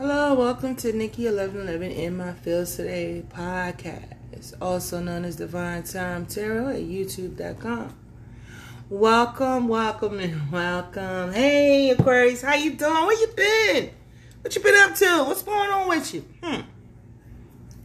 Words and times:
Hello, 0.00 0.32
welcome 0.32 0.76
to 0.76 0.94
Nikki 0.94 1.26
Eleven 1.26 1.60
Eleven 1.60 1.90
in 1.90 2.16
My 2.16 2.32
Fields 2.32 2.74
Today 2.74 3.22
podcast, 3.28 4.54
also 4.58 4.98
known 4.98 5.26
as 5.26 5.36
Divine 5.36 5.82
Time 5.82 6.24
Tarot 6.24 6.68
at 6.68 6.80
YouTube.com. 6.80 7.94
Welcome, 8.88 9.68
welcome, 9.68 10.18
and 10.18 10.50
welcome. 10.52 11.34
Hey, 11.34 11.90
Aquarius, 11.90 12.40
how 12.40 12.54
you 12.54 12.76
doing? 12.76 12.94
Where 12.94 13.20
you 13.20 13.26
been? 13.36 13.90
What 14.40 14.56
you 14.56 14.62
been 14.62 14.74
up 14.76 14.94
to? 14.94 15.24
What's 15.24 15.42
going 15.42 15.68
on 15.68 15.86
with 15.86 16.14
you? 16.14 16.24
Hmm. 16.42 16.62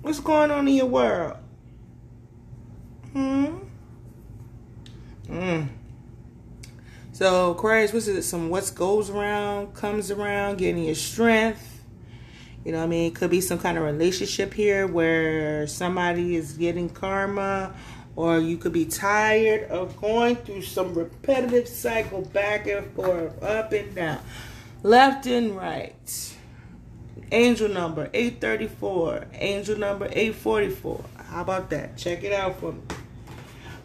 What's 0.01 0.21
going 0.21 0.51
on 0.51 0.69
in 0.69 0.73
your 0.73 0.85
world? 0.85 1.35
Hmm. 3.11 3.45
Hmm. 5.27 5.63
So 7.11 7.51
Aquarius, 7.51 7.91
what's 7.91 8.07
it? 8.07 8.21
Some 8.21 8.47
what 8.47 8.71
goes 8.73 9.09
around 9.09 9.73
comes 9.73 10.11
around, 10.11 10.59
getting 10.59 10.85
your 10.85 10.95
strength. 10.95 11.73
You 12.65 12.71
know 12.71 12.79
what 12.79 12.85
I 12.85 12.87
mean? 12.87 13.11
It 13.11 13.15
could 13.15 13.29
be 13.29 13.41
some 13.41 13.59
kind 13.59 13.77
of 13.77 13.83
relationship 13.83 14.51
here 14.53 14.87
where 14.87 15.67
somebody 15.67 16.35
is 16.35 16.53
getting 16.53 16.89
karma 16.89 17.75
or 18.15 18.39
you 18.39 18.57
could 18.57 18.73
be 18.73 18.85
tired 18.85 19.69
of 19.69 19.95
going 19.97 20.35
through 20.37 20.63
some 20.63 20.95
repetitive 20.95 21.67
cycle 21.67 22.21
back 22.21 22.65
and 22.65 22.91
forth, 22.93 23.41
up 23.43 23.71
and 23.71 23.93
down, 23.93 24.19
left 24.81 25.27
and 25.27 25.55
right. 25.55 26.31
Angel 27.31 27.69
number 27.69 28.09
834, 28.13 29.25
angel 29.33 29.77
number 29.77 30.05
844. 30.05 31.05
How 31.27 31.41
about 31.41 31.69
that? 31.71 31.97
Check 31.97 32.23
it 32.23 32.33
out 32.33 32.59
for 32.59 32.71
me. 32.71 32.81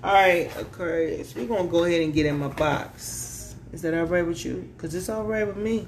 All 0.03 0.15
right, 0.15 0.51
Aquarius, 0.57 1.35
we're 1.35 1.47
going 1.47 1.67
to 1.67 1.71
go 1.71 1.85
ahead 1.85 2.01
and 2.01 2.15
get 2.15 2.25
in 2.27 2.39
my 2.39 2.49
box. 2.49 3.57
Is 3.73 3.83
that 3.83 3.93
all 3.93 4.05
right 4.05 4.27
with 4.27 4.45
you? 4.45 4.71
Because 4.77 4.95
it's 4.95 5.09
all 5.09 5.25
right 5.25 5.47
with 5.47 5.57
me. 5.57 5.87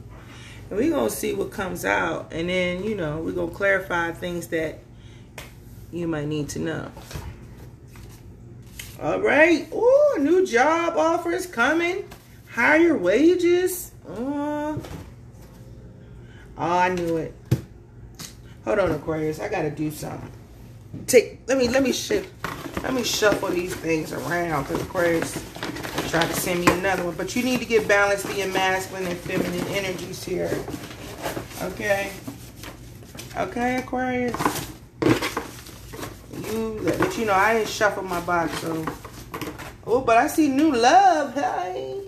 And 0.72 0.80
we're 0.80 0.88
going 0.88 1.10
to 1.10 1.14
see 1.14 1.34
what 1.34 1.50
comes 1.50 1.84
out. 1.84 2.32
And 2.32 2.48
then, 2.48 2.82
you 2.82 2.94
know, 2.94 3.18
we're 3.18 3.32
going 3.32 3.50
to 3.50 3.54
clarify 3.54 4.10
things 4.12 4.46
that 4.46 4.78
you 5.92 6.09
might 6.09 6.26
need 6.26 6.48
to 6.48 6.60
know. 6.60 6.90
All 8.98 9.20
right. 9.20 9.68
Oh, 9.70 10.16
new 10.18 10.46
job 10.46 10.96
offers 10.96 11.45
coming. 11.45 12.09
Higher 12.52 12.96
wages. 12.96 13.92
Oh, 14.09 14.80
oh 16.56 16.79
I 16.79 16.88
knew 16.88 17.18
it. 17.18 17.34
Hold 18.64 18.79
on, 18.79 18.92
Aquarius. 18.92 19.40
I 19.40 19.48
gotta 19.48 19.70
do 19.70 19.90
something. 19.90 20.30
Take. 21.07 21.40
Let 21.48 21.59
me. 21.59 21.68
Let 21.68 21.82
me 21.82 21.92
shift. 21.92 22.32
Let 22.82 22.95
me 22.95 23.02
shuffle 23.02 23.48
these 23.48 23.74
things 23.74 24.12
around 24.12 24.62
because 24.62 24.82
Aquarius 24.82 25.34
try 26.13 26.27
to 26.27 26.35
send 26.35 26.60
me 26.60 26.73
another 26.73 27.05
one. 27.05 27.15
But 27.16 27.35
you 27.35 27.43
need 27.43 27.59
to 27.59 27.66
get 27.66 27.88
balanced 27.88 28.29
in 28.30 28.52
masculine 28.52 29.07
and 29.07 29.18
feminine 29.18 29.66
energies 29.68 30.23
here. 30.23 30.57
Okay. 31.63 32.13
Okay, 33.37 33.77
Aquarius 33.77 34.71
you, 36.52 36.80
but 36.85 37.19
you 37.19 37.24
know, 37.24 37.35
I 37.35 37.54
didn't 37.54 37.69
shuffle 37.69 38.02
my 38.02 38.21
box, 38.21 38.59
so. 38.60 38.85
Oh, 39.87 40.01
but 40.01 40.16
I 40.16 40.27
see 40.27 40.49
new 40.49 40.73
love. 40.73 41.35
Hey. 41.35 42.01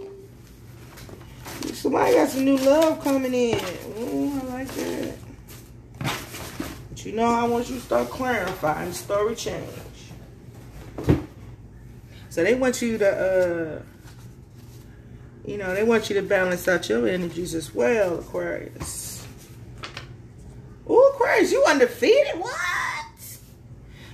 Somebody 1.73 2.15
got 2.15 2.29
some 2.29 2.45
new 2.45 2.57
love 2.59 3.03
coming 3.03 3.35
in. 3.35 3.61
Ooh, 3.99 4.41
I 4.41 4.45
like 4.47 4.69
that. 4.69 5.15
But 5.99 7.05
you 7.05 7.13
know, 7.13 7.25
I 7.25 7.45
want 7.45 7.69
you 7.69 7.77
to 7.77 7.81
start 7.81 8.09
clarifying 8.11 8.93
story 8.93 9.35
change. 9.35 9.69
So 12.31 12.43
they 12.43 12.55
want 12.55 12.81
you 12.83 12.99
to, 12.99 13.09
uh, 13.09 13.94
you 15.47 15.59
know, 15.59 15.75
they 15.75 15.85
want 15.85 16.09
you 16.09 16.17
to 16.17 16.23
balance 16.23 16.67
out 16.67 16.89
your 16.89 17.07
energies 17.07 17.55
as 17.55 17.75
well, 17.75 18.19
Aquarius. 18.19 19.27
Ooh, 20.89 21.11
Aquarius, 21.15 21.53
you 21.53 21.63
undefeated? 21.65 22.39
What? 22.39 22.55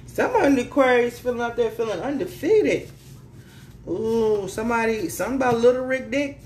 Some 0.07 0.59
Aquarius 0.59 1.21
feeling 1.21 1.41
out 1.41 1.57
there 1.57 1.71
feeling 1.71 2.01
undefeated. 2.01 2.91
Ooh, 3.89 4.49
somebody, 4.49 5.09
something 5.09 5.37
about 5.37 5.59
Little 5.59 5.85
Rick 5.85 6.11
Dick. 6.11 6.41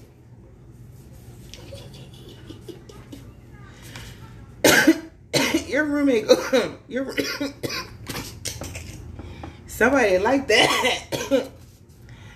your 5.67 5.84
roommate, 5.84 6.27
your 6.89 7.06
somebody 9.67 10.19
like 10.19 10.47
that. 10.49 11.49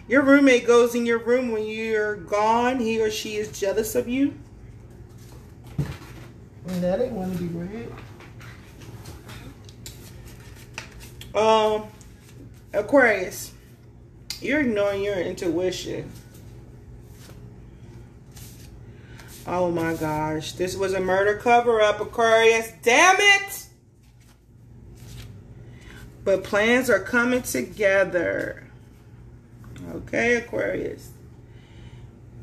Your 0.08 0.22
roommate 0.22 0.66
goes 0.66 0.94
in 0.94 1.06
your 1.06 1.18
room 1.18 1.52
when 1.52 1.66
you're 1.66 2.16
gone. 2.16 2.80
He 2.80 3.00
or 3.00 3.10
she 3.10 3.36
is 3.36 3.58
jealous 3.58 3.94
of 3.94 4.08
you. 4.08 4.34
That 6.66 7.00
ain't 7.00 7.12
want 7.12 7.36
to 7.36 7.42
be 7.42 7.48
read. 7.48 7.92
Um, 11.34 11.84
Aquarius, 12.72 13.52
you're 14.40 14.60
ignoring 14.60 15.02
your 15.02 15.16
intuition. 15.16 16.10
Oh 19.46 19.70
my 19.70 19.94
gosh, 19.94 20.52
this 20.52 20.76
was 20.76 20.92
a 20.92 21.00
murder 21.00 21.36
cover 21.36 21.80
up, 21.80 22.00
Aquarius. 22.00 22.72
Damn 22.82 23.16
it! 23.18 23.66
But 26.22 26.44
plans 26.44 26.90
are 26.90 27.00
coming 27.00 27.40
together. 27.42 28.67
Okay, 29.94 30.36
Aquarius. 30.36 31.10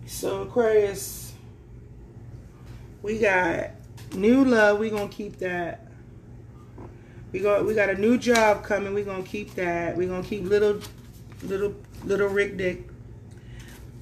So, 0.07 0.43
Aquarius, 0.43 1.33
we 3.01 3.19
got 3.19 3.71
new 4.13 4.43
love. 4.45 4.79
we 4.79 4.89
going 4.89 5.09
to 5.09 5.15
keep 5.15 5.37
that. 5.39 5.85
We 7.35 7.41
got 7.41 7.65
we 7.65 7.73
got 7.73 7.89
a 7.89 7.95
new 7.95 8.17
job 8.17 8.63
coming. 8.63 8.93
We're 8.93 9.03
gonna 9.03 9.21
keep 9.21 9.55
that. 9.55 9.97
We're 9.97 10.07
gonna 10.07 10.23
keep 10.23 10.45
little 10.45 10.79
little 11.43 11.75
little 12.05 12.29
Rick 12.29 12.55
Dick 12.55 12.87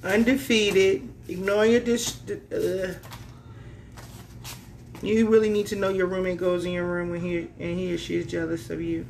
undefeated. 0.04 1.08
Ignoring 1.26 1.72
your 1.72 1.80
dish. 1.80 2.14
Uh, 2.52 2.94
you 5.02 5.28
really 5.28 5.48
need 5.48 5.66
to 5.66 5.74
know 5.74 5.88
your 5.88 6.06
roommate 6.06 6.38
goes 6.38 6.64
in 6.64 6.70
your 6.70 6.86
room 6.86 7.10
when 7.10 7.20
he 7.20 7.48
and 7.58 7.76
he 7.76 7.92
or 7.92 7.98
she 7.98 8.14
is 8.14 8.26
jealous 8.26 8.70
of 8.70 8.80
you. 8.80 9.04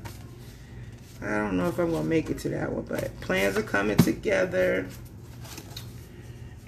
I 1.25 1.39
don't 1.39 1.57
know 1.57 1.69
if 1.69 1.79
I'm 1.79 1.91
gonna 1.91 2.05
make 2.05 2.31
it 2.31 2.39
to 2.41 2.49
that 2.51 2.73
one, 2.73 2.85
but 2.85 3.21
plans 3.21 3.57
are 3.57 3.63
coming 3.63 3.97
together. 3.97 4.87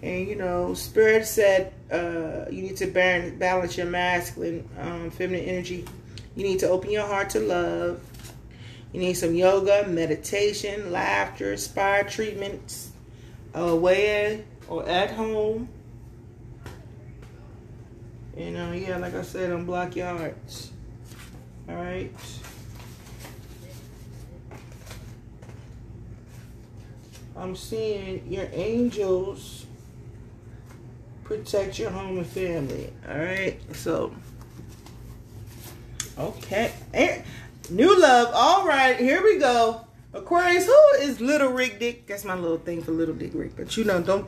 And 0.03 0.27
you 0.27 0.37
know, 0.37 0.75
Spirit 0.75 1.27
said 1.27 1.73
uh, 1.91 2.51
you 2.51 2.63
need 2.63 2.77
to 2.79 2.87
balance 2.87 3.77
your 3.77 3.87
masculine, 3.87 4.69
um, 4.79 5.11
feminine 5.11 5.45
energy 5.45 5.85
you 6.37 6.43
need 6.43 6.59
to 6.61 6.69
open 6.69 6.91
your 6.91 7.07
heart 7.07 7.31
to 7.31 7.41
love. 7.41 8.01
You 8.93 9.01
need 9.01 9.15
some 9.15 9.35
yoga, 9.35 9.87
meditation, 9.89 10.93
laughter, 10.93 11.57
spa 11.57 12.03
treatments, 12.03 12.91
away 13.55 14.45
or 14.69 14.87
at 14.87 15.11
home. 15.11 15.69
You 18.37 18.51
know, 18.51 18.73
yeah, 18.73 18.99
like 18.99 19.15
I 19.15 19.23
said, 19.23 19.51
unblock 19.51 19.97
your 19.97 20.09
hearts. 20.09 20.71
All 21.71 21.75
right. 21.75 22.13
I'm 27.37 27.55
seeing 27.55 28.27
your 28.31 28.49
angels 28.53 29.67
protect 31.27 31.79
your 31.79 31.91
home 31.91 32.19
and 32.19 32.27
family. 32.27 32.93
All 33.09 33.19
right. 33.19 33.59
So. 33.75 34.15
Okay. 36.19 36.73
And 36.95 37.23
new 37.71 38.01
love. 38.01 38.31
All 38.33 38.67
right, 38.67 38.97
here 38.97 39.23
we 39.23 39.39
go. 39.39 39.83
Aquarius, 40.15 40.65
who 40.65 40.89
is 41.01 41.21
Little 41.21 41.51
Rick 41.51 41.79
Dick? 41.79 42.07
That's 42.07 42.25
my 42.25 42.35
little 42.35 42.59
thing 42.59 42.83
for 42.83 42.93
Little 42.93 43.15
Dick 43.15 43.33
Rick. 43.35 43.57
But 43.57 43.77
you 43.77 43.85
know, 43.85 44.01
don't 44.01 44.27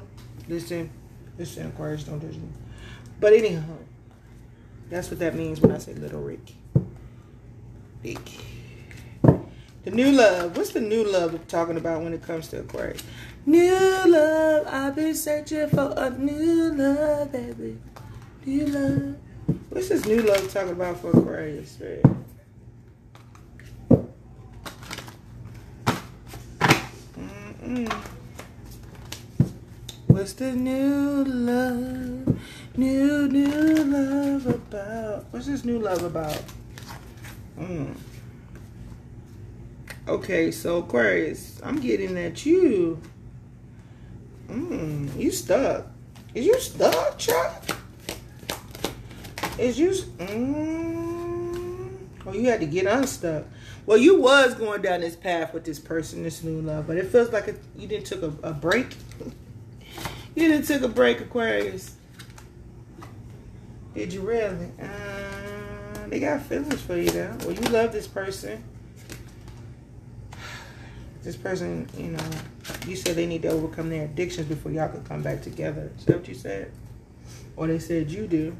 listen. 0.48 0.90
Listen, 1.38 1.68
Aquarius, 1.68 2.04
don't 2.04 2.20
judge 2.20 2.34
me. 2.34 2.48
But 3.20 3.32
anyhow, 3.32 3.62
that's 4.90 5.08
what 5.08 5.20
that 5.20 5.34
means 5.34 5.60
when 5.60 5.72
I 5.72 5.78
say 5.78 5.94
Little 5.94 6.20
Rick. 6.20 6.52
Dick. 8.02 8.18
The 9.88 9.94
new 9.94 10.12
love. 10.12 10.54
What's 10.54 10.72
the 10.74 10.82
new 10.82 11.02
love 11.02 11.32
we're 11.32 11.38
talking 11.48 11.78
about 11.78 12.02
when 12.02 12.12
it 12.12 12.20
comes 12.20 12.48
to 12.48 12.60
Aquarius? 12.60 13.02
New 13.46 13.72
love. 13.72 14.66
I've 14.66 14.94
been 14.94 15.14
searching 15.14 15.66
for 15.70 15.94
a 15.96 16.10
new 16.10 16.74
love, 16.74 17.32
baby. 17.32 17.78
New 18.44 18.66
love. 18.66 19.16
What's 19.70 19.88
this 19.88 20.04
new 20.04 20.20
love 20.20 20.52
talking 20.52 20.72
about 20.72 21.00
for 21.00 21.08
Aquarius, 21.08 21.78
right? 21.80 22.04
What's 30.08 30.34
the 30.34 30.52
new 30.52 31.24
love? 31.24 32.38
New, 32.76 33.28
new 33.28 33.84
love 33.84 34.46
about? 34.48 35.24
What's 35.30 35.46
this 35.46 35.64
new 35.64 35.78
love 35.78 36.02
about? 36.02 36.42
Mm. 37.58 37.96
Okay, 40.08 40.50
so 40.50 40.78
Aquarius, 40.78 41.60
I'm 41.62 41.80
getting 41.80 42.16
at 42.16 42.46
you. 42.46 42.98
Mm, 44.48 45.14
you 45.18 45.30
stuck. 45.30 45.84
Is 46.34 46.46
you 46.46 46.58
stuck, 46.60 47.18
Chuck? 47.18 47.62
Is 49.58 49.78
you? 49.78 49.90
Mm, 49.90 51.90
oh, 52.24 52.32
you 52.32 52.46
had 52.46 52.60
to 52.60 52.66
get 52.66 52.86
unstuck. 52.86 53.44
Well, 53.84 53.98
you 53.98 54.18
was 54.18 54.54
going 54.54 54.80
down 54.80 55.02
this 55.02 55.14
path 55.14 55.52
with 55.52 55.66
this 55.66 55.78
person, 55.78 56.22
this 56.22 56.42
new 56.42 56.62
love, 56.62 56.86
but 56.86 56.96
it 56.96 57.08
feels 57.08 57.30
like 57.30 57.48
it, 57.48 57.60
you 57.76 57.86
didn't 57.86 58.06
took 58.06 58.22
a, 58.22 58.32
a 58.48 58.54
break. 58.54 58.96
you 60.34 60.48
didn't 60.48 60.64
took 60.64 60.80
a 60.80 60.88
break, 60.88 61.20
Aquarius. 61.20 61.96
Did 63.94 64.14
you 64.14 64.22
really? 64.22 64.70
Uh, 64.80 66.08
they 66.08 66.18
got 66.18 66.40
feelings 66.40 66.80
for 66.80 66.96
you, 66.96 67.10
though. 67.10 67.36
Well, 67.40 67.52
you 67.52 67.68
love 67.68 67.92
this 67.92 68.06
person. 68.06 68.64
This 71.22 71.36
person, 71.36 71.88
you 71.96 72.08
know, 72.08 72.24
you 72.86 72.96
said 72.96 73.16
they 73.16 73.26
need 73.26 73.42
to 73.42 73.48
overcome 73.48 73.90
their 73.90 74.04
addictions 74.04 74.46
before 74.46 74.72
y'all 74.72 74.88
could 74.88 75.04
come 75.04 75.22
back 75.22 75.42
together. 75.42 75.90
Is 75.98 76.04
that 76.06 76.18
what 76.18 76.28
you 76.28 76.34
said? 76.34 76.72
Or 77.56 77.66
they 77.66 77.78
said 77.78 78.10
you 78.10 78.26
do. 78.26 78.56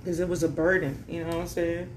Because 0.00 0.18
it 0.18 0.28
was 0.28 0.42
a 0.42 0.48
burden, 0.48 1.04
you 1.08 1.22
know 1.22 1.28
what 1.28 1.36
I'm 1.42 1.46
saying? 1.46 1.94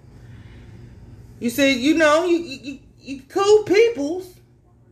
You 1.39 1.50
said, 1.50 1.77
you 1.77 1.95
know, 1.95 2.25
you, 2.25 2.38
you, 2.38 2.80
you 3.00 3.21
cool 3.30 3.63
peoples, 3.63 4.33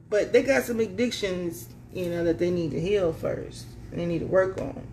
but 0.10 0.32
they 0.32 0.44
got 0.44 0.64
some 0.64 0.80
addictions, 0.80 1.68
you 1.94 2.10
know, 2.10 2.24
that 2.24 2.40
they 2.40 2.50
need 2.50 2.72
to 2.72 2.80
heal 2.80 3.12
first. 3.12 3.66
They 3.92 4.06
need 4.06 4.20
to 4.20 4.28
work 4.28 4.60
on. 4.60 4.88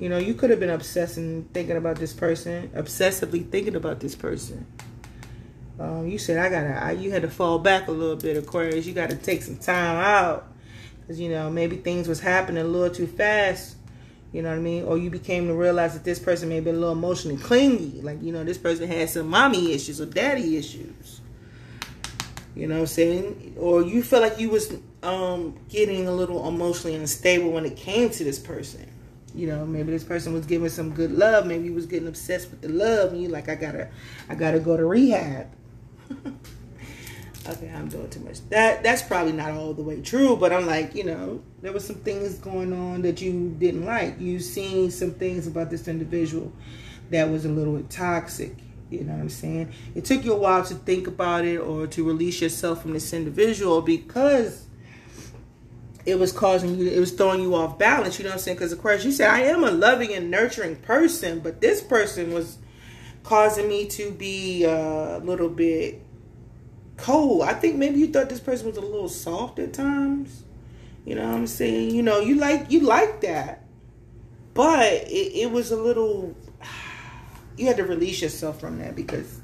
You 0.00 0.08
know, 0.08 0.18
you 0.18 0.34
could 0.34 0.50
have 0.50 0.58
been 0.58 0.70
obsessing, 0.70 1.48
thinking 1.52 1.76
about 1.76 1.96
this 1.96 2.12
person, 2.12 2.68
obsessively 2.74 3.48
thinking 3.48 3.76
about 3.76 4.00
this 4.00 4.16
person. 4.16 4.66
Um, 5.78 6.06
you 6.06 6.18
said 6.18 6.38
I 6.38 6.48
gotta, 6.48 6.84
I, 6.84 6.92
you 6.92 7.10
had 7.10 7.22
to 7.22 7.30
fall 7.30 7.58
back 7.58 7.88
a 7.88 7.90
little 7.90 8.16
bit, 8.16 8.36
Aquarius. 8.36 8.86
You 8.86 8.94
got 8.94 9.10
to 9.10 9.16
take 9.16 9.42
some 9.42 9.56
time 9.56 9.96
out, 9.96 10.52
cause 11.06 11.18
you 11.18 11.28
know 11.28 11.50
maybe 11.50 11.76
things 11.76 12.06
was 12.06 12.20
happening 12.20 12.64
a 12.64 12.66
little 12.66 12.94
too 12.94 13.06
fast. 13.06 13.76
You 14.34 14.42
know 14.42 14.48
what 14.50 14.58
I 14.58 14.62
mean? 14.62 14.82
Or 14.82 14.98
you 14.98 15.10
became 15.10 15.46
to 15.46 15.54
realize 15.54 15.94
that 15.94 16.02
this 16.02 16.18
person 16.18 16.48
may 16.48 16.58
been 16.58 16.74
a 16.74 16.78
little 16.78 16.92
emotionally 16.92 17.36
clingy. 17.36 18.00
Like, 18.02 18.20
you 18.20 18.32
know, 18.32 18.42
this 18.42 18.58
person 18.58 18.88
had 18.88 19.08
some 19.08 19.28
mommy 19.28 19.72
issues 19.72 20.00
or 20.00 20.06
daddy 20.06 20.56
issues. 20.56 21.20
You 22.56 22.66
know 22.66 22.74
what 22.74 22.80
I'm 22.80 22.86
saying? 22.88 23.54
Or 23.56 23.82
you 23.82 24.02
felt 24.02 24.24
like 24.24 24.40
you 24.40 24.50
was 24.50 24.76
um, 25.04 25.56
getting 25.68 26.08
a 26.08 26.12
little 26.12 26.48
emotionally 26.48 26.96
unstable 26.96 27.52
when 27.52 27.64
it 27.64 27.76
came 27.76 28.10
to 28.10 28.24
this 28.24 28.40
person. 28.40 28.90
You 29.36 29.46
know, 29.46 29.64
maybe 29.64 29.92
this 29.92 30.02
person 30.02 30.32
was 30.32 30.46
giving 30.46 30.68
some 30.68 30.90
good 30.90 31.12
love. 31.12 31.46
Maybe 31.46 31.66
you 31.66 31.72
was 31.72 31.86
getting 31.86 32.08
obsessed 32.08 32.50
with 32.50 32.60
the 32.60 32.70
love, 32.70 33.12
and 33.12 33.22
you 33.22 33.28
like, 33.28 33.48
I 33.48 33.54
gotta, 33.54 33.88
I 34.28 34.34
gotta 34.34 34.58
go 34.58 34.76
to 34.76 34.84
rehab. 34.84 35.46
okay, 37.48 37.72
I'm 37.74 37.88
doing 37.88 38.10
too 38.10 38.20
much. 38.20 38.40
That 38.50 38.82
that's 38.82 39.02
probably 39.02 39.32
not 39.32 39.52
all 39.52 39.74
the 39.74 39.82
way 39.82 40.00
true, 40.00 40.36
but 40.36 40.52
I'm 40.52 40.66
like, 40.66 40.94
you 40.94 41.04
know, 41.04 41.42
there 41.62 41.72
was 41.72 41.84
some 41.84 41.96
things 41.96 42.34
going 42.38 42.72
on 42.72 43.02
that 43.02 43.20
you 43.20 43.54
didn't 43.58 43.84
like. 43.84 44.20
You 44.20 44.40
seen 44.40 44.90
some 44.90 45.12
things 45.12 45.46
about 45.46 45.70
this 45.70 45.88
individual 45.88 46.52
that 47.10 47.28
was 47.30 47.44
a 47.44 47.50
little 47.50 47.82
toxic. 47.84 48.56
You 48.90 49.04
know 49.04 49.12
what 49.14 49.22
I'm 49.22 49.28
saying? 49.28 49.72
It 49.94 50.04
took 50.04 50.24
you 50.24 50.32
a 50.32 50.38
while 50.38 50.64
to 50.64 50.74
think 50.74 51.06
about 51.06 51.44
it 51.44 51.58
or 51.58 51.86
to 51.88 52.04
release 52.04 52.40
yourself 52.40 52.82
from 52.82 52.92
this 52.92 53.12
individual 53.12 53.82
because 53.82 54.66
it 56.06 56.18
was 56.18 56.32
causing 56.32 56.76
you, 56.76 56.88
it 56.88 57.00
was 57.00 57.12
throwing 57.12 57.40
you 57.40 57.54
off 57.54 57.78
balance. 57.78 58.18
You 58.18 58.24
know 58.24 58.30
what 58.30 58.34
I'm 58.34 58.40
saying? 58.40 58.56
Because 58.56 58.72
of 58.72 58.80
course 58.80 59.04
you 59.04 59.12
said, 59.12 59.30
I 59.30 59.40
am 59.40 59.64
a 59.64 59.70
loving 59.70 60.14
and 60.14 60.30
nurturing 60.30 60.76
person, 60.76 61.40
but 61.40 61.60
this 61.60 61.80
person 61.80 62.32
was 62.32 62.58
causing 63.24 63.68
me 63.68 63.86
to 63.86 64.12
be 64.12 64.64
a 64.64 65.18
little 65.18 65.48
bit 65.48 66.00
cold. 66.96 67.42
I 67.42 67.54
think 67.54 67.76
maybe 67.76 67.98
you 67.98 68.08
thought 68.08 68.28
this 68.28 68.40
person 68.40 68.68
was 68.68 68.76
a 68.76 68.82
little 68.82 69.08
soft 69.08 69.58
at 69.58 69.72
times. 69.72 70.44
You 71.04 71.16
know 71.16 71.26
what 71.26 71.34
I'm 71.34 71.46
saying? 71.46 71.90
You 71.90 72.02
know, 72.02 72.20
you 72.20 72.36
like 72.36 72.70
you 72.70 72.80
like 72.80 73.22
that. 73.22 73.64
But 74.54 74.92
it, 75.08 75.34
it 75.34 75.50
was 75.50 75.72
a 75.72 75.76
little 75.76 76.36
you 77.56 77.66
had 77.66 77.78
to 77.78 77.84
release 77.84 78.22
yourself 78.22 78.60
from 78.60 78.78
that 78.78 78.94
because 78.94 79.40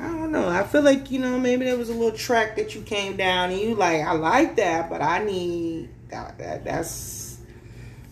I 0.00 0.06
don't 0.06 0.32
know. 0.32 0.48
I 0.48 0.64
feel 0.64 0.82
like, 0.82 1.10
you 1.10 1.20
know, 1.20 1.38
maybe 1.38 1.64
there 1.64 1.76
was 1.76 1.88
a 1.88 1.94
little 1.94 2.16
track 2.16 2.56
that 2.56 2.74
you 2.74 2.80
came 2.80 3.16
down 3.16 3.50
and 3.50 3.60
you 3.60 3.76
like, 3.76 4.00
I 4.00 4.12
like 4.12 4.56
that, 4.56 4.90
but 4.90 5.00
I 5.00 5.22
need 5.22 5.90
that, 6.08 6.38
that 6.38 6.64
that's 6.64 7.21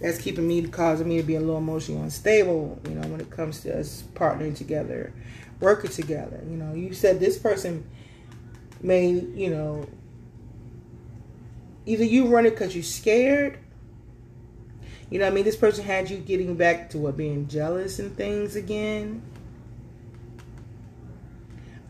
that's 0.00 0.18
keeping 0.18 0.48
me 0.48 0.66
causing 0.66 1.08
me 1.08 1.18
to 1.18 1.22
be 1.22 1.34
a 1.34 1.40
little 1.40 1.58
emotionally 1.58 2.02
unstable, 2.02 2.80
you 2.88 2.94
know, 2.94 3.06
when 3.08 3.20
it 3.20 3.30
comes 3.30 3.60
to 3.60 3.78
us 3.78 4.04
partnering 4.14 4.56
together, 4.56 5.12
working 5.60 5.90
together. 5.90 6.40
You 6.48 6.56
know, 6.56 6.74
you 6.74 6.94
said 6.94 7.20
this 7.20 7.38
person 7.38 7.88
may, 8.80 9.10
you 9.10 9.50
know, 9.50 9.86
either 11.84 12.04
you 12.04 12.26
run 12.28 12.46
it 12.46 12.50
because 12.50 12.74
you're 12.74 12.82
scared. 12.82 13.58
You 15.10 15.18
know 15.18 15.26
I 15.26 15.30
mean? 15.30 15.44
This 15.44 15.56
person 15.56 15.84
had 15.84 16.08
you 16.08 16.18
getting 16.18 16.54
back 16.54 16.90
to 16.90 16.98
what 16.98 17.16
being 17.16 17.48
jealous 17.48 17.98
and 17.98 18.16
things 18.16 18.56
again. 18.56 19.22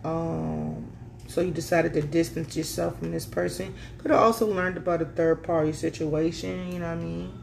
Um 0.03 0.91
so 1.29 1.43
you 1.43 1.53
decided 1.53 1.93
to 1.93 2.03
distance 2.03 2.56
yourself 2.56 2.99
from 2.99 3.13
this 3.13 3.25
person. 3.25 3.73
Could 3.99 4.11
have 4.11 4.21
also 4.21 4.53
learned 4.53 4.77
about 4.77 5.01
a 5.01 5.05
third 5.05 5.45
party 5.45 5.73
situation, 5.73 6.73
you 6.73 6.81
know 6.81 6.89
what 6.89 6.99
I 6.99 7.05
mean? 7.05 7.40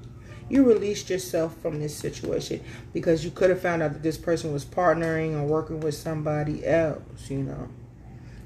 You 0.49 0.63
released 0.63 1.09
yourself 1.09 1.57
from 1.57 1.79
this 1.79 1.95
situation 1.95 2.61
because 2.93 3.25
you 3.25 3.31
could 3.31 3.49
have 3.49 3.61
found 3.61 3.83
out 3.83 3.93
that 3.93 4.03
this 4.03 4.17
person 4.17 4.53
was 4.53 4.63
partnering 4.63 5.33
or 5.33 5.43
working 5.43 5.79
with 5.79 5.95
somebody 5.95 6.65
else, 6.65 7.29
you 7.29 7.39
know. 7.39 7.67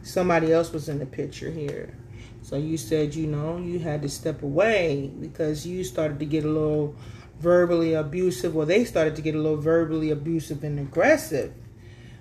Somebody 0.04 0.52
else 0.52 0.74
was 0.74 0.90
in 0.90 0.98
the 0.98 1.06
picture 1.06 1.52
here. 1.52 1.96
So 2.42 2.58
you 2.58 2.78
said, 2.78 3.14
you 3.14 3.28
know, 3.28 3.58
you 3.58 3.78
had 3.78 4.02
to 4.02 4.10
step 4.10 4.42
away 4.42 5.12
because 5.20 5.66
you 5.68 5.84
started 5.84 6.18
to 6.20 6.26
get 6.26 6.44
a 6.44 6.50
little 6.50 6.96
verbally 7.40 7.94
abusive, 7.94 8.56
or 8.56 8.66
they 8.66 8.84
started 8.84 9.16
to 9.16 9.22
get 9.22 9.36
a 9.36 9.40
little 9.40 9.62
verbally 9.62 10.10
abusive 10.10 10.64
and 10.64 10.80
aggressive 10.80 11.54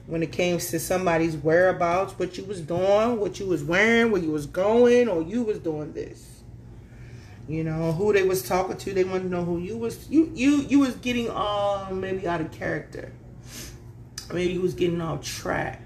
when 0.07 0.23
it 0.23 0.33
came 0.33 0.59
to 0.59 0.81
somebody's 0.81 1.37
whereabouts, 1.37 2.19
what 2.19 2.37
you 2.37 2.45
was 2.45 2.61
doing, 2.61 3.19
what 3.19 3.39
you 3.39 3.47
was 3.47 3.63
wearing, 3.63 4.11
where 4.11 4.21
you 4.21 4.31
was 4.31 4.47
going, 4.47 5.09
or 5.09 5.23
you 5.23 5.43
was 5.43 5.59
doing 5.59 5.93
this 5.93 6.30
you 7.51 7.65
know 7.65 7.91
who 7.91 8.13
they 8.13 8.23
was 8.23 8.45
talking 8.45 8.77
to 8.77 8.93
they 8.93 9.03
wanted 9.03 9.25
to 9.25 9.29
know 9.29 9.45
who 9.45 9.59
you 9.59 9.77
was 9.77 10.09
you 10.09 10.31
you 10.35 10.59
you 10.69 10.79
was 10.79 10.95
getting 10.97 11.29
all 11.29 11.93
maybe 11.93 12.27
out 12.27 12.41
of 12.41 12.53
character. 12.53 13.13
Maybe 14.33 14.53
you 14.53 14.61
was 14.61 14.75
getting 14.75 15.01
off 15.01 15.25
track 15.25 15.83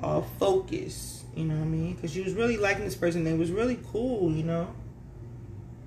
off 0.00 0.26
focus 0.38 1.24
you 1.36 1.44
know 1.44 1.54
what 1.54 1.62
i 1.62 1.66
mean? 1.66 1.94
Because 1.94 2.16
you 2.16 2.24
was 2.24 2.34
really 2.34 2.56
liking 2.56 2.84
this 2.84 2.96
person 2.96 3.22
they 3.22 3.32
was 3.32 3.52
really 3.52 3.78
cool 3.92 4.32
you 4.32 4.42
know? 4.42 4.74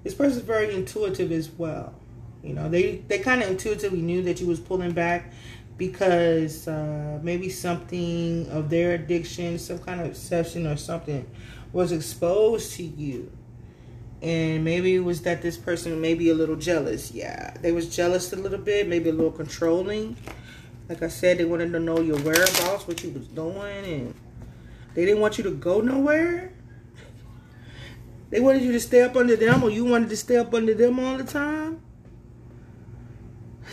This 0.03 0.13
person's 0.13 0.43
very 0.43 0.73
intuitive 0.73 1.33
as 1.33 1.49
well 1.49 1.93
you 2.41 2.53
know? 2.53 2.69
They 2.69 3.03
they 3.09 3.19
kind 3.19 3.43
of 3.43 3.49
intuitively 3.49 4.01
knew 4.01 4.23
that 4.23 4.39
you 4.39 4.47
was 4.47 4.61
pulling 4.61 4.93
back 4.93 5.33
because 5.77 6.69
uh, 6.69 7.19
maybe 7.21 7.49
something 7.49 8.49
of 8.49 8.69
their 8.69 8.93
addiction 8.93 9.59
some 9.59 9.79
kind 9.79 9.99
of 9.99 10.07
obsession 10.07 10.65
or 10.65 10.77
something 10.77 11.29
was 11.73 11.91
exposed 11.91 12.73
to 12.73 12.83
you 12.83 13.36
and 14.21 14.63
maybe 14.63 14.95
it 14.95 14.99
was 14.99 15.21
that 15.21 15.41
this 15.41 15.57
person 15.57 15.99
may 16.01 16.13
be 16.13 16.29
a 16.29 16.33
little 16.33 16.55
jealous. 16.55 17.11
Yeah, 17.11 17.55
they 17.61 17.71
was 17.71 17.93
jealous 17.93 18.33
a 18.33 18.35
little 18.35 18.57
bit, 18.57 18.87
maybe 18.87 19.09
a 19.09 19.13
little 19.13 19.31
controlling. 19.31 20.15
Like 20.89 21.03
I 21.03 21.07
said, 21.09 21.37
they 21.37 21.45
wanted 21.45 21.71
to 21.73 21.79
know 21.79 21.99
your 21.99 22.17
whereabouts, 22.19 22.87
what 22.87 23.03
you 23.03 23.11
was 23.11 23.27
doing, 23.27 23.85
and 23.85 24.15
they 24.93 25.05
didn't 25.05 25.21
want 25.21 25.37
you 25.37 25.43
to 25.43 25.51
go 25.51 25.81
nowhere. 25.81 26.51
They 28.29 28.39
wanted 28.39 28.63
you 28.63 28.71
to 28.71 28.79
stay 28.79 29.01
up 29.01 29.15
under 29.15 29.35
them, 29.35 29.63
or 29.63 29.69
you 29.69 29.85
wanted 29.85 30.09
to 30.09 30.17
stay 30.17 30.37
up 30.37 30.53
under 30.53 30.73
them 30.73 30.99
all 30.99 31.17
the 31.17 31.23
time. 31.23 31.81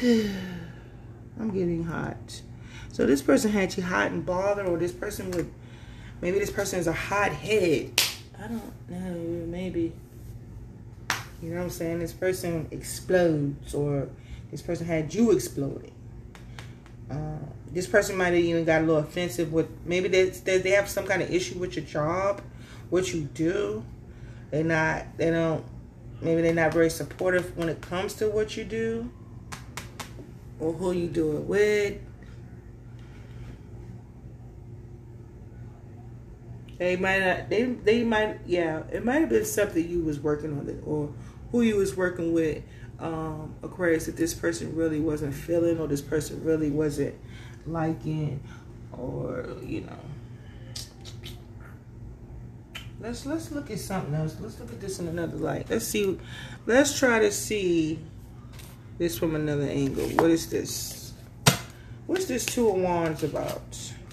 I'm 0.02 1.50
getting 1.50 1.84
hot. 1.84 2.42
So 2.92 3.06
this 3.06 3.22
person 3.22 3.50
had 3.50 3.76
you 3.76 3.82
hot 3.82 4.12
and 4.12 4.24
bothered, 4.24 4.66
or 4.66 4.76
this 4.76 4.92
person 4.92 5.30
would, 5.32 5.52
maybe 6.20 6.38
this 6.38 6.50
person 6.50 6.78
is 6.78 6.86
a 6.86 6.92
hot 6.92 7.32
head. 7.32 8.00
I 8.38 8.48
don't 8.48 8.90
know, 8.90 9.46
maybe. 9.46 9.92
You 11.44 11.50
know 11.50 11.56
what 11.56 11.64
I'm 11.64 11.70
saying? 11.70 11.98
This 11.98 12.14
person 12.14 12.68
explodes 12.70 13.74
or 13.74 14.08
this 14.50 14.62
person 14.62 14.86
had 14.86 15.12
you 15.12 15.30
exploding. 15.30 15.92
Uh, 17.10 17.36
this 17.70 17.86
person 17.86 18.16
might 18.16 18.32
have 18.32 18.36
even 18.36 18.64
got 18.64 18.80
a 18.80 18.84
little 18.86 19.02
offensive 19.02 19.52
with 19.52 19.68
maybe 19.84 20.08
they, 20.08 20.30
they 20.30 20.70
have 20.70 20.88
some 20.88 21.06
kind 21.06 21.20
of 21.20 21.30
issue 21.30 21.58
with 21.58 21.76
your 21.76 21.84
job, 21.84 22.40
what 22.88 23.12
you 23.12 23.24
do. 23.34 23.84
They're 24.50 24.64
not, 24.64 25.04
they 25.18 25.30
don't, 25.30 25.62
maybe 26.22 26.40
they're 26.40 26.54
not 26.54 26.72
very 26.72 26.88
supportive 26.88 27.54
when 27.58 27.68
it 27.68 27.82
comes 27.82 28.14
to 28.14 28.30
what 28.30 28.56
you 28.56 28.64
do 28.64 29.12
or 30.58 30.72
who 30.72 30.92
you 30.92 31.08
do 31.08 31.36
it 31.36 31.42
with. 31.42 32.00
They 36.78 36.96
might 36.96 37.20
not. 37.20 37.50
They 37.50 37.62
they 37.64 38.02
might. 38.02 38.40
Yeah, 38.46 38.82
it 38.92 39.04
might 39.04 39.20
have 39.20 39.28
been 39.28 39.44
something 39.44 39.88
you 39.88 40.02
was 40.02 40.18
working 40.18 40.58
on, 40.58 40.82
or 40.84 41.12
who 41.54 41.62
you 41.62 41.76
was 41.76 41.96
working 41.96 42.32
with, 42.32 42.64
um, 42.98 43.54
Aquarius, 43.62 44.06
that 44.06 44.16
this 44.16 44.34
person 44.34 44.74
really 44.74 44.98
wasn't 44.98 45.32
feeling 45.32 45.78
or 45.78 45.86
this 45.86 46.02
person 46.02 46.42
really 46.42 46.68
wasn't 46.68 47.14
liking 47.64 48.42
or, 48.90 49.46
you 49.62 49.82
know. 49.82 50.00
Let's 53.00 53.24
let's 53.24 53.52
look 53.52 53.70
at 53.70 53.78
something 53.78 54.12
else. 54.14 54.34
Let's 54.40 54.58
look 54.58 54.72
at 54.72 54.80
this 54.80 54.98
in 54.98 55.06
another 55.06 55.36
light. 55.36 55.70
Let's 55.70 55.86
see. 55.86 56.18
Let's 56.66 56.98
try 56.98 57.20
to 57.20 57.30
see 57.30 58.00
this 58.98 59.16
from 59.16 59.36
another 59.36 59.68
angle. 59.68 60.08
What 60.08 60.32
is 60.32 60.50
this? 60.50 61.12
What's 62.08 62.24
this 62.24 62.44
two 62.44 62.68
of 62.68 62.76
wands 62.76 63.22
about? 63.22 63.62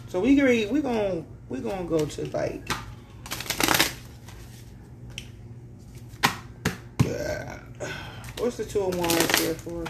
So 0.10 0.20
we 0.20 0.38
agree 0.38 0.68
We're 0.68 0.84
gonna 0.84 1.26
we're 1.50 1.62
gonna 1.62 1.86
go 1.86 2.06
to 2.06 2.26
like 2.38 2.70
yeah. 7.04 7.60
What's 8.42 8.58
the 8.58 8.66
two 8.66 8.80
of 8.80 8.96
wands 8.98 9.40
here 9.40 9.54
for? 9.54 9.86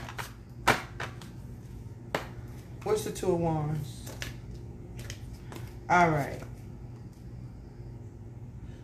What's 2.84 3.05
the 3.05 3.12
two 3.12 3.31
of 3.31 3.39
wands? 3.39 4.12
All 5.89 6.10
right. 6.10 6.41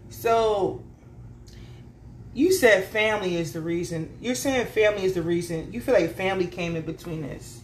So 0.10 0.82
you 2.34 2.54
said 2.54 2.86
family 2.86 3.36
is 3.36 3.52
the 3.52 3.60
reason. 3.60 4.18
You're 4.22 4.36
saying 4.36 4.68
family 4.68 5.04
is 5.04 5.16
the 5.16 5.22
reason. 5.22 5.74
You 5.74 5.82
feel 5.82 5.96
like 5.96 6.16
family 6.16 6.48
came 6.48 6.78
in 6.78 6.84
between 6.84 7.24
this. 7.24 7.60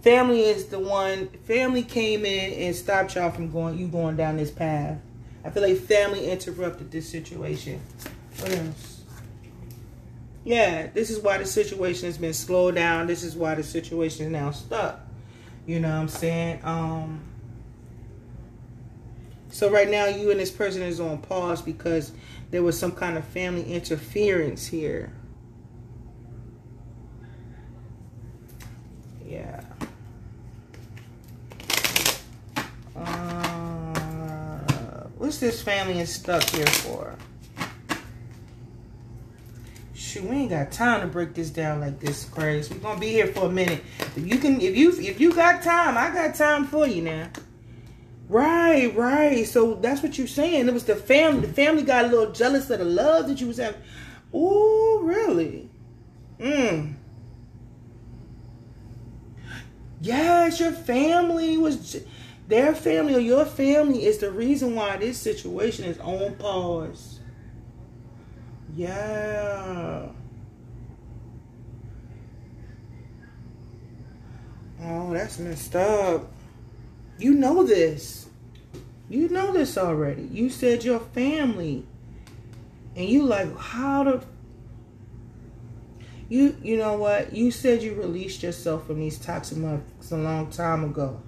Family 0.00 0.40
is 0.40 0.68
the 0.68 0.78
one. 0.78 1.28
Family 1.44 1.82
came 1.82 2.24
in 2.24 2.54
and 2.62 2.74
stopped 2.74 3.14
y'all 3.14 3.30
from 3.30 3.52
going. 3.52 3.76
You 3.76 3.88
going 3.88 4.16
down 4.16 4.38
this 4.38 4.50
path. 4.50 4.96
I 5.44 5.50
feel 5.50 5.62
like 5.62 5.76
family 5.80 6.30
interrupted 6.30 6.90
this 6.90 7.06
situation. 7.06 7.82
What 8.38 8.52
else? 8.52 8.95
Yeah, 10.46 10.86
this 10.94 11.10
is 11.10 11.18
why 11.18 11.38
the 11.38 11.44
situation 11.44 12.06
has 12.06 12.18
been 12.18 12.32
slowed 12.32 12.76
down. 12.76 13.08
This 13.08 13.24
is 13.24 13.34
why 13.34 13.56
the 13.56 13.64
situation 13.64 14.26
is 14.26 14.30
now 14.30 14.52
stuck. 14.52 15.00
You 15.66 15.80
know 15.80 15.88
what 15.88 15.96
I'm 15.96 16.08
saying? 16.08 16.60
Um. 16.62 17.20
So 19.48 19.68
right 19.68 19.90
now, 19.90 20.06
you 20.06 20.30
and 20.30 20.38
this 20.38 20.52
person 20.52 20.82
is 20.82 21.00
on 21.00 21.18
pause 21.18 21.60
because 21.62 22.12
there 22.52 22.62
was 22.62 22.78
some 22.78 22.92
kind 22.92 23.18
of 23.18 23.24
family 23.24 23.64
interference 23.64 24.68
here. 24.68 25.12
Yeah. 29.26 29.64
Uh, 32.94 33.98
what's 35.18 35.38
this 35.38 35.60
family 35.60 35.98
is 35.98 36.14
stuck 36.14 36.44
here 36.44 36.66
for? 36.66 37.16
We 40.20 40.36
ain't 40.36 40.50
got 40.50 40.72
time 40.72 41.00
to 41.00 41.06
break 41.06 41.34
this 41.34 41.50
down 41.50 41.80
like 41.80 42.00
this, 42.00 42.24
Grace. 42.24 42.70
We're 42.70 42.78
gonna 42.78 43.00
be 43.00 43.08
here 43.08 43.28
for 43.28 43.46
a 43.46 43.50
minute. 43.50 43.82
If 44.16 44.26
you 44.26 44.38
can, 44.38 44.60
if 44.60 44.76
you 44.76 44.90
if 44.98 45.20
you 45.20 45.34
got 45.34 45.62
time, 45.62 45.96
I 45.96 46.12
got 46.12 46.34
time 46.34 46.66
for 46.66 46.86
you 46.86 47.02
now. 47.02 47.30
Right, 48.28 48.94
right. 48.96 49.46
So 49.46 49.74
that's 49.74 50.02
what 50.02 50.18
you're 50.18 50.26
saying. 50.26 50.66
It 50.68 50.74
was 50.74 50.84
the 50.84 50.96
family. 50.96 51.46
The 51.46 51.52
family 51.52 51.82
got 51.82 52.06
a 52.06 52.08
little 52.08 52.32
jealous 52.32 52.68
of 52.70 52.80
the 52.80 52.84
love 52.84 53.28
that 53.28 53.40
you 53.40 53.46
was 53.46 53.58
having. 53.58 53.80
Oh, 54.34 55.00
really? 55.02 55.70
Mm. 56.40 56.94
Yes, 60.00 60.60
your 60.60 60.72
family 60.72 61.56
was 61.56 62.02
their 62.48 62.74
family 62.74 63.14
or 63.14 63.20
your 63.20 63.44
family 63.44 64.04
is 64.04 64.18
the 64.18 64.30
reason 64.30 64.74
why 64.74 64.96
this 64.96 65.18
situation 65.18 65.84
is 65.84 65.98
on 65.98 66.34
pause. 66.36 67.15
Yeah. 68.76 70.08
Oh, 74.82 75.12
that's 75.14 75.38
messed 75.38 75.74
up. 75.74 76.30
You 77.18 77.32
know 77.32 77.64
this. 77.64 78.28
You 79.08 79.30
know 79.30 79.50
this 79.50 79.78
already. 79.78 80.28
You 80.30 80.50
said 80.50 80.84
your 80.84 81.00
family. 81.00 81.86
And 82.94 83.08
you 83.08 83.22
like, 83.22 83.56
how 83.56 84.04
to 84.04 84.22
you 86.28 86.56
you 86.62 86.76
know 86.76 86.94
what? 86.94 87.32
You 87.32 87.50
said 87.50 87.82
you 87.82 87.94
released 87.94 88.42
yourself 88.42 88.86
from 88.86 89.00
these 89.00 89.18
toxic 89.18 89.58
motherfuckers 89.58 90.12
a 90.12 90.16
long 90.16 90.50
time 90.50 90.84
ago. 90.84 91.22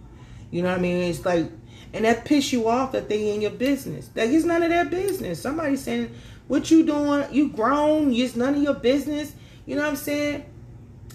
You 0.51 0.63
know 0.63 0.71
what 0.71 0.79
I 0.79 0.83
mean? 0.83 1.05
It's 1.05 1.25
like 1.25 1.51
and 1.93 2.05
that 2.05 2.25
piss 2.25 2.53
you 2.53 2.69
off 2.69 2.93
that 2.93 3.09
they 3.09 3.35
in 3.35 3.41
your 3.41 3.53
business. 3.53 4.09
That 4.09 4.29
is 4.29 4.45
none 4.45 4.63
of 4.63 4.69
their 4.69 4.85
business. 4.85 5.41
Somebody 5.41 5.77
saying 5.77 6.15
what 6.49 6.71
you 6.71 6.85
doing, 6.85 7.27
you 7.33 7.51
grown, 7.51 8.13
it's 8.13 8.35
none 8.35 8.55
of 8.55 8.63
your 8.63 8.75
business. 8.75 9.33
You 9.67 9.77
know 9.77 9.83
what 9.83 9.91
I'm 9.91 9.97
saying? 9.97 10.45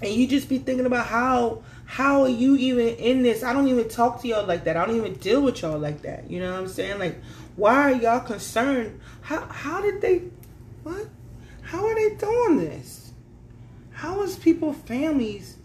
And 0.01 0.11
you 0.13 0.27
just 0.27 0.47
be 0.47 0.59
thinking 0.59 0.85
about 0.85 1.07
how 1.07 1.63
how 1.85 2.23
are 2.23 2.29
you 2.29 2.55
even 2.55 2.87
in 2.95 3.23
this? 3.23 3.43
I 3.43 3.53
don't 3.53 3.67
even 3.67 3.89
talk 3.89 4.21
to 4.21 4.27
y'all 4.27 4.45
like 4.45 4.63
that. 4.63 4.77
I 4.77 4.85
don't 4.85 4.95
even 4.95 5.15
deal 5.15 5.41
with 5.41 5.61
y'all 5.61 5.77
like 5.77 6.01
that. 6.03 6.29
You 6.29 6.39
know 6.39 6.51
what 6.51 6.61
I'm 6.61 6.67
saying? 6.67 6.99
Like, 6.99 7.21
why 7.55 7.75
are 7.75 7.91
y'all 7.91 8.19
concerned? 8.19 8.99
How 9.21 9.41
how 9.47 9.81
did 9.81 10.01
they 10.01 10.23
what? 10.83 11.07
How 11.61 11.85
are 11.85 11.95
they 11.95 12.15
doing 12.15 12.57
this? 12.57 13.11
How 13.91 14.21
is 14.23 14.35
people 14.35 14.73
families? 14.73 15.57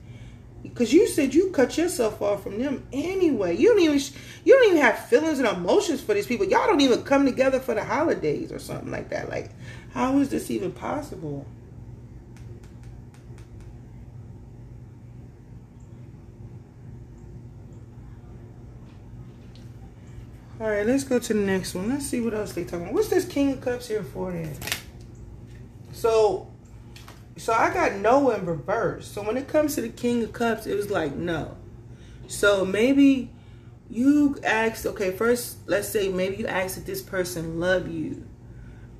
Because 0.62 0.92
you 0.92 1.06
said 1.06 1.34
you 1.34 1.50
cut 1.50 1.78
yourself 1.78 2.20
off 2.20 2.42
from 2.42 2.58
them 2.58 2.86
anyway. 2.92 3.56
You 3.56 3.68
don't 3.68 3.80
even 3.80 4.00
you 4.44 4.54
don't 4.54 4.70
even 4.70 4.82
have 4.82 5.06
feelings 5.06 5.38
and 5.38 5.48
emotions 5.48 6.00
for 6.00 6.14
these 6.14 6.26
people. 6.26 6.46
Y'all 6.46 6.66
don't 6.66 6.80
even 6.80 7.02
come 7.02 7.24
together 7.24 7.60
for 7.60 7.74
the 7.74 7.84
holidays 7.84 8.52
or 8.52 8.58
something 8.58 8.90
like 8.90 9.08
that. 9.10 9.28
Like, 9.28 9.50
how 9.92 10.18
is 10.18 10.30
this 10.30 10.50
even 10.50 10.72
possible? 10.72 11.46
All 20.60 20.68
right, 20.68 20.84
let's 20.84 21.04
go 21.04 21.20
to 21.20 21.34
the 21.34 21.38
next 21.38 21.74
one. 21.76 21.88
Let's 21.88 22.06
see 22.06 22.20
what 22.20 22.34
else 22.34 22.52
they 22.52 22.64
talking 22.64 22.82
about. 22.82 22.94
What's 22.94 23.08
this 23.08 23.24
King 23.24 23.52
of 23.52 23.60
Cups 23.60 23.86
here 23.86 24.02
for 24.02 24.32
then? 24.32 24.56
So, 25.92 26.48
so 27.38 27.52
I 27.52 27.72
got 27.72 27.94
no 27.94 28.30
in 28.30 28.44
reverse. 28.44 29.06
So 29.08 29.22
when 29.22 29.36
it 29.36 29.48
comes 29.48 29.74
to 29.76 29.80
the 29.80 29.88
King 29.88 30.22
of 30.22 30.32
Cups, 30.32 30.66
it 30.66 30.74
was 30.74 30.90
like 30.90 31.14
no. 31.14 31.56
So 32.26 32.64
maybe 32.64 33.30
you 33.90 34.36
asked, 34.44 34.84
okay, 34.84 35.12
first, 35.12 35.58
let's 35.66 35.88
say 35.88 36.08
maybe 36.08 36.36
you 36.36 36.46
asked 36.46 36.76
if 36.76 36.84
this 36.84 37.00
person 37.00 37.58
love 37.58 37.88
you. 37.88 38.26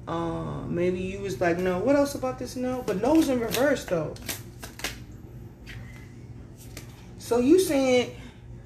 Uh, 0.06 0.62
maybe 0.62 0.98
you 1.00 1.20
was 1.20 1.40
like, 1.40 1.58
no. 1.58 1.78
What 1.80 1.96
else 1.96 2.14
about 2.14 2.38
this 2.38 2.56
no? 2.56 2.82
But 2.86 3.02
no's 3.02 3.28
in 3.28 3.40
reverse 3.40 3.84
though. 3.84 4.14
So 7.18 7.38
you 7.38 7.58
saying, 7.58 8.16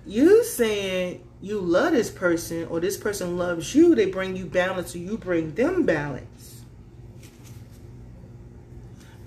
you 0.07 0.45
saying 0.45 1.26
you 1.41 1.61
love 1.61 1.93
this 1.93 2.11
person 2.11 2.67
or 2.67 2.79
this 2.79 2.97
person 2.97 3.37
loves 3.37 3.75
you, 3.75 3.97
they 3.97 4.07
bring 4.07 4.37
you 4.37 4.47
balance 4.47 4.95
or 4.95 4.99
you 4.99 5.19
bring 5.19 5.55
them 5.55 5.85
balance. 5.85 6.32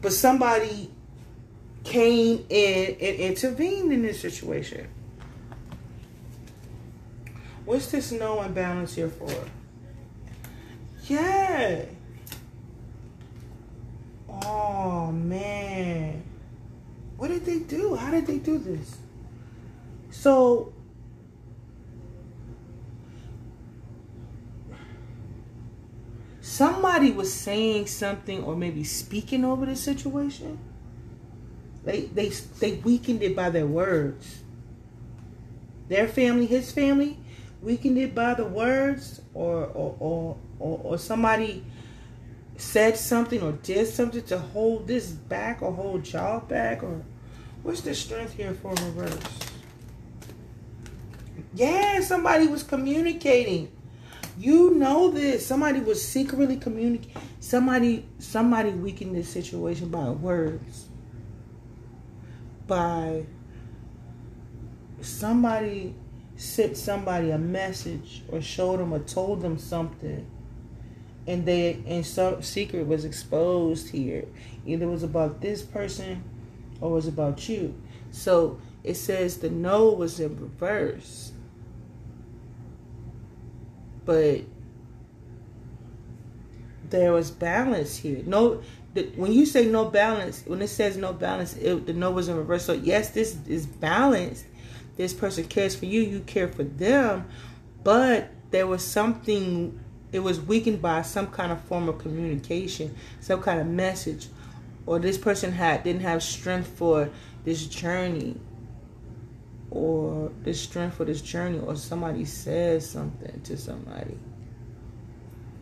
But 0.06 0.14
somebody 0.14 0.92
came 1.84 2.46
in 2.48 2.90
and 2.90 3.00
intervened 3.00 3.92
in 3.92 4.04
this 4.04 4.20
situation. 4.20 4.88
What's 7.66 7.88
this 7.90 8.12
no 8.12 8.44
imbalance 8.44 8.94
here 8.94 9.10
for? 9.10 9.34
Yeah. 11.08 11.86
Oh 14.30 15.12
man. 15.12 16.22
What 17.18 17.30
did 17.30 17.44
they 17.44 17.62
do? 17.62 17.96
How 17.96 18.12
did 18.12 18.28
they 18.28 18.38
do 18.38 18.60
this? 18.60 18.98
So 20.12 20.72
somebody 26.56 27.12
was 27.12 27.34
saying 27.34 27.86
something 27.86 28.42
or 28.42 28.56
maybe 28.56 28.82
speaking 28.84 29.44
over 29.44 29.66
the 29.66 29.76
situation. 29.76 30.58
They 31.84 32.02
they 32.06 32.30
they 32.60 32.74
weakened 32.78 33.22
it 33.22 33.36
by 33.36 33.50
their 33.50 33.68
words. 33.68 34.44
Their 35.90 36.08
family, 36.08 36.46
his 36.46 36.72
family, 36.72 37.18
weakened 37.62 37.98
it 37.98 38.16
by 38.16 38.36
the 38.36 38.46
words, 38.46 39.22
or 39.34 39.66
or 39.66 39.96
or 40.00 40.38
or, 40.60 40.80
or 40.84 40.98
somebody 40.98 41.64
said 42.58 42.98
something 42.98 43.42
or 43.42 43.52
did 43.52 43.86
something 43.86 44.24
to 44.24 44.40
hold 44.40 44.88
this 44.88 45.10
back 45.10 45.62
or 45.62 45.74
hold 45.74 46.08
y'all 46.14 46.40
back 46.40 46.82
or 46.84 47.04
what's 47.64 47.82
the 47.82 47.94
strength 47.94 48.34
here 48.34 48.54
for 48.54 48.70
reverse? 48.70 49.20
Yeah, 51.54 52.00
somebody 52.00 52.48
was 52.48 52.64
communicating 52.64 53.75
you 54.38 54.76
know 54.76 55.12
this. 55.12 55.46
Somebody 55.46 55.80
was 55.80 56.06
secretly 56.06 56.58
communicating. 56.58 57.22
Somebody, 57.40 58.06
somebody 58.20 58.72
weakened 58.72 59.16
this 59.16 59.30
situation 59.30 59.90
by 59.90 60.10
words. 60.10 60.88
By 62.68 63.26
somebody 65.02 65.96
sent 66.36 66.76
somebody 66.76 67.32
a 67.32 67.38
message 67.38 68.24
or 68.30 68.42
showed 68.42 68.80
them 68.80 68.94
or 68.94 69.00
told 69.00 69.42
them 69.42 69.58
something 69.58 70.30
and 71.28 71.46
they 71.46 71.82
and 71.88 72.06
some 72.06 72.42
secret 72.42 72.86
was 72.86 73.06
exposed 73.06 73.90
here 73.90 74.26
either 74.66 74.86
it 74.86 74.90
was 74.90 75.04
about 75.04 75.42
this 75.42 75.62
person 75.62 76.24
or 76.82 76.92
it 76.92 76.94
was 76.94 77.08
about 77.08 77.48
you 77.48 77.74
so 78.12 78.60
it 78.84 78.96
says 78.96 79.38
the 79.38 79.50
no 79.50 79.90
was 79.92 80.20
in 80.20 80.38
reverse 80.40 81.32
but 84.06 84.42
there 86.90 87.12
was 87.12 87.32
balance 87.32 87.98
here. 87.98 88.22
No, 88.26 88.62
the, 88.94 89.12
when 89.16 89.34
you 89.34 89.46
say 89.46 89.66
no 89.66 89.86
balance, 89.86 90.44
when 90.46 90.62
it 90.62 90.70
says 90.70 90.98
no 90.98 91.14
balance, 91.14 91.56
it, 91.58 91.86
the 91.86 91.94
no 91.94 92.12
was 92.12 92.30
in 92.30 92.38
reverse. 92.38 92.66
So 92.66 92.74
yes, 92.74 93.10
this 93.10 93.38
is 93.48 93.66
balanced, 93.66 94.46
this 94.96 95.14
person 95.14 95.46
cares 95.46 95.76
for 95.76 95.86
you, 95.86 96.02
you 96.02 96.22
care 96.22 96.48
for 96.48 96.64
them, 96.64 97.26
but 97.84 98.30
there 98.52 98.68
was 98.68 98.84
something 98.86 99.80
it 100.12 100.20
was 100.20 100.40
weakened 100.40 100.82
by 100.82 101.02
some 101.02 101.28
kind 101.28 101.52
of 101.52 101.60
form 101.62 101.90
of 101.90 101.98
communication, 101.98 102.96
some 103.20 103.42
kind 103.42 103.60
of 103.60 103.68
message, 103.68 104.28
or 104.86 105.00
this 105.00 105.18
person 105.18 105.52
had 105.52 105.84
didn't 105.84 106.04
have 106.04 106.24
strength 106.24 106.68
for 106.68 107.10
this 107.44 107.66
journey, 107.66 108.40
or 109.76 110.32
the 110.44 110.54
strength 110.54 110.96
for 110.96 111.06
this 111.06 111.22
journey, 111.22 111.60
or 111.60 111.76
somebody 111.76 112.26
says 112.26 112.90
something 112.90 113.42
to 113.42 113.58
somebody. 113.58 114.18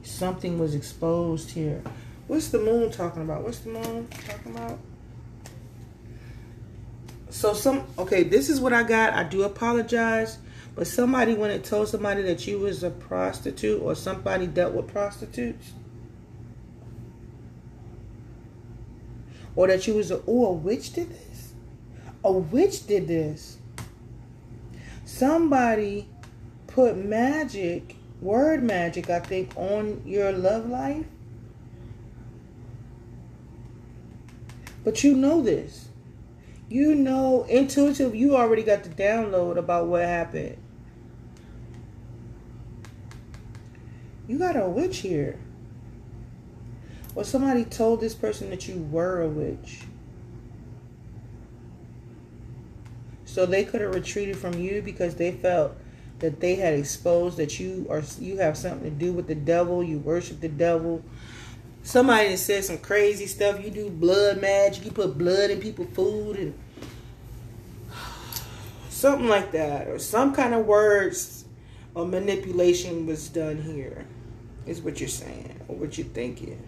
Something 0.04 0.60
was 0.60 0.76
exposed 0.76 1.50
here. 1.52 1.82
What's 2.28 2.50
the 2.50 2.60
moon 2.60 2.92
talking 2.92 3.24
about? 3.24 3.44
What's 3.44 3.60
the 3.60 3.72
moon 3.72 4.08
talking 4.28 4.56
about? 4.56 4.80
So 7.30 7.54
some 7.54 7.86
okay, 7.98 8.24
this 8.24 8.50
is 8.50 8.62
what 8.62 8.72
I 8.72 8.84
got. 8.84 9.14
I 9.14 9.24
do 9.24 9.44
apologize 9.44 10.38
but 10.76 10.88
somebody 10.88 11.36
when 11.36 11.52
it 11.52 11.64
told 11.64 11.88
somebody 11.88 12.24
that 12.24 12.48
you 12.48 12.60
was 12.60 12.84
a 12.84 12.90
prostitute 12.90 13.82
or 13.82 13.96
somebody 13.96 14.48
dealt 14.48 14.74
with 14.74 14.88
prostitutes. 14.88 15.74
Or 19.56 19.68
that 19.68 19.86
you 19.86 19.94
was 19.94 20.10
a 20.10 20.22
oh 20.28 20.48
a 20.48 20.54
witch 20.54 20.94
did 20.94 21.12
this? 21.12 21.54
A 22.24 22.32
witch 22.32 22.88
did 22.88 23.08
this. 23.08 23.58
Somebody 25.16 26.10
put 26.66 26.98
magic, 26.98 27.98
word 28.20 28.64
magic, 28.64 29.12
I 29.12 29.20
think, 29.20 29.56
on 29.56 30.02
your 30.08 30.32
love 30.32 30.68
life. 30.68 31.06
But 34.84 35.04
you 35.04 35.14
know 35.14 35.44
this. 35.44 35.90
You 36.68 36.96
know, 36.96 37.44
intuitive, 37.44 38.16
you 38.16 38.36
already 38.36 38.64
got 38.64 38.82
the 38.82 38.90
download 38.90 39.58
about 39.58 39.86
what 39.86 40.02
happened. 40.02 40.58
You 44.28 44.40
got 44.40 44.56
a 44.56 44.68
witch 44.68 44.98
here. 44.98 45.40
Or 47.14 47.24
somebody 47.24 47.66
told 47.66 48.02
this 48.02 48.16
person 48.16 48.50
that 48.50 48.68
you 48.68 48.80
were 48.90 49.22
a 49.22 49.30
witch. 49.30 49.84
So 53.34 53.48
they 53.48 53.64
could 53.66 53.82
have 53.82 53.96
retreated 53.96 54.38
from 54.38 54.60
you 54.60 54.84
because 54.84 55.16
they 55.16 55.32
felt 55.32 55.76
that 56.20 56.40
they 56.40 56.54
had 56.54 56.76
exposed 56.76 57.38
that 57.38 57.60
you 57.60 57.88
are 57.90 58.04
you 58.20 58.38
have 58.38 58.56
something 58.56 58.84
to 58.84 58.92
do 58.92 59.12
with 59.12 59.26
the 59.26 59.34
devil, 59.34 59.84
you 59.84 59.98
worship 59.98 60.40
the 60.40 60.50
devil. 60.50 61.04
Somebody 61.82 62.36
said 62.36 62.64
some 62.64 62.78
crazy 62.78 63.26
stuff. 63.26 63.60
You 63.66 63.72
do 63.72 63.90
blood 63.90 64.40
magic, 64.40 64.86
you 64.86 64.92
put 64.92 65.18
blood 65.18 65.50
in 65.50 65.60
people's 65.60 65.96
food 65.96 66.36
and 66.36 66.54
something 68.90 69.28
like 69.28 69.52
that. 69.54 69.88
Or 69.88 69.98
some 69.98 70.36
kind 70.36 70.54
of 70.54 70.68
words 70.68 71.46
or 71.96 72.06
manipulation 72.06 73.08
was 73.08 73.30
done 73.30 73.60
here 73.64 74.06
is 74.68 74.80
what 74.80 75.00
you're 75.00 75.10
saying 75.10 75.60
or 75.68 75.76
what 75.76 75.98
you're 75.98 76.06
thinking. 76.06 76.62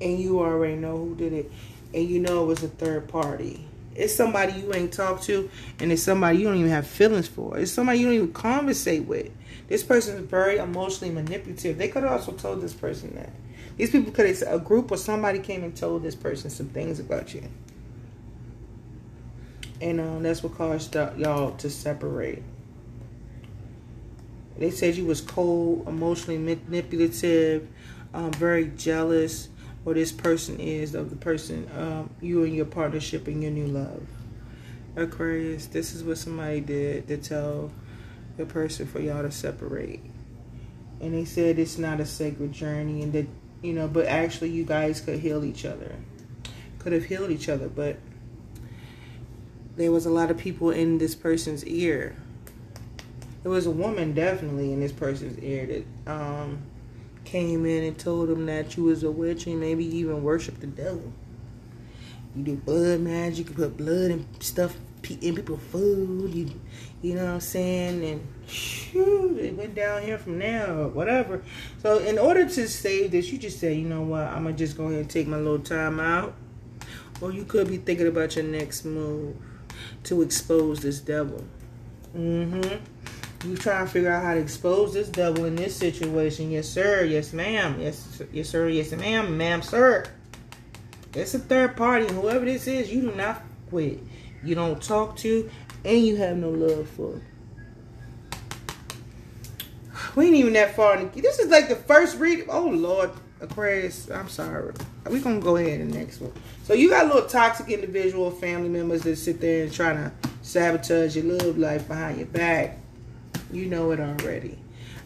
And 0.00 0.18
you 0.18 0.40
already 0.40 0.76
know 0.76 0.96
who 0.96 1.14
did 1.14 1.34
it. 1.34 1.52
And 1.94 2.08
you 2.08 2.18
know 2.18 2.42
it 2.42 2.46
was 2.46 2.62
a 2.62 2.68
third 2.68 3.08
party. 3.08 3.66
It's 3.94 4.14
somebody 4.14 4.60
you 4.60 4.74
ain't 4.74 4.92
talked 4.92 5.22
to, 5.24 5.48
and 5.78 5.92
it's 5.92 6.02
somebody 6.02 6.38
you 6.38 6.44
don't 6.44 6.56
even 6.56 6.70
have 6.70 6.86
feelings 6.86 7.28
for. 7.28 7.56
It's 7.56 7.70
somebody 7.70 8.00
you 8.00 8.06
don't 8.06 8.14
even 8.14 8.32
conversate 8.32 9.04
with. 9.04 9.30
This 9.68 9.84
person 9.84 10.16
is 10.16 10.22
very 10.22 10.58
emotionally 10.58 11.14
manipulative. 11.14 11.78
They 11.78 11.88
could 11.88 12.02
have 12.02 12.12
also 12.12 12.32
told 12.32 12.60
this 12.60 12.74
person 12.74 13.14
that. 13.14 13.30
These 13.76 13.90
people 13.90 14.12
could 14.12 14.26
have, 14.26 14.42
a 14.42 14.58
group 14.58 14.90
or 14.90 14.96
somebody 14.96 15.38
came 15.38 15.64
and 15.64 15.76
told 15.76 16.02
this 16.02 16.14
person 16.14 16.50
some 16.50 16.68
things 16.68 16.98
about 16.98 17.34
you. 17.34 17.42
And 19.80 20.00
um, 20.00 20.22
that's 20.22 20.42
what 20.42 20.56
caused 20.56 20.94
y'all 20.94 21.52
to 21.56 21.70
separate. 21.70 22.42
They 24.58 24.70
said 24.70 24.96
you 24.96 25.04
was 25.04 25.20
cold, 25.20 25.86
emotionally 25.88 26.38
manipulative, 26.38 27.68
um, 28.12 28.30
very 28.32 28.68
jealous, 28.76 29.48
or 29.84 29.94
this 29.94 30.12
person 30.12 30.58
is 30.58 30.94
of 30.94 31.10
the 31.10 31.16
person, 31.16 31.68
um, 31.76 32.10
you 32.20 32.44
and 32.44 32.54
your 32.54 32.66
partnership 32.66 33.26
and 33.26 33.42
your 33.42 33.52
new 33.52 33.66
love. 33.66 34.06
Aquarius, 34.96 35.66
this 35.66 35.94
is 35.94 36.02
what 36.02 36.18
somebody 36.18 36.60
did 36.60 37.08
to 37.08 37.16
tell 37.16 37.72
the 38.36 38.46
person 38.46 38.86
for 38.86 39.00
y'all 39.00 39.22
to 39.22 39.30
separate. 39.30 40.00
And 41.00 41.12
they 41.12 41.24
said 41.24 41.58
it's 41.58 41.78
not 41.78 42.00
a 42.00 42.06
sacred 42.06 42.52
journey 42.52 43.02
and 43.02 43.12
that, 43.12 43.26
you 43.62 43.72
know, 43.72 43.88
but 43.88 44.06
actually 44.06 44.50
you 44.50 44.64
guys 44.64 45.00
could 45.00 45.18
heal 45.18 45.44
each 45.44 45.64
other. 45.64 45.96
Could 46.78 46.92
have 46.92 47.04
healed 47.04 47.30
each 47.30 47.48
other, 47.48 47.68
but 47.68 47.98
there 49.76 49.90
was 49.90 50.06
a 50.06 50.10
lot 50.10 50.30
of 50.30 50.38
people 50.38 50.70
in 50.70 50.98
this 50.98 51.14
person's 51.14 51.64
ear 51.66 52.14
there 53.44 53.52
was 53.52 53.66
a 53.66 53.70
woman 53.70 54.14
definitely 54.14 54.72
in 54.72 54.80
this 54.80 54.90
person's 54.90 55.38
ear 55.38 55.66
that 56.06 56.10
um, 56.12 56.62
came 57.24 57.66
in 57.66 57.84
and 57.84 57.98
told 57.98 58.30
him 58.30 58.46
that 58.46 58.76
you 58.76 58.84
was 58.84 59.02
a 59.02 59.10
witch 59.10 59.46
and 59.46 59.60
maybe 59.60 59.84
even 59.84 60.22
worship 60.22 60.60
the 60.60 60.66
devil. 60.66 61.12
You 62.34 62.42
do 62.42 62.56
blood 62.56 63.00
magic, 63.00 63.48
you 63.48 63.54
put 63.54 63.76
blood 63.76 64.10
and 64.10 64.26
stuff 64.40 64.76
in 65.10 65.34
people's 65.34 65.62
food. 65.70 66.34
You, 66.34 66.60
you 67.02 67.14
know 67.14 67.24
what 67.24 67.34
I'm 67.34 67.40
saying? 67.40 68.04
And 68.04 68.26
shoot, 68.48 69.38
it 69.38 69.54
went 69.54 69.74
down 69.74 70.02
here 70.02 70.18
from 70.18 70.40
or 70.42 70.88
whatever. 70.88 71.42
So 71.82 71.98
in 71.98 72.18
order 72.18 72.48
to 72.48 72.68
save 72.68 73.10
this, 73.10 73.30
you 73.30 73.38
just 73.38 73.60
say, 73.60 73.74
you 73.74 73.88
know 73.88 74.02
what? 74.02 74.22
I'm 74.22 74.44
gonna 74.44 74.56
just 74.56 74.76
go 74.76 74.86
ahead 74.86 75.00
and 75.00 75.10
take 75.10 75.26
my 75.26 75.36
little 75.36 75.58
time 75.58 76.00
out. 76.00 76.34
Or 77.20 77.32
you 77.32 77.44
could 77.44 77.68
be 77.68 77.76
thinking 77.76 78.08
about 78.08 78.36
your 78.36 78.44
next 78.44 78.84
move 78.84 79.36
to 80.04 80.22
expose 80.22 80.80
this 80.80 81.00
devil. 81.00 81.44
Mm-hmm. 82.16 82.84
You 83.44 83.56
trying 83.56 83.84
to 83.84 83.92
figure 83.92 84.10
out 84.10 84.22
how 84.22 84.32
to 84.34 84.40
expose 84.40 84.94
this 84.94 85.08
devil 85.08 85.44
in 85.44 85.54
this 85.54 85.76
situation. 85.76 86.50
Yes, 86.50 86.66
sir. 86.66 87.04
Yes, 87.04 87.34
ma'am. 87.34 87.78
Yes, 87.78 88.22
yes, 88.32 88.48
sir. 88.48 88.68
Yes, 88.68 88.92
ma'am. 88.92 89.36
Ma'am, 89.36 89.60
sir. 89.60 90.06
It's 91.12 91.34
a 91.34 91.38
third 91.38 91.76
party. 91.76 92.12
Whoever 92.12 92.46
this 92.46 92.66
is, 92.66 92.90
you 92.90 93.02
do 93.02 93.12
not 93.14 93.42
quit. 93.68 94.00
You 94.42 94.54
don't 94.54 94.82
talk 94.82 95.16
to, 95.18 95.50
and 95.84 96.06
you 96.06 96.16
have 96.16 96.38
no 96.38 96.50
love 96.50 96.88
for. 96.88 97.20
We 100.16 100.26
ain't 100.26 100.36
even 100.36 100.54
that 100.54 100.74
far. 100.74 101.04
This 101.04 101.38
is 101.38 101.50
like 101.50 101.68
the 101.68 101.76
first 101.76 102.18
read. 102.18 102.46
Oh, 102.48 102.68
Lord. 102.68 103.10
Aquarius, 103.40 104.10
I'm 104.10 104.28
sorry. 104.30 104.72
We're 105.04 105.20
going 105.20 105.40
to 105.40 105.44
go 105.44 105.56
ahead 105.56 105.80
and 105.80 105.92
next 105.92 106.20
one. 106.20 106.32
So 106.62 106.72
you 106.72 106.88
got 106.88 107.06
little 107.06 107.28
toxic 107.28 107.68
individual 107.68 108.30
family 108.30 108.70
members 108.70 109.02
that 109.02 109.16
sit 109.16 109.40
there 109.40 109.64
and 109.64 109.72
try 109.72 109.92
to 109.92 110.12
sabotage 110.40 111.14
your 111.16 111.24
love 111.24 111.58
life 111.58 111.86
behind 111.86 112.18
your 112.18 112.26
back. 112.28 112.78
You 113.54 113.66
know 113.66 113.92
it 113.92 114.00
already. 114.00 114.58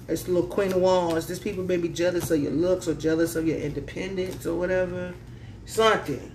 It's 0.09 0.23
the 0.23 0.33
little 0.33 0.49
Queen 0.49 0.73
of 0.73 0.81
Wands. 0.81 1.27
These 1.27 1.39
people 1.39 1.65
may 1.65 1.77
be 1.77 1.91
jealous 1.91 2.31
of 2.31 2.43
your 2.43 2.53
looks 2.53 2.89
or 2.89 2.95
jealous 2.95 3.37
of 3.37 3.47
your 3.47 3.59
independence 3.59 4.47
or 4.47 4.55
whatever. 4.55 5.15
Something. 5.67 6.33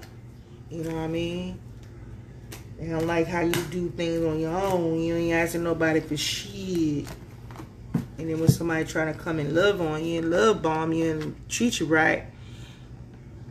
You 0.70 0.84
know 0.84 0.96
what 0.96 1.02
I 1.02 1.08
mean? 1.08 1.60
They 2.78 2.88
don't 2.88 3.08
like 3.08 3.26
how 3.26 3.42
you 3.42 3.52
do 3.52 3.90
things 3.90 4.24
on 4.24 4.40
your 4.40 4.56
own. 4.56 5.00
You 5.00 5.16
ain't 5.16 5.34
asking 5.34 5.64
nobody 5.64 6.02
for 6.02 6.16
shit. 6.16 7.08
And 8.20 8.30
then 8.30 8.40
when 8.40 8.48
somebody 8.48 8.86
trying 8.86 9.12
to 9.12 9.20
come 9.20 9.40
and 9.40 9.56
love 9.56 9.82
on 9.82 10.06
you 10.06 10.20
and 10.20 10.30
love 10.30 10.62
bomb 10.62 10.94
you 10.94 11.12
and 11.12 11.50
treat 11.50 11.80
you 11.80 11.88
right, 11.88 12.26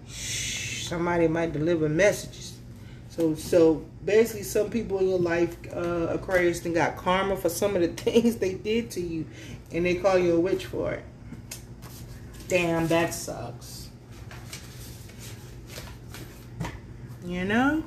somebody 0.06 1.26
might 1.26 1.52
deliver 1.52 1.88
messages. 1.88 2.41
So, 3.12 3.34
so 3.34 3.84
basically 4.06 4.42
some 4.42 4.70
people 4.70 4.98
in 5.00 5.08
your 5.10 5.18
life, 5.18 5.54
uh, 5.70 6.08
Aquarius, 6.08 6.60
then 6.60 6.72
got 6.72 6.96
karma 6.96 7.36
for 7.36 7.50
some 7.50 7.76
of 7.76 7.82
the 7.82 7.88
things 8.02 8.36
they 8.36 8.54
did 8.54 8.90
to 8.92 9.02
you, 9.02 9.26
and 9.70 9.84
they 9.84 9.96
call 9.96 10.16
you 10.16 10.34
a 10.34 10.40
witch 10.40 10.64
for 10.64 10.94
it. 10.94 11.04
Damn, 12.48 12.88
that 12.88 13.12
sucks. 13.12 13.90
You 17.22 17.44
know? 17.44 17.84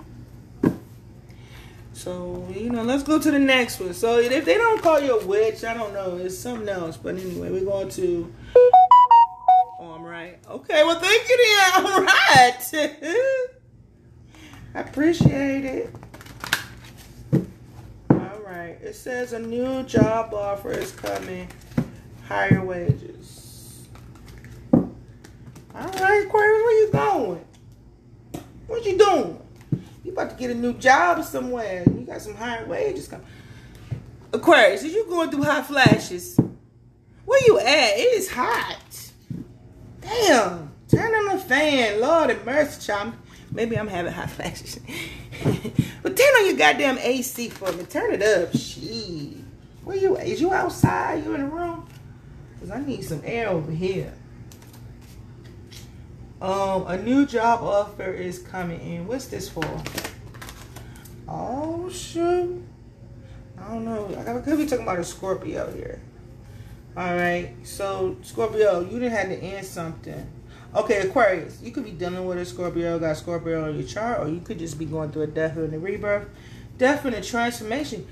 So, 1.93 2.47
you 2.53 2.69
know, 2.69 2.83
let's 2.83 3.01
go 3.01 3.17
to 3.17 3.31
the 3.31 3.39
next 3.39 3.79
one. 3.79 3.95
So, 3.95 4.19
if 4.19 4.45
they 4.45 4.57
don't 4.57 4.79
call 4.79 4.99
you 4.99 5.19
a 5.19 5.25
witch, 5.25 5.63
I 5.63 5.73
don't 5.73 5.91
know. 5.91 6.17
It's 6.17 6.37
something 6.37 6.69
else. 6.69 6.97
But 6.97 7.15
anyway, 7.15 7.49
we're 7.49 7.65
going 7.65 7.89
to. 7.89 8.31
Oh, 8.55 9.95
I'm 9.95 10.03
right. 10.03 10.37
Okay, 10.47 10.83
well, 10.83 10.99
thank 10.99 11.27
you, 11.27 11.37
dear. 11.37 11.91
All 11.91 12.03
right. 12.03 13.45
I 14.75 14.81
appreciate 14.81 15.63
it. 15.63 15.95
All 18.09 18.41
right. 18.45 18.77
It 18.81 18.93
says 18.93 19.31
a 19.31 19.39
new 19.39 19.83
job 19.83 20.33
offer 20.33 20.71
is 20.71 20.91
coming. 20.91 21.47
Higher 22.27 22.61
wages. 22.61 23.87
All 24.73 24.91
right, 25.73 26.25
Aquarius, 26.25 26.63
where 26.63 26.85
you 26.85 26.91
going? 26.91 27.45
What 28.67 28.85
you 28.85 28.97
doing? 28.97 29.39
You 30.03 30.11
about 30.11 30.31
to 30.31 30.35
get 30.35 30.51
a 30.51 30.55
new 30.55 30.73
job 30.73 31.23
somewhere. 31.23 31.83
You 31.87 32.01
got 32.01 32.21
some 32.21 32.35
higher 32.35 32.65
wages 32.65 33.07
coming. 33.07 33.25
Aquarius, 34.33 34.83
are 34.83 34.87
you 34.87 35.05
going 35.07 35.31
through 35.31 35.43
hot 35.43 35.67
flashes? 35.67 36.37
Where 37.23 37.41
you 37.47 37.59
at? 37.59 37.97
It 37.97 38.13
is 38.17 38.29
hot. 38.29 39.11
Damn. 40.01 40.73
Turn 40.89 41.13
on 41.13 41.37
the 41.37 41.41
fan. 41.41 42.01
Lord 42.01 42.29
have 42.29 42.45
mercy, 42.45 42.87
child. 42.87 43.13
Maybe 43.55 43.79
I'm 43.79 43.87
having 43.87 44.11
hot 44.11 44.29
flashes. 44.29 44.79
but 46.03 46.17
turn 46.17 46.27
on 46.27 46.45
your 46.45 46.57
goddamn 46.57 46.97
AC 46.97 47.47
for 47.49 47.71
me. 47.71 47.85
Turn 47.85 48.13
it 48.13 48.21
up. 48.21 48.51
Shit. 48.53 49.37
Where 49.85 49.95
you? 49.95 50.17
Is 50.17 50.41
you 50.41 50.53
outside? 50.53 51.23
You 51.23 51.33
in 51.35 51.41
the 51.41 51.47
room? 51.47 51.87
Cause 52.59 52.69
I 52.69 52.81
need 52.81 53.03
some 53.05 53.21
air 53.23 53.47
over 53.47 53.71
here. 53.71 54.13
Um, 56.41 56.85
a 56.87 56.97
new 56.97 57.25
job 57.25 57.61
offer 57.63 58.11
is 58.11 58.39
coming 58.39 58.81
in. 58.81 59.07
What's 59.07 59.27
this 59.27 59.47
for? 59.47 59.63
Oh 61.29 61.89
shoot. 61.89 62.61
I 63.57 63.69
don't 63.69 63.85
know. 63.85 64.07
I 64.19 64.41
could 64.41 64.57
be 64.57 64.65
talking 64.65 64.83
about 64.83 64.99
a 64.99 65.03
Scorpio 65.05 65.71
here. 65.71 66.01
All 66.97 67.15
right. 67.15 67.53
So 67.63 68.17
Scorpio, 68.21 68.81
you 68.81 68.99
didn't 68.99 69.13
have 69.13 69.29
to 69.29 69.37
end 69.37 69.65
something. 69.65 70.29
Okay, 70.73 71.07
Aquarius, 71.07 71.61
you 71.61 71.71
could 71.71 71.85
be 71.85 71.91
dealing 71.91 72.25
with 72.25 72.37
a 72.37 72.45
Scorpio, 72.45 72.99
got 72.99 73.15
Scorpio 73.15 73.65
on 73.65 73.75
your 73.75 73.87
chart, 73.87 74.19
or 74.19 74.29
you 74.29 74.41
could 74.41 74.59
just 74.59 74.77
be 74.77 74.85
going 74.85 75.11
through 75.11 75.23
a 75.23 75.27
death 75.27 75.55
and 75.55 75.73
a 75.73 75.79
rebirth, 75.79 76.27
death 76.77 77.05
and 77.05 77.15
a 77.15 77.21
transformation. 77.21 78.05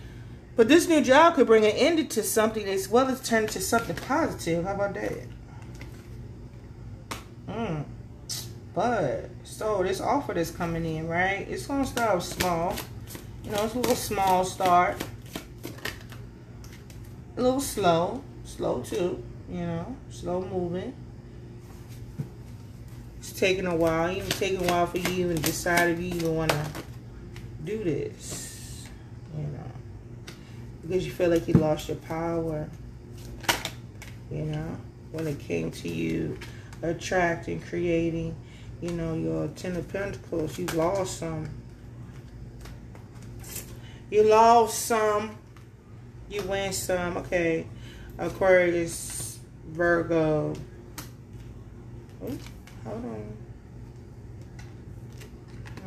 But 0.56 0.68
this 0.68 0.88
new 0.88 1.02
job 1.02 1.36
could 1.36 1.48
bring 1.48 1.66
an 1.66 1.72
end 1.72 2.10
to 2.12 2.24
something 2.24 2.66
as 2.66 2.88
well 2.88 3.08
as 3.08 3.28
turn 3.28 3.44
into 3.44 3.60
something 3.60 3.96
positive. 3.96 4.64
How 4.64 4.76
about 4.76 4.94
that? 4.94 5.28
Mm. 7.50 7.86
But 8.74 9.30
so 9.44 9.84
this 9.84 10.00
offer 10.00 10.34
that's 10.34 10.52
coming 10.52 10.86
in, 10.86 11.08
right? 11.08 11.48
It's 11.50 11.68
gonna 11.68 11.86
start 11.86 12.24
small. 12.24 12.76
You 13.44 13.52
know, 13.52 13.66
it's 13.66 13.74
a 13.74 13.80
little 13.80 13.96
small 13.96 14.46
start. 14.46 15.04
A 17.36 17.42
little 17.42 17.60
slow. 17.60 18.24
Slow 18.46 18.82
too, 18.82 19.24
you 19.50 19.62
know, 19.62 19.96
slow 20.10 20.42
moving 20.42 20.94
taking 23.32 23.66
a 23.66 23.76
while. 23.76 24.12
Even 24.12 24.30
taking 24.32 24.60
a 24.60 24.72
while 24.72 24.88
for 24.88 24.98
you 24.98 25.30
and 25.30 25.42
decide 25.42 25.92
if 25.92 26.00
you 26.00 26.08
even 26.08 26.36
want 26.36 26.52
to 26.52 26.66
do 27.64 27.84
this. 27.84 28.88
You 29.38 29.44
know, 29.44 29.72
because 30.82 31.06
you 31.06 31.12
feel 31.12 31.30
like 31.30 31.48
you 31.48 31.54
lost 31.54 31.88
your 31.88 31.98
power. 31.98 32.70
You 34.30 34.44
know, 34.44 34.78
when 35.12 35.28
it 35.28 35.40
came 35.40 35.72
to 35.72 35.90
you 35.90 36.38
attracting, 36.82 37.62
creating, 37.62 38.36
you 38.82 38.92
know, 38.92 39.14
your 39.14 39.48
Ten 39.50 39.76
of 39.76 39.88
Pentacles, 39.90 40.58
you 40.60 40.66
lost 40.68 41.20
some. 41.20 41.50
You 44.10 44.24
lost 44.24 44.86
some. 44.86 45.38
You 46.30 46.42
win 46.44 46.74
some. 46.74 47.18
Okay. 47.18 47.66
Aquarius, 48.18 49.40
Virgo. 49.70 50.54
Hold 52.86 53.06
on. 53.06 53.38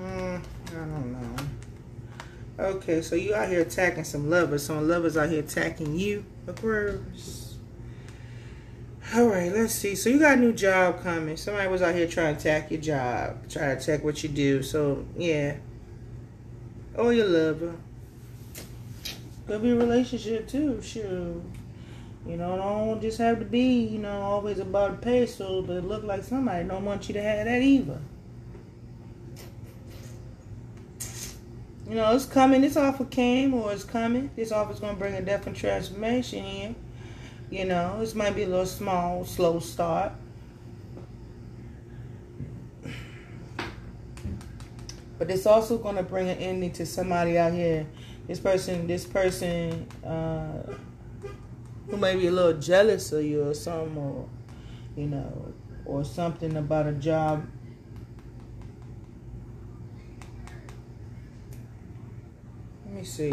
Mm, 0.00 0.42
I 0.68 0.74
don't 0.74 1.12
know. 1.12 1.36
Okay, 2.58 3.02
so 3.02 3.16
you 3.16 3.34
out 3.34 3.48
here 3.48 3.60
attacking 3.60 4.04
some 4.04 4.30
lovers. 4.30 4.64
Some 4.64 4.88
lovers 4.88 5.16
out 5.16 5.28
here 5.28 5.40
attacking 5.40 5.98
you, 5.98 6.24
Aquarius. 6.46 7.56
All 9.14 9.26
right, 9.26 9.52
let's 9.52 9.74
see. 9.74 9.94
So 9.94 10.08
you 10.08 10.18
got 10.18 10.38
a 10.38 10.40
new 10.40 10.52
job 10.52 11.02
coming. 11.02 11.36
Somebody 11.36 11.68
was 11.68 11.80
out 11.82 11.94
here 11.94 12.08
trying 12.08 12.36
to 12.36 12.40
attack 12.40 12.70
your 12.70 12.80
job, 12.80 13.48
trying 13.48 13.76
to 13.76 13.82
attack 13.82 14.04
what 14.04 14.22
you 14.22 14.28
do. 14.28 14.62
So 14.62 15.06
yeah, 15.16 15.56
or 16.96 17.12
your 17.12 17.26
lover. 17.26 17.76
Could 19.46 19.62
be 19.62 19.70
a 19.70 19.76
relationship 19.76 20.48
too. 20.48 20.82
Sure. 20.82 21.40
You 22.26 22.36
know, 22.36 22.56
don't 22.56 23.00
just 23.00 23.18
have 23.18 23.38
to 23.38 23.44
be, 23.44 23.84
you 23.86 23.98
know, 23.98 24.20
always 24.20 24.58
about 24.58 24.90
a 24.90 24.96
peso, 24.96 25.62
but 25.62 25.84
look 25.84 26.02
like 26.02 26.24
somebody 26.24 26.66
don't 26.66 26.84
want 26.84 27.08
you 27.08 27.14
to 27.14 27.22
have 27.22 27.44
that 27.46 27.62
either. 27.62 28.00
You 31.88 31.94
know, 31.94 32.16
it's 32.16 32.26
coming. 32.26 32.62
This 32.62 32.76
offer 32.76 33.04
came 33.04 33.54
or 33.54 33.72
it's 33.72 33.84
coming. 33.84 34.30
This 34.34 34.50
offer 34.50 34.72
is 34.72 34.80
going 34.80 34.94
to 34.94 34.98
bring 34.98 35.14
a 35.14 35.22
definite 35.22 35.56
transformation 35.56 36.44
in. 36.44 36.76
You 37.48 37.64
know, 37.64 38.00
this 38.00 38.12
might 38.16 38.34
be 38.34 38.42
a 38.42 38.48
little 38.48 38.66
small, 38.66 39.24
slow 39.24 39.60
start. 39.60 40.10
But 45.16 45.30
it's 45.30 45.46
also 45.46 45.78
going 45.78 45.94
to 45.94 46.02
bring 46.02 46.28
an 46.28 46.38
ending 46.38 46.72
to 46.72 46.84
somebody 46.84 47.38
out 47.38 47.52
here. 47.52 47.86
This 48.26 48.40
person, 48.40 48.88
this 48.88 49.04
person, 49.04 49.86
uh, 50.04 50.74
who 51.88 51.96
may 51.96 52.16
be 52.16 52.26
a 52.26 52.30
little 52.30 52.60
jealous 52.60 53.12
of 53.12 53.24
you 53.24 53.48
or 53.48 53.54
something, 53.54 53.96
or 53.96 54.28
you 54.96 55.06
know, 55.06 55.52
or 55.84 56.04
something 56.04 56.56
about 56.56 56.86
a 56.86 56.92
job. 56.92 57.46
Let 62.86 62.94
me 62.94 63.04
see. 63.04 63.32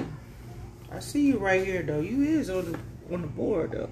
I 0.91 0.99
see 0.99 1.27
you 1.27 1.37
right 1.39 1.65
here 1.65 1.81
though. 1.81 2.01
You 2.01 2.23
is 2.23 2.49
on 2.49 2.71
the 2.71 2.79
on 3.13 3.21
the 3.21 3.27
board 3.27 3.71
though. 3.71 3.89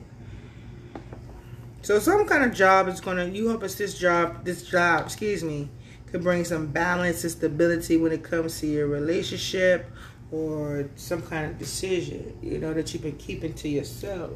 So 1.81 1.97
some 1.97 2.27
kind 2.27 2.43
of 2.43 2.53
job 2.53 2.87
is 2.87 3.01
gonna 3.01 3.25
you 3.25 3.49
hope 3.49 3.63
it's 3.63 3.75
this 3.75 3.97
job 3.97 4.45
this 4.45 4.63
job, 4.63 5.05
excuse 5.05 5.43
me, 5.43 5.69
could 6.11 6.21
bring 6.21 6.45
some 6.45 6.67
balance 6.67 7.23
and 7.23 7.31
stability 7.31 7.97
when 7.97 8.11
it 8.11 8.23
comes 8.23 8.59
to 8.59 8.67
your 8.67 8.87
relationship 8.87 9.89
or 10.31 10.89
some 10.95 11.21
kind 11.21 11.49
of 11.49 11.57
decision, 11.57 12.37
you 12.41 12.59
know, 12.59 12.73
that 12.73 12.93
you've 12.93 13.03
been 13.03 13.17
keeping 13.17 13.53
to 13.53 13.67
yourself. 13.67 14.31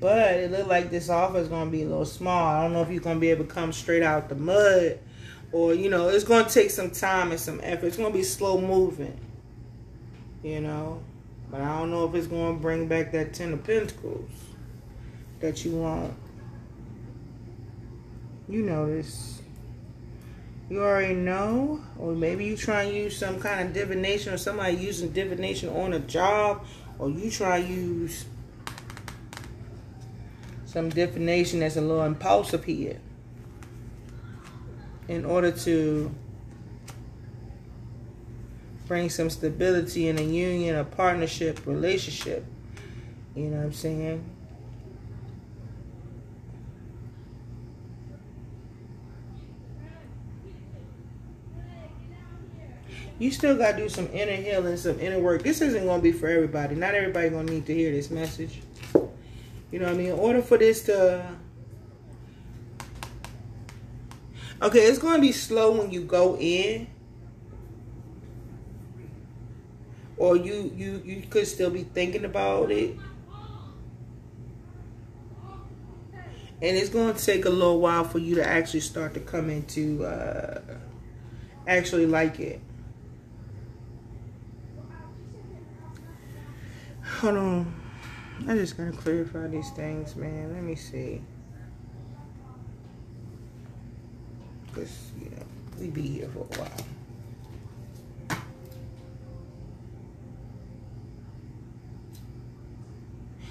But 0.00 0.32
it 0.32 0.50
looked 0.50 0.68
like 0.68 0.90
this 0.90 1.10
offer 1.10 1.38
is 1.38 1.48
going 1.48 1.66
to 1.66 1.70
be 1.70 1.82
a 1.82 1.86
little 1.86 2.06
small. 2.06 2.46
I 2.46 2.62
don't 2.62 2.72
know 2.72 2.80
if 2.80 2.90
you're 2.90 3.02
going 3.02 3.16
to 3.16 3.20
be 3.20 3.30
able 3.30 3.44
to 3.44 3.52
come 3.52 3.70
straight 3.72 4.02
out 4.02 4.30
the 4.30 4.34
mud. 4.34 4.98
Or, 5.52 5.74
you 5.74 5.90
know, 5.90 6.08
it's 6.08 6.24
going 6.24 6.46
to 6.46 6.50
take 6.50 6.70
some 6.70 6.90
time 6.90 7.32
and 7.32 7.40
some 7.40 7.60
effort. 7.62 7.86
It's 7.86 7.96
going 7.98 8.10
to 8.10 8.18
be 8.18 8.24
slow 8.24 8.58
moving. 8.60 9.18
You 10.42 10.60
know. 10.60 11.02
But 11.50 11.60
I 11.60 11.78
don't 11.78 11.90
know 11.90 12.06
if 12.06 12.14
it's 12.14 12.28
going 12.28 12.56
to 12.56 12.62
bring 12.62 12.88
back 12.88 13.12
that 13.12 13.34
Ten 13.34 13.52
of 13.52 13.64
Pentacles 13.64 14.30
that 15.40 15.64
you 15.64 15.72
want. 15.72 16.14
You 18.48 18.62
know 18.62 18.86
this. 18.86 19.42
You 20.70 20.82
already 20.82 21.14
know. 21.14 21.84
Or 21.98 22.12
maybe 22.12 22.46
you 22.46 22.56
try 22.56 22.84
and 22.84 22.96
use 22.96 23.18
some 23.18 23.38
kind 23.38 23.68
of 23.68 23.74
divination 23.74 24.32
or 24.32 24.38
somebody 24.38 24.76
using 24.76 25.10
divination 25.10 25.68
on 25.68 25.92
a 25.92 25.98
job. 25.98 26.64
Or 26.98 27.10
you 27.10 27.30
try 27.30 27.60
to 27.60 27.66
use 27.66 28.24
some 30.70 30.88
divination 30.88 31.58
that's 31.58 31.74
a 31.74 31.80
little 31.80 32.04
impulsive 32.04 32.62
here 32.62 33.00
in 35.08 35.24
order 35.24 35.50
to 35.50 36.14
bring 38.86 39.10
some 39.10 39.28
stability 39.28 40.06
in 40.06 40.16
a 40.16 40.22
union, 40.22 40.76
a 40.76 40.84
partnership, 40.84 41.66
relationship. 41.66 42.46
You 43.34 43.46
know 43.46 43.56
what 43.56 43.66
I'm 43.66 43.72
saying? 43.72 44.24
You 53.18 53.32
still 53.32 53.56
got 53.56 53.72
to 53.72 53.76
do 53.78 53.88
some 53.88 54.08
inner 54.12 54.36
healing, 54.36 54.76
some 54.76 55.00
inner 55.00 55.18
work. 55.18 55.42
This 55.42 55.60
isn't 55.60 55.84
going 55.84 55.98
to 55.98 56.02
be 56.02 56.12
for 56.12 56.28
everybody. 56.28 56.76
Not 56.76 56.94
everybody 56.94 57.28
going 57.28 57.48
to 57.48 57.52
need 57.54 57.66
to 57.66 57.74
hear 57.74 57.90
this 57.90 58.08
message. 58.08 58.60
You 59.70 59.78
know 59.78 59.86
what 59.86 59.94
I 59.94 59.98
mean? 59.98 60.06
In 60.08 60.18
order 60.18 60.42
for 60.42 60.58
this 60.58 60.82
to... 60.84 61.24
Okay, 64.62 64.80
it's 64.80 64.98
going 64.98 65.14
to 65.14 65.20
be 65.20 65.32
slow 65.32 65.72
when 65.72 65.90
you 65.90 66.02
go 66.02 66.36
in. 66.36 66.86
Or 70.16 70.36
you, 70.36 70.72
you, 70.76 71.02
you 71.04 71.22
could 71.30 71.46
still 71.46 71.70
be 71.70 71.84
thinking 71.84 72.24
about 72.24 72.70
it. 72.70 72.96
And 76.62 76.76
it's 76.76 76.90
going 76.90 77.14
to 77.14 77.24
take 77.24 77.46
a 77.46 77.50
little 77.50 77.80
while 77.80 78.04
for 78.04 78.18
you 78.18 78.34
to 78.34 78.46
actually 78.46 78.80
start 78.80 79.14
to 79.14 79.20
come 79.20 79.48
into... 79.48 80.04
Uh, 80.04 80.60
actually 81.66 82.06
like 82.06 82.40
it. 82.40 82.60
Hold 87.20 87.36
on. 87.36 87.79
I 88.48 88.54
just 88.54 88.76
gotta 88.76 88.92
clarify 88.92 89.46
these 89.46 89.70
things, 89.70 90.16
man. 90.16 90.52
Let 90.52 90.62
me 90.62 90.74
see. 90.74 91.20
Because, 94.66 95.12
you 95.22 95.30
know, 95.30 95.42
we 95.78 95.88
be 95.88 96.02
here 96.02 96.28
for 96.28 96.40
a 96.40 96.58
while. 96.58 96.86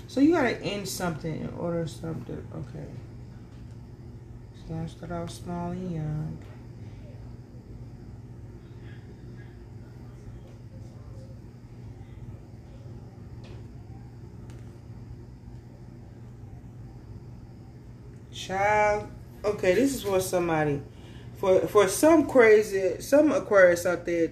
So 0.07 0.21
you 0.21 0.33
gotta 0.33 0.59
end 0.61 0.89
something 0.89 1.39
in 1.39 1.49
order 1.57 1.85
something. 1.87 2.45
Okay. 2.55 2.89
So 4.55 4.73
gonna 4.73 4.89
start 4.89 5.11
off 5.11 5.29
small 5.29 5.71
and 5.71 5.91
young. 5.91 6.37
Child. 18.49 19.07
Okay, 19.45 19.75
this 19.75 19.93
is 19.93 20.01
for 20.01 20.19
somebody. 20.19 20.81
For 21.35 21.67
for 21.67 21.87
some 21.87 22.27
crazy 22.27 22.99
some 22.99 23.31
Aquarius 23.31 23.85
out 23.85 24.07
there, 24.07 24.31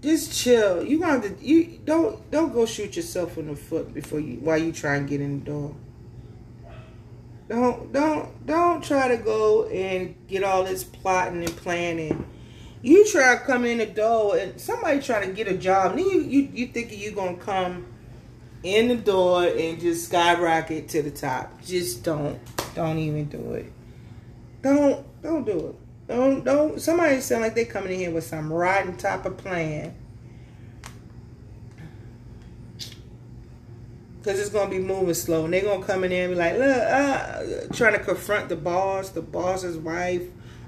just 0.00 0.32
chill. 0.32 0.82
You 0.82 0.98
want 0.98 1.24
to 1.24 1.46
you 1.46 1.78
don't 1.84 2.30
don't 2.30 2.54
go 2.54 2.64
shoot 2.64 2.96
yourself 2.96 3.36
in 3.36 3.48
the 3.48 3.54
foot 3.54 3.92
before 3.92 4.18
you 4.18 4.36
while 4.36 4.56
you 4.56 4.72
try 4.72 4.96
and 4.96 5.06
get 5.06 5.20
in 5.20 5.40
the 5.40 5.44
door. 5.44 5.74
Don't 7.50 7.92
don't 7.92 8.46
don't 8.46 8.82
try 8.82 9.08
to 9.08 9.18
go 9.18 9.66
and 9.66 10.14
get 10.26 10.42
all 10.42 10.64
this 10.64 10.82
plotting 10.82 11.44
and 11.44 11.54
planning. 11.58 12.24
You 12.80 13.06
try 13.12 13.36
to 13.36 13.44
come 13.44 13.66
in 13.66 13.76
the 13.76 13.84
door 13.84 14.38
and 14.38 14.58
somebody 14.58 15.02
try 15.02 15.26
to 15.26 15.32
get 15.34 15.48
a 15.48 15.58
job, 15.58 15.90
and 15.90 16.00
then 16.00 16.06
you 16.08 16.20
you 16.22 16.48
you 16.54 16.66
thinking 16.68 16.98
you 16.98 17.10
gonna 17.10 17.36
come 17.36 17.84
in 18.62 18.88
the 18.88 18.96
door 18.96 19.44
and 19.44 19.80
just 19.80 20.06
skyrocket 20.06 20.88
to 20.88 21.02
the 21.02 21.10
top. 21.10 21.62
Just 21.64 22.04
don't. 22.04 22.38
Don't 22.74 22.98
even 22.98 23.26
do 23.26 23.52
it. 23.54 23.72
Don't 24.62 25.04
don't 25.22 25.44
do 25.44 25.68
it. 25.68 25.74
Don't 26.08 26.44
don't 26.44 26.80
somebody 26.80 27.20
sound 27.20 27.42
like 27.42 27.54
they 27.54 27.64
coming 27.64 27.92
in 27.92 27.98
here 27.98 28.10
with 28.10 28.24
some 28.24 28.52
rotten 28.52 28.96
type 28.96 29.24
of 29.24 29.36
plan. 29.36 29.94
Cause 34.22 34.38
it's 34.38 34.50
gonna 34.50 34.70
be 34.70 34.78
moving 34.78 35.14
slow, 35.14 35.46
and 35.46 35.54
they're 35.54 35.62
gonna 35.62 35.82
come 35.82 36.04
in 36.04 36.10
there 36.10 36.26
and 36.26 36.34
be 36.34 36.38
like, 36.38 36.58
"Look, 36.58 36.76
uh, 36.76 37.42
trying 37.72 37.94
to 37.94 38.00
confront 38.00 38.50
the 38.50 38.56
boss, 38.56 39.08
the 39.08 39.22
boss's 39.22 39.78
wife, 39.78 40.24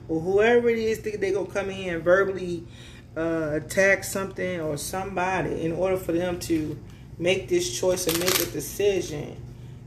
or 0.09 0.20
whoever 0.20 0.70
it 0.70 0.78
is. 0.78 0.98
Think 0.98 1.20
they 1.20 1.33
gonna 1.33 1.50
come 1.50 1.68
in 1.68 1.96
and 1.96 2.02
verbally 2.02 2.66
uh, 3.14 3.50
attack 3.52 4.05
something 4.05 4.61
or 4.61 4.78
somebody 4.78 5.62
in 5.62 5.72
order 5.72 5.98
for 5.98 6.12
them 6.12 6.38
to 6.40 6.78
make 7.22 7.48
this 7.48 7.78
choice 7.78 8.08
and 8.08 8.18
make 8.18 8.35
a 8.40 8.46
decision. 8.46 9.37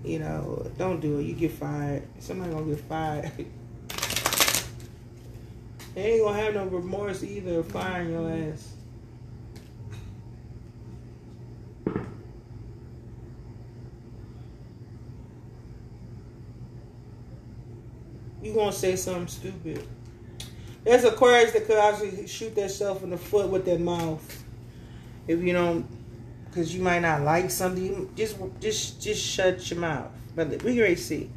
You 0.04 0.20
know, 0.20 0.72
don't 0.78 1.02
do 1.02 1.20
it. 1.20 1.24
You 1.24 1.34
get 1.34 1.52
fired. 1.52 2.04
Somebody 2.20 2.52
gonna 2.52 2.66
get 2.66 2.80
fired. 2.82 3.32
they 5.96 6.14
ain't 6.14 6.24
gonna 6.24 6.38
have 6.38 6.54
no 6.54 6.66
remorse 6.66 7.24
either 7.24 7.62
firing 7.64 8.12
your 8.12 8.32
ass. 8.32 8.72
You 18.42 18.54
gonna 18.54 18.72
say 18.72 18.96
something 18.96 19.28
stupid. 19.28 19.86
There's 20.84 21.04
Aquarius 21.04 21.52
that 21.54 21.66
could 21.66 21.80
actually 21.80 22.28
shoot 22.28 22.54
themselves 22.54 23.02
in 23.02 23.10
the 23.10 23.18
foot 23.18 23.50
with 23.50 23.66
their 23.66 23.80
mouth. 23.80 24.44
If 25.28 25.42
you 25.42 25.52
don't 25.52 25.88
because 26.56 26.74
you 26.74 26.82
might 26.82 27.00
not 27.00 27.22
like 27.22 27.52
something. 27.52 28.10
Just 28.16 28.38
just 28.62 29.02
just 29.02 29.22
shut 29.22 29.70
your 29.70 29.80
mouth. 29.80 30.10
But 30.38 30.64
we 30.64 30.78
gonna 30.78 30.96
see. 30.96 31.30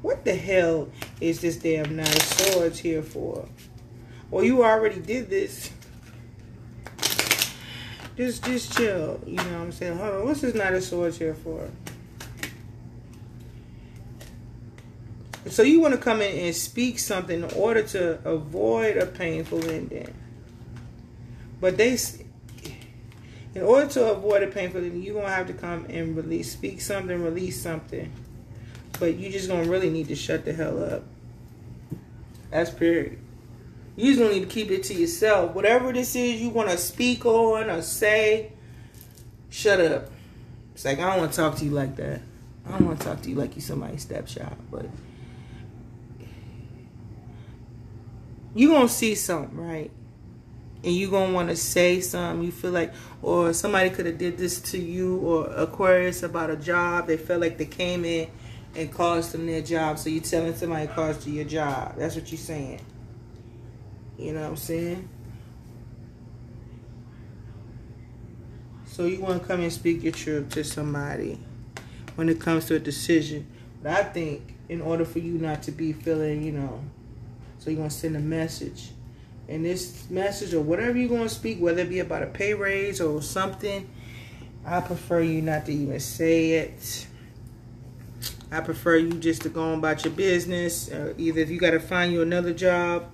What 0.00 0.24
the 0.24 0.34
hell 0.34 0.90
is 1.20 1.40
this 1.40 1.56
damn 1.56 1.96
nine 1.96 2.06
swords 2.06 2.78
here 2.78 3.02
for? 3.02 3.48
Well, 4.30 4.44
you 4.44 4.62
already 4.62 5.00
did 5.00 5.28
this. 5.28 5.72
Just 8.16 8.44
just 8.44 8.76
chill. 8.76 9.20
You 9.26 9.36
know 9.36 9.42
what 9.42 9.52
I'm 9.52 9.72
saying? 9.72 9.98
Hold 9.98 10.14
on. 10.14 10.24
What's 10.26 10.42
this 10.42 10.54
knight 10.54 10.74
of 10.74 10.84
swords 10.84 11.18
here 11.18 11.34
for? 11.34 11.68
So 15.48 15.62
you 15.62 15.80
want 15.80 15.94
to 15.94 16.00
come 16.00 16.22
in 16.22 16.46
and 16.46 16.54
speak 16.54 17.00
something 17.00 17.42
in 17.42 17.50
order 17.54 17.82
to 17.82 18.20
avoid 18.24 18.98
a 18.98 19.06
painful 19.06 19.68
ending. 19.68 20.14
But 21.60 21.76
they 21.76 21.96
in 23.54 23.62
order 23.62 23.86
to 23.86 24.10
avoid 24.10 24.42
a 24.42 24.48
painful 24.48 24.82
you're 24.82 25.14
gonna 25.14 25.32
have 25.32 25.46
to 25.46 25.52
come 25.52 25.86
and 25.88 26.16
release, 26.16 26.52
speak 26.52 26.80
something, 26.80 27.22
release 27.22 27.60
something. 27.60 28.10
But 28.98 29.16
you 29.16 29.30
just 29.30 29.48
gonna 29.48 29.68
really 29.68 29.90
need 29.90 30.08
to 30.08 30.16
shut 30.16 30.44
the 30.44 30.52
hell 30.52 30.82
up. 30.82 31.04
That's 32.50 32.70
period. 32.70 33.18
You 33.96 34.14
just 34.14 34.32
need 34.32 34.40
to 34.40 34.46
keep 34.46 34.70
it 34.70 34.82
to 34.84 34.94
yourself. 34.94 35.54
Whatever 35.54 35.92
this 35.92 36.16
is 36.16 36.40
you 36.40 36.50
wanna 36.50 36.76
speak 36.76 37.24
on 37.24 37.70
or 37.70 37.82
say, 37.82 38.52
shut 39.50 39.80
up. 39.80 40.10
It's 40.74 40.84
like 40.84 40.98
I 40.98 41.10
don't 41.10 41.20
wanna 41.20 41.32
talk 41.32 41.56
to 41.56 41.64
you 41.64 41.70
like 41.70 41.94
that. 41.96 42.22
I 42.66 42.70
don't 42.72 42.86
wanna 42.86 42.98
talk 42.98 43.22
to 43.22 43.30
you 43.30 43.36
like 43.36 43.54
you 43.54 43.62
somebody's 43.62 44.02
stepchild, 44.02 44.56
but 44.70 44.86
you 48.54 48.68
gonna 48.68 48.88
see 48.88 49.14
something, 49.14 49.56
right? 49.56 49.90
And 50.84 50.94
you're 50.94 51.10
gonna 51.10 51.32
want 51.32 51.48
to 51.48 51.56
say 51.56 52.00
something 52.00 52.44
you 52.44 52.52
feel 52.52 52.70
like 52.70 52.92
or 53.22 53.52
somebody 53.52 53.90
could 53.90 54.06
have 54.06 54.18
did 54.18 54.36
this 54.36 54.60
to 54.60 54.78
you 54.78 55.16
or 55.18 55.46
aquarius 55.46 56.22
about 56.22 56.50
a 56.50 56.56
job 56.56 57.06
they 57.06 57.16
felt 57.16 57.40
like 57.40 57.56
they 57.56 57.64
came 57.64 58.04
in 58.04 58.28
and 58.76 58.92
caused 58.92 59.32
them 59.32 59.46
their 59.46 59.62
job 59.62 59.98
so 59.98 60.08
you're 60.08 60.22
telling 60.22 60.54
somebody 60.54 60.86
caused 60.88 61.26
you 61.26 61.34
your 61.34 61.44
job. 61.44 61.96
That's 61.96 62.16
what 62.16 62.30
you're 62.30 62.38
saying. 62.38 62.80
You 64.18 64.32
know 64.32 64.42
what 64.42 64.50
i'm 64.50 64.56
saying? 64.56 65.08
So 68.86 69.06
you 69.06 69.20
want 69.20 69.42
to 69.42 69.48
come 69.48 69.60
and 69.60 69.72
speak 69.72 70.02
your 70.02 70.12
truth 70.12 70.50
to 70.50 70.62
somebody 70.62 71.40
when 72.14 72.28
it 72.28 72.40
comes 72.40 72.66
to 72.66 72.76
a 72.76 72.78
decision. 72.78 73.46
But 73.82 73.92
i 73.92 74.02
think 74.02 74.54
in 74.68 74.80
order 74.80 75.04
for 75.04 75.18
you 75.18 75.34
not 75.34 75.62
to 75.62 75.70
be 75.70 75.92
feeling 75.92 76.42
you 76.42 76.50
know 76.50 76.82
so 77.58 77.68
you 77.68 77.76
want 77.76 77.90
to 77.90 77.96
send 77.98 78.16
a 78.16 78.20
message 78.20 78.93
in 79.48 79.62
this 79.62 80.08
message 80.10 80.54
or 80.54 80.60
whatever 80.60 80.96
you're 80.96 81.08
going 81.08 81.22
to 81.22 81.28
speak, 81.28 81.60
whether 81.60 81.82
it 81.82 81.88
be 81.88 81.98
about 81.98 82.22
a 82.22 82.26
pay 82.26 82.54
raise 82.54 83.00
or 83.00 83.20
something, 83.22 83.88
I 84.64 84.80
prefer 84.80 85.20
you 85.20 85.42
not 85.42 85.66
to 85.66 85.72
even 85.72 86.00
say 86.00 86.52
it. 86.52 87.06
I 88.50 88.60
prefer 88.60 88.96
you 88.96 89.14
just 89.14 89.42
to 89.42 89.48
go 89.48 89.62
on 89.62 89.78
about 89.78 90.04
your 90.04 90.12
business. 90.14 90.90
Uh, 90.90 91.12
either 91.18 91.40
if 91.40 91.50
you 91.50 91.58
got 91.58 91.72
to 91.72 91.80
find 91.80 92.12
you 92.12 92.22
another 92.22 92.54
job, 92.54 93.10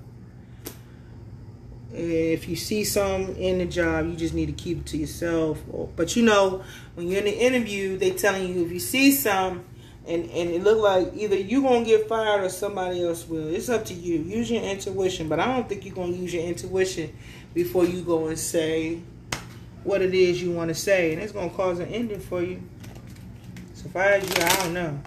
if 1.92 2.48
you 2.48 2.54
see 2.54 2.84
some 2.84 3.34
in 3.36 3.58
the 3.58 3.64
job, 3.64 4.06
you 4.06 4.14
just 4.14 4.34
need 4.34 4.46
to 4.46 4.52
keep 4.52 4.78
it 4.78 4.86
to 4.86 4.96
yourself. 4.96 5.60
But 5.96 6.14
you 6.14 6.22
know, 6.22 6.62
when 6.94 7.08
you're 7.08 7.18
in 7.18 7.24
the 7.24 7.36
interview, 7.36 7.96
they 7.96 8.12
telling 8.12 8.54
you 8.54 8.64
if 8.64 8.70
you 8.70 8.78
see 8.78 9.10
some, 9.10 9.64
and 10.06 10.24
and 10.30 10.50
it 10.50 10.62
looked 10.62 10.80
like 10.80 11.12
either 11.14 11.36
you 11.36 11.62
gonna 11.62 11.84
get 11.84 12.08
fired 12.08 12.42
or 12.42 12.48
somebody 12.48 13.04
else 13.04 13.26
will. 13.26 13.48
It's 13.48 13.68
up 13.68 13.84
to 13.86 13.94
you. 13.94 14.18
Use 14.18 14.50
your 14.50 14.62
intuition, 14.62 15.28
but 15.28 15.40
I 15.40 15.46
don't 15.46 15.68
think 15.68 15.84
you're 15.84 15.94
gonna 15.94 16.12
use 16.12 16.32
your 16.32 16.44
intuition 16.44 17.16
before 17.54 17.84
you 17.84 18.02
go 18.02 18.28
and 18.28 18.38
say 18.38 19.00
what 19.84 20.02
it 20.02 20.14
is 20.14 20.42
you 20.42 20.52
want 20.52 20.68
to 20.68 20.74
say, 20.74 21.12
and 21.12 21.22
it's 21.22 21.32
gonna 21.32 21.50
cause 21.50 21.78
an 21.78 21.88
ending 21.88 22.20
for 22.20 22.42
you. 22.42 22.62
So 23.74 23.86
if 23.86 23.96
I 23.96 24.16
you, 24.16 24.44
I 24.44 24.56
don't 24.62 24.74
know. 24.74 25.00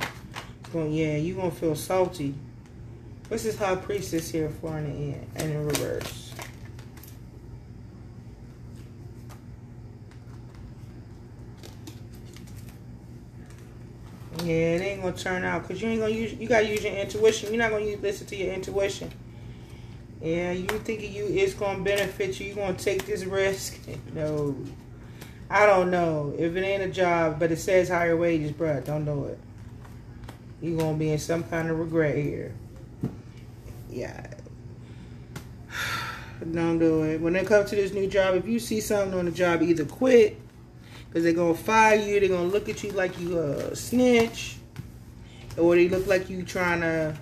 Going, 0.72 0.94
yeah, 0.94 1.18
you 1.18 1.36
gonna 1.36 1.52
feel 1.52 1.76
salty. 1.76 2.34
What's 3.28 3.44
this 3.44 3.58
high 3.58 3.76
priestess 3.76 4.30
here 4.30 4.50
for 4.50 4.78
in 4.78 4.86
the 4.86 5.16
end 5.16 5.28
and 5.36 5.52
in 5.52 5.66
reverse? 5.66 6.33
Yeah, 14.44 14.76
it 14.76 14.82
ain't 14.82 15.02
gonna 15.02 15.16
turn 15.16 15.46
out 15.46 15.62
because 15.62 15.82
you 15.82 15.88
ain't 15.90 16.02
gonna 16.02 16.14
use. 16.14 16.34
You 16.34 16.48
gotta 16.50 16.68
use 16.68 16.84
your 16.84 16.94
intuition. 16.94 17.50
You're 17.50 17.64
not 17.64 17.72
gonna 17.72 17.86
use, 17.86 18.02
listen 18.02 18.28
to 18.28 18.36
your 18.36 18.54
intuition. 18.54 19.10
Yeah, 20.22 20.52
you 20.52 20.68
thinking 20.68 21.14
you 21.14 21.28
it's 21.28 21.54
gonna 21.54 21.84
benefit 21.84 22.40
you. 22.40 22.48
You 22.48 22.56
gonna 22.56 22.74
take 22.74 23.06
this 23.06 23.24
risk? 23.26 23.80
No, 24.14 24.56
I 25.50 25.66
don't 25.66 25.92
know. 25.92 26.34
If 26.38 26.56
it 26.56 26.62
ain't 26.64 26.84
a 26.84 26.90
job, 26.90 27.40
but 27.40 27.52
it 27.52 27.58
says 27.58 27.90
higher 27.90 28.18
wages, 28.18 28.52
bruh, 28.52 28.84
don't 28.84 29.06
do 29.06 29.26
it. 29.26 29.40
You 30.62 30.78
gonna 30.78 30.98
be 30.98 31.12
in 31.12 31.20
some 31.20 31.44
kind 31.44 31.70
of 31.70 31.80
regret 31.80 32.16
here. 32.18 32.54
Yeah. 33.90 34.34
Don't 36.52 36.80
do 36.80 37.04
it. 37.04 37.22
When 37.22 37.36
it 37.36 37.46
comes 37.46 37.70
to 37.70 37.76
this 37.76 37.94
new 37.94 38.08
job, 38.08 38.36
if 38.36 38.48
you 38.48 38.60
see 38.60 38.82
something 38.82 39.18
on 39.18 39.26
the 39.26 39.32
job, 39.32 39.62
either 39.62 39.86
quit 39.86 40.38
because 41.14 41.26
they're 41.26 41.34
to 41.54 41.54
fire 41.54 41.96
you. 41.96 42.20
They're 42.20 42.28
to 42.50 42.52
look 42.52 42.70
at 42.70 42.84
you 42.84 42.92
like 42.94 43.20
you 43.20 43.38
a 43.38 43.76
snitch. 43.76 44.56
Or 45.60 45.76
they 45.76 45.88
look 45.88 46.08
like 46.08 46.28
you 46.28 46.42
trying 46.42 46.82
to 46.82 47.16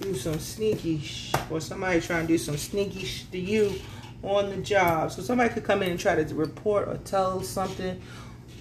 do 0.00 0.14
some 0.14 0.38
sneaky 0.38 1.06
or 1.50 1.60
somebody 1.60 2.00
trying 2.00 2.26
to 2.26 2.32
do 2.32 2.38
some 2.38 2.56
sneaky 2.56 3.06
to 3.30 3.38
you 3.38 3.74
on 4.22 4.48
the 4.48 4.56
job. 4.56 5.12
So 5.12 5.20
somebody 5.20 5.52
could 5.52 5.62
come 5.62 5.82
in 5.82 5.90
and 5.90 6.00
try 6.00 6.14
to 6.14 6.34
report 6.34 6.88
or 6.88 6.96
tell 7.04 7.42
something 7.42 8.00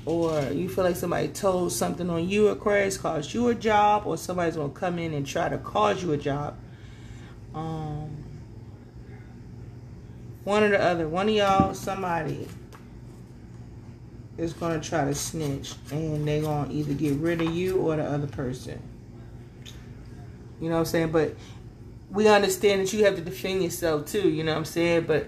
or 0.06 0.42
you 0.52 0.68
feel 0.68 0.84
like 0.84 0.98
somebody 0.98 1.30
told 1.30 1.72
something 1.72 2.10
on 2.10 2.28
you, 2.28 2.50
Aquarius, 2.50 2.98
caused 2.98 3.34
you 3.34 3.48
a 3.48 3.56
job, 3.56 4.06
or 4.06 4.18
somebody's 4.18 4.58
gonna 4.58 4.68
come 4.74 5.00
in 5.00 5.14
and 5.14 5.26
try 5.26 5.48
to 5.48 5.58
cause 5.60 6.04
you 6.04 6.12
a 6.12 6.18
job. 6.18 6.58
Um, 7.56 8.10
one 10.44 10.62
or 10.62 10.70
the 10.72 10.82
other, 10.84 11.08
one 11.08 11.30
of 11.30 11.36
y'all, 11.36 11.74
somebody 11.74 12.50
is 14.38 14.54
going 14.54 14.80
to 14.80 14.90
try 14.90 15.06
to 15.06 15.14
snitch 15.14 15.76
and 15.92 16.28
they're 16.28 16.42
going 16.42 16.70
to 16.70 16.74
either 16.74 16.94
get 16.94 17.16
rid 17.18 17.42
of 17.42 17.54
you 17.54 17.78
or 17.78 17.96
the 17.96 18.04
other 18.04 18.28
person. 18.28 18.82
You 20.60 20.70
know 20.70 20.76
what 20.76 20.80
I'm 20.80 20.86
saying? 20.86 21.12
But 21.12 21.36
we 22.10 22.28
understand 22.28 22.82
that 22.82 22.94
you 22.94 23.06
have 23.06 23.16
to 23.16 23.22
defend 23.22 23.64
yourself 23.64 24.06
too, 24.06 24.30
you 24.30 24.44
know 24.44 24.52
what 24.54 24.60
I'm 24.60 24.66
saying? 24.66 25.04
But 25.04 25.28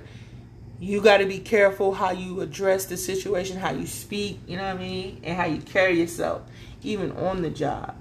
you 0.80 1.02
got 1.02 1.18
to 1.18 1.26
be 1.26 1.40
careful 1.40 1.94
how 1.94 2.12
you 2.12 2.42
address 2.42 2.86
the 2.86 2.98
situation, 2.98 3.58
how 3.58 3.72
you 3.72 3.88
speak, 3.88 4.40
you 4.48 4.58
know 4.58 4.64
what 4.64 4.76
I 4.76 4.80
mean? 4.80 5.22
And 5.24 5.38
how 5.38 5.46
you 5.46 5.62
carry 5.62 6.00
yourself, 6.00 6.44
even 6.84 7.12
on 7.14 7.42
the 7.42 7.50
job. 7.50 7.96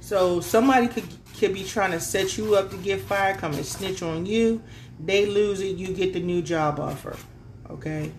So 0.00 0.40
somebody 0.40 0.88
could 0.88 1.04
could 1.42 1.54
be 1.54 1.64
trying 1.64 1.90
to 1.90 1.98
set 1.98 2.38
you 2.38 2.54
up 2.54 2.70
to 2.70 2.76
get 2.76 3.00
fired, 3.00 3.38
come 3.38 3.52
and 3.54 3.66
snitch 3.66 4.00
on 4.00 4.24
you. 4.24 4.62
They 5.04 5.26
lose 5.26 5.60
it, 5.60 5.76
you 5.76 5.88
get 5.88 6.12
the 6.12 6.20
new 6.20 6.40
job 6.40 6.78
offer. 6.78 7.16
Okay? 7.68 8.12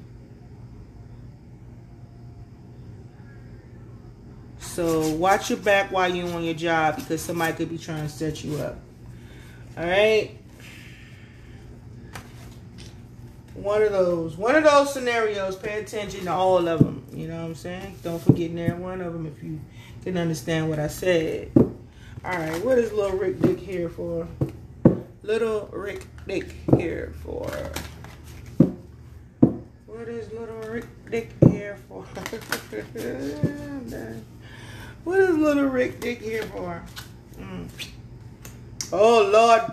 So 4.74 5.08
watch 5.18 5.52
your 5.52 5.60
back 5.60 5.92
while 5.92 6.12
you're 6.12 6.34
on 6.34 6.44
your 6.44 6.56
job 6.56 6.96
because 6.96 7.22
somebody 7.22 7.54
could 7.54 7.70
be 7.70 7.78
trying 7.78 8.08
to 8.08 8.10
set 8.10 8.44
you 8.44 8.58
up. 8.58 8.80
All 9.78 9.86
right? 9.86 10.32
One 13.54 13.84
of 13.84 13.92
those. 13.92 14.36
One 14.36 14.56
of 14.56 14.64
those 14.64 14.92
scenarios. 14.92 15.58
Pay 15.58 15.80
attention 15.80 16.26
to 16.26 16.32
all 16.32 16.68
of 16.68 16.80
them. 16.80 17.06
You 17.14 17.28
know 17.28 17.36
what 17.36 17.50
I'm 17.50 17.56
saying? 17.56 18.00
Don't 18.02 18.20
forget 18.20 18.50
near 18.50 18.76
one 18.76 19.02
of 19.02 19.14
them 19.14 19.28
if 19.28 19.44
you 19.44 19.62
can 20.04 20.18
understand 20.18 20.70
what 20.70 20.80
I 20.80 20.88
said. 20.88 21.52
All 21.56 21.72
right, 22.24 22.66
what 22.66 22.80
is 22.80 22.92
little 22.92 23.16
Rick 23.16 23.42
Dick 23.42 23.60
here 23.60 23.90
for? 23.90 24.28
Little 25.22 25.70
Rick 25.72 26.08
Dick 26.28 26.56
here 26.78 27.14
for? 27.22 27.48
What 29.86 30.08
is 30.08 30.32
little 30.32 30.58
Rick 30.62 30.88
Dick 31.12 31.30
here 31.52 31.78
for? 31.88 32.08
what 35.04 35.20
is 35.20 35.36
little 35.36 35.66
Rick 35.66 36.00
Dick 36.00 36.22
here 36.22 36.44
for? 36.44 36.84
Mm. 37.38 37.68
Oh 38.92 39.30
Lord, 39.32 39.64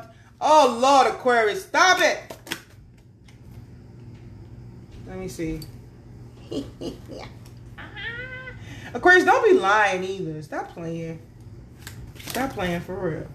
oh 0.40 0.78
Lord 0.80 1.06
Aquarius, 1.08 1.64
stop 1.64 2.00
it! 2.00 2.18
Let 5.06 5.18
me 5.18 5.28
see. 5.28 5.60
Aquarius, 8.94 9.24
don't 9.24 9.44
be 9.44 9.52
lying 9.58 10.04
either. 10.04 10.40
Stop 10.42 10.72
playing. 10.72 11.20
Stop 12.26 12.50
playing 12.50 12.80
for 12.80 12.94
real. 12.94 13.26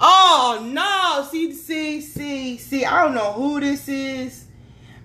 oh 0.00 0.62
no! 0.70 1.26
See, 1.30 1.52
see, 1.52 2.00
see, 2.00 2.58
see. 2.58 2.84
I 2.84 3.04
don't 3.04 3.14
know 3.14 3.32
who 3.32 3.60
this 3.60 3.88
is, 3.88 4.46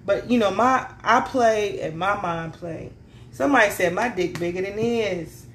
but 0.06 0.30
you 0.30 0.38
know 0.40 0.52
my 0.52 0.90
I 1.04 1.22
play 1.22 1.82
and 1.82 1.98
my 1.98 2.22
mind 2.22 2.54
play. 2.54 2.92
Somebody 3.32 3.72
said 3.72 3.94
my 3.94 4.10
dick 4.10 4.40
bigger 4.40 4.62
than 4.62 4.78
his. 4.78 5.46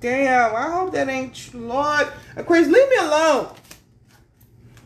Damn! 0.00 0.54
I 0.54 0.70
hope 0.70 0.92
that 0.92 1.08
ain't. 1.08 1.54
Lord 1.54 2.08
Aquarius, 2.36 2.68
leave 2.68 2.88
me 2.88 2.96
alone. 2.96 3.48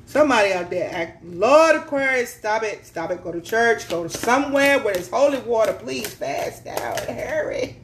Somebody 0.07 0.53
out 0.53 0.71
there 0.71 0.91
act, 0.93 1.25
Lord 1.25 1.77
Aquarius, 1.77 2.35
stop 2.35 2.65
it, 2.65 2.85
stop 2.85 3.13
it. 3.13 3.23
Go 3.23 3.31
to 3.31 3.41
church, 3.41 3.89
go 3.89 4.03
to 4.03 4.09
somewhere 4.09 4.81
where 4.81 4.95
there's 4.95 5.09
holy 5.09 5.39
water. 5.39 5.73
Please 5.73 6.13
fast 6.13 6.67
out, 6.67 6.99
hurry. 7.09 7.77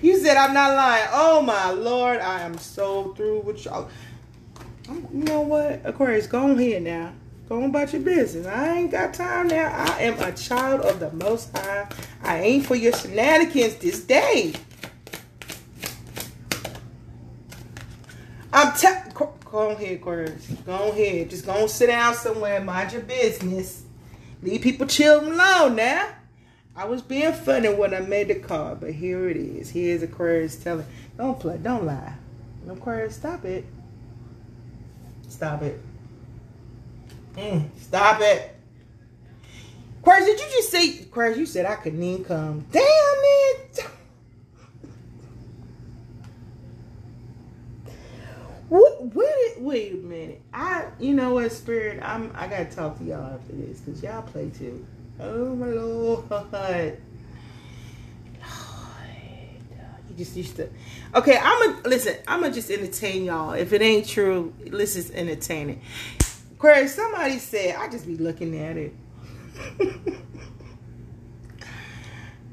You 0.00 0.18
said 0.18 0.36
I'm 0.36 0.54
not 0.54 0.74
lying. 0.74 1.08
Oh 1.12 1.42
my 1.42 1.70
Lord, 1.72 2.20
I 2.20 2.40
am 2.40 2.56
so 2.56 3.12
through 3.14 3.40
with 3.40 3.64
y'all. 3.64 3.90
You 4.88 5.24
know 5.24 5.42
what, 5.42 5.82
Aquarius, 5.84 6.26
go 6.26 6.44
on 6.44 6.58
here 6.58 6.80
now. 6.80 7.12
Go 7.48 7.62
on 7.62 7.70
about 7.70 7.92
your 7.92 8.02
business. 8.02 8.46
I 8.46 8.78
ain't 8.78 8.90
got 8.90 9.14
time 9.14 9.48
now. 9.48 9.68
I 9.72 10.02
am 10.02 10.18
a 10.20 10.32
child 10.32 10.82
of 10.82 11.00
the 11.00 11.10
Most 11.12 11.56
High. 11.56 11.88
I 12.22 12.40
ain't 12.40 12.66
for 12.66 12.74
your 12.74 12.92
shenanigans 12.92 13.76
this 13.76 14.04
day. 14.04 14.52
I'm 18.52 18.72
telling 18.76 19.08
Go 19.50 19.70
ahead, 19.70 19.96
Aquarius. 19.96 20.46
Go 20.66 20.72
on 20.74 20.88
ahead. 20.90 21.30
Just 21.30 21.46
go 21.46 21.54
and 21.54 21.70
sit 21.70 21.86
down 21.86 22.14
somewhere 22.14 22.60
mind 22.60 22.92
your 22.92 23.02
business. 23.02 23.82
Leave 24.42 24.60
people 24.60 24.86
chill 24.86 25.20
alone 25.20 25.76
now. 25.76 26.10
I 26.76 26.84
was 26.84 27.00
being 27.00 27.32
funny 27.32 27.72
when 27.72 27.94
I 27.94 28.00
made 28.00 28.28
the 28.28 28.36
call, 28.36 28.74
but 28.74 28.92
here 28.92 29.28
it 29.28 29.36
is. 29.36 29.70
Here's 29.70 30.02
Aquarius 30.02 30.56
telling, 30.56 30.86
don't 31.16 31.40
play, 31.40 31.58
don't 31.58 31.86
lie. 31.86 32.14
Aquarius, 32.68 33.16
stop 33.16 33.44
it. 33.44 33.64
Stop 35.28 35.62
it. 35.62 35.80
Mm, 37.34 37.68
stop 37.80 38.20
it. 38.20 38.54
Aquarius, 40.00 40.26
did 40.26 40.40
you 40.40 40.46
just 40.46 40.70
say, 40.70 41.00
Aquarius, 41.02 41.38
you 41.38 41.46
said 41.46 41.66
I 41.66 41.76
couldn't 41.76 42.02
even 42.02 42.24
come. 42.24 42.64
Damn, 42.72 42.82
it. 42.84 43.86
What? 48.68 49.14
Wait, 49.14 49.54
wait 49.58 49.92
a 49.92 49.96
minute. 49.96 50.42
I, 50.52 50.88
you 50.98 51.14
know 51.14 51.34
what, 51.34 51.50
Spirit? 51.52 52.02
I'm. 52.02 52.30
I 52.34 52.46
gotta 52.48 52.66
talk 52.66 52.98
to 52.98 53.04
y'all 53.04 53.34
after 53.34 53.52
this 53.52 53.80
because 53.80 54.02
y'all 54.02 54.22
play 54.22 54.50
too. 54.50 54.84
Oh 55.20 55.54
my 55.54 55.66
lord. 55.68 56.28
Lord. 56.30 56.98
You 60.10 60.16
just 60.16 60.36
used 60.36 60.56
to. 60.56 60.68
Okay, 61.14 61.38
I'm 61.42 61.72
gonna 61.76 61.88
listen. 61.88 62.16
I'm 62.26 62.40
gonna 62.40 62.52
just 62.52 62.70
entertain 62.70 63.24
y'all. 63.24 63.52
If 63.52 63.72
it 63.72 63.80
ain't 63.80 64.06
true, 64.06 64.52
let's 64.70 64.94
just 64.94 65.14
entertain 65.14 65.70
it. 65.70 65.78
Craig, 66.58 66.88
somebody 66.88 67.38
said 67.38 67.76
I 67.76 67.88
just 67.88 68.06
be 68.06 68.16
looking 68.16 68.58
at 68.58 68.76
it. 68.76 68.92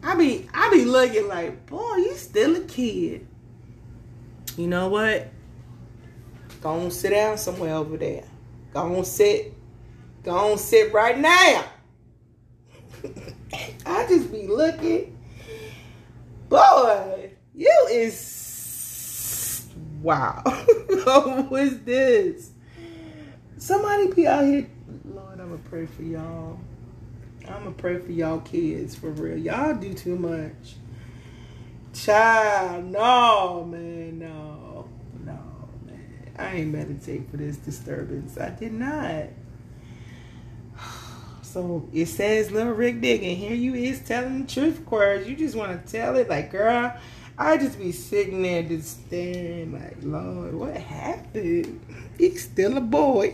I 0.03 0.15
be 0.15 0.47
I 0.53 0.69
be 0.69 0.85
looking 0.85 1.27
like, 1.27 1.65
boy, 1.65 1.95
you 1.97 2.13
still 2.13 2.55
a 2.55 2.61
kid. 2.61 3.25
You 4.57 4.67
know 4.67 4.89
what? 4.89 5.27
Go 6.61 6.69
on 6.69 6.91
sit 6.91 7.09
down 7.09 7.39
somewhere 7.39 7.73
over 7.73 7.97
there. 7.97 8.23
Go 8.73 8.97
on 8.97 9.03
sit. 9.05 9.53
Go 10.23 10.51
on 10.51 10.57
sit 10.59 10.93
right 10.93 11.17
now. 11.17 11.65
I 13.85 14.05
just 14.07 14.31
be 14.31 14.47
looking. 14.47 15.17
Boy, 16.49 17.31
you 17.55 17.87
is 17.89 19.67
wow. 20.03 20.43
Who 20.45 21.55
is 21.55 21.81
this? 21.81 22.51
Somebody 23.57 24.07
be 24.11 24.27
out 24.27 24.43
here. 24.45 24.67
Lord, 25.05 25.39
I'ma 25.39 25.57
pray 25.69 25.85
for 25.85 26.03
y'all. 26.03 26.59
I'ma 27.47 27.71
pray 27.71 27.99
for 27.99 28.11
y'all 28.11 28.39
kids 28.39 28.95
for 28.95 29.11
real. 29.11 29.37
Y'all 29.37 29.75
do 29.75 29.93
too 29.93 30.17
much. 30.17 30.75
Child, 31.93 32.85
no, 32.85 33.63
man, 33.63 34.19
no. 34.19 34.89
No, 35.23 35.39
man. 35.85 36.33
I 36.37 36.55
ain't 36.55 36.73
meditate 36.73 37.29
for 37.29 37.37
this 37.37 37.57
disturbance. 37.57 38.37
I 38.37 38.49
did 38.49 38.73
not. 38.73 39.27
So 41.41 41.87
it 41.93 42.07
says 42.07 42.51
little 42.51 42.73
Rick 42.73 42.99
Digging. 42.99 43.37
Here 43.37 43.53
you 43.55 43.75
is 43.75 44.01
telling 44.01 44.41
the 44.41 44.51
truth, 44.53 44.85
course. 44.85 45.25
You 45.25 45.37
just 45.37 45.55
want 45.55 45.85
to 45.85 45.89
tell 45.89 46.17
it 46.17 46.27
like, 46.27 46.51
girl, 46.51 46.93
I 47.37 47.57
just 47.57 47.77
be 47.77 47.91
sitting 47.91 48.43
there 48.43 48.63
just 48.63 49.07
staring 49.07 49.73
like, 49.73 49.97
Lord, 50.01 50.53
what 50.55 50.77
happened? 50.77 51.81
He's 52.17 52.45
still 52.45 52.77
a 52.77 52.81
boy. 52.81 53.33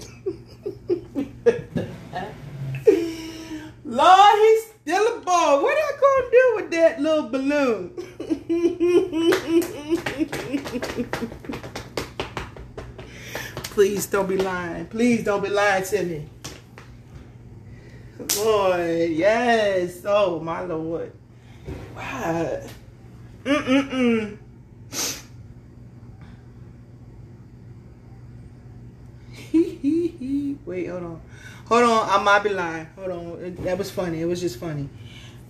Lord, 3.86 4.40
he's 4.40 4.66
still 4.82 5.18
a 5.18 5.20
boy. 5.20 5.62
What 5.62 5.78
I 5.78 5.92
gonna 6.02 6.32
do 6.32 6.54
with 6.56 6.72
that 6.72 7.00
little 7.00 7.30
balloon? 7.30 7.94
Please 13.64 14.08
don't 14.08 14.28
be 14.28 14.38
lying. 14.38 14.88
Please 14.88 15.24
don't 15.24 15.44
be 15.44 15.50
lying 15.50 15.84
to 15.84 16.04
me. 16.04 16.28
Lord, 18.38 19.10
yes. 19.12 20.02
Oh, 20.06 20.40
my 20.40 20.62
Lord. 20.62 21.12
Wow. 21.96 22.62
Mm-mm-mm. 23.44 24.38
Wait, 30.66 30.88
hold 30.88 31.04
on. 31.04 31.22
Hold 31.68 31.84
on. 31.84 32.10
I 32.10 32.24
might 32.24 32.44
be 32.44 32.50
lying. 32.50 32.88
Hold 32.96 33.12
on. 33.12 33.56
That 33.62 33.78
was 33.78 33.90
funny. 33.90 34.22
It 34.22 34.26
was 34.26 34.42
just 34.42 34.60
funny. 34.60 34.90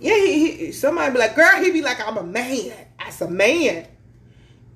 Yeah, 0.00 0.16
he, 0.16 0.52
he, 0.52 0.72
somebody 0.72 1.12
be 1.12 1.18
like, 1.18 1.36
girl, 1.36 1.62
he 1.62 1.70
be 1.70 1.82
like, 1.82 2.00
I'm 2.06 2.16
a 2.16 2.22
man. 2.22 2.72
That's 2.98 3.20
a 3.20 3.30
man. 3.30 3.86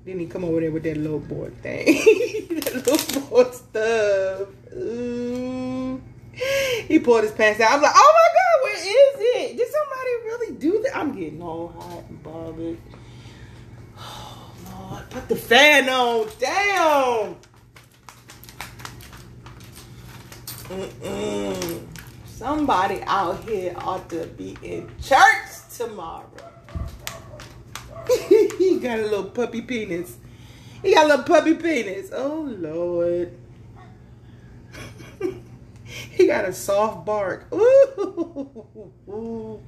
Then 0.05 0.19
he 0.19 0.27
come 0.27 0.45
over 0.45 0.61
there 0.61 0.71
with 0.71 0.83
that 0.83 0.95
little 0.95 1.19
boy 1.19 1.49
thing. 1.61 1.85
that 2.61 2.87
little 2.87 3.21
boy 3.23 3.51
stuff. 3.51 4.47
Ooh. 4.73 6.01
He 6.87 6.99
pulled 6.99 7.23
his 7.23 7.31
pants 7.33 7.59
out. 7.59 7.73
I'm 7.73 7.81
like, 7.81 7.91
oh 7.93 8.13
my 8.15 8.29
God, 8.33 8.63
where 8.63 8.75
is 8.77 9.51
it? 9.51 9.57
Did 9.57 9.67
somebody 9.69 10.11
really 10.25 10.55
do 10.55 10.81
that? 10.83 10.97
I'm 10.97 11.11
getting 11.19 11.41
all 11.41 11.69
hot 11.69 12.03
and 12.07 12.23
bothered. 12.23 12.77
Put 15.09 15.29
the 15.29 15.35
fan 15.35 15.89
on. 15.89 16.27
Damn. 16.39 17.35
Mm-mm. 20.69 21.87
Somebody 22.25 23.01
out 23.03 23.43
here 23.45 23.73
ought 23.77 24.09
to 24.09 24.27
be 24.27 24.57
in 24.61 24.89
church 25.01 25.75
tomorrow. 25.75 26.29
he 28.29 28.79
got 28.79 28.99
a 28.99 29.03
little 29.03 29.25
puppy 29.25 29.61
penis. 29.61 30.17
He 30.83 30.93
got 30.93 31.05
a 31.05 31.09
little 31.09 31.25
puppy 31.25 31.55
penis. 31.55 32.09
Oh, 32.13 32.41
Lord. 32.59 33.35
he 35.83 36.27
got 36.27 36.45
a 36.45 36.53
soft 36.53 37.05
bark. 37.05 37.47
Ooh. 37.53 39.61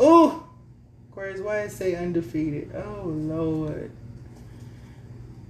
Ooh. 0.00 0.04
Ooh. 0.04 0.42
why 1.14 1.60
it 1.60 1.72
say 1.72 1.94
undefeated? 1.94 2.74
Oh 2.74 3.02
Lord. 3.04 3.90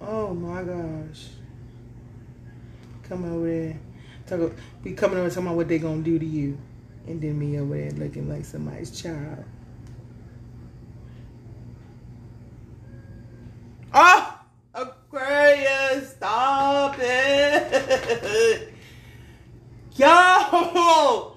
Oh 0.01 0.35
my 0.35 0.63
gosh. 0.63 1.29
Come 3.05 3.25
over 3.25 3.47
there. 3.47 3.79
Talk 4.27 4.53
be 4.83 4.93
coming 4.93 5.19
over 5.19 5.29
talking 5.29 5.45
about 5.47 5.57
what 5.57 5.69
they 5.69 5.79
gonna 5.79 6.03
do 6.03 6.19
to 6.19 6.27
you. 6.27 6.59
And 7.07 7.21
then 7.21 7.39
me 7.39 7.59
over 7.59 7.77
there 7.77 7.91
looking 7.93 8.29
like 8.29 8.45
somebody's 8.45 8.91
child. 8.91 9.45
Oh 13.93 14.41
Aquarius, 14.75 16.11
stop 16.11 16.97
it. 16.99 18.73
Yo 19.97 21.30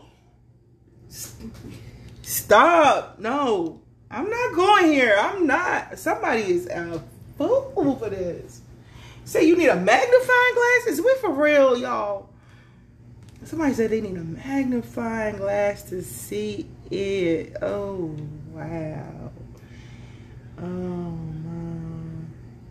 Stop. 2.44 3.20
No. 3.20 3.80
I'm 4.12 4.30
not 4.30 4.54
going 4.54 4.92
here. 4.92 5.16
I'm 5.18 5.48
not. 5.48 5.98
Somebody 5.98 6.42
is 6.42 6.68
a 6.68 7.02
fool 7.38 7.96
for 7.96 8.10
this. 8.10 8.62
Say 9.24 9.46
you 9.46 9.56
need 9.56 9.70
a 9.70 9.78
magnifying 9.78 10.54
glass? 10.54 10.88
Is 10.88 11.02
we 11.02 11.16
for 11.22 11.32
real, 11.32 11.78
y'all? 11.78 12.28
Somebody 13.46 13.74
said 13.74 13.92
they 13.92 14.02
need 14.02 14.18
a 14.18 14.24
magnifying 14.26 15.38
glass 15.38 15.84
to 15.84 16.04
see 16.04 16.68
it. 16.92 17.56
Oh, 17.62 18.14
wow. 18.52 19.32
Oh, 20.58 20.66
my. 20.66 21.64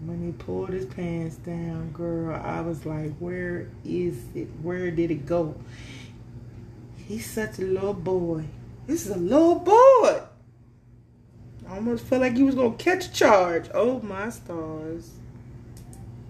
When 0.05 0.23
he 0.23 0.33
pulled 0.33 0.69
his 0.69 0.85
pants 0.85 1.37
down, 1.37 1.93
girl, 1.93 2.39
I 2.45 2.61
was 2.61 2.85
like, 2.85 3.17
where 3.17 3.69
is 3.87 4.19
it? 4.35 4.49
Where 4.61 4.91
did 4.91 5.11
it 5.11 5.25
go? 5.25 5.55
He's 7.09 7.25
such 7.29 7.59
a 7.59 7.63
little 7.63 7.95
boy. 7.95 8.45
This 8.87 9.07
is 9.07 9.13
a 9.13 9.19
little 9.19 9.61
boy. 9.61 10.23
I 11.69 11.77
almost 11.77 12.05
felt 12.05 12.23
like 12.23 12.37
he 12.37 12.43
was 12.43 12.55
gonna 12.55 12.77
catch 12.77 13.07
a 13.07 13.13
charge. 13.13 13.69
Oh 13.73 14.01
my 14.01 14.29
stars. 14.31 15.11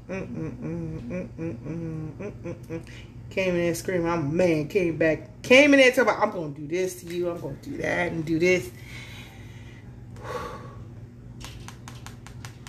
Mm-mm-mm, 0.09 1.29
mm-mm-mm, 1.31 2.13
mm-mm-mm. 2.19 2.83
Came 3.31 3.55
in 3.55 3.61
there 3.61 3.75
screaming, 3.75 4.07
I'm 4.09 4.27
a 4.27 4.29
man. 4.29 4.69
Came 4.69 4.99
back, 4.99 5.43
came 5.43 5.73
in 5.73 5.81
there 5.81 5.91
talking 5.91 6.03
about, 6.03 6.23
I'm 6.23 6.31
gonna 6.31 6.51
do 6.51 6.67
this 6.67 7.03
to 7.03 7.07
you. 7.07 7.31
I'm 7.31 7.41
gonna 7.41 7.55
do 7.63 7.79
that 7.79 8.13
and 8.13 8.25
do 8.25 8.39
this. 8.39 8.71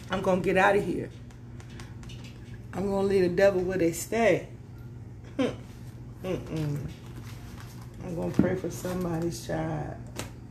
I'm 0.09 0.21
gonna 0.21 0.41
get 0.41 0.57
out 0.57 0.77
of 0.77 0.85
here. 0.85 1.09
I'm 2.73 2.89
gonna 2.89 3.07
leave 3.07 3.23
the 3.23 3.29
devil 3.29 3.61
where 3.61 3.77
they 3.77 3.91
stay. 3.91 4.47
Mm-mm. 5.37 6.79
I'm 8.03 8.15
gonna 8.15 8.31
pray 8.31 8.55
for 8.55 8.69
somebody's 8.69 9.45
child. 9.45 9.95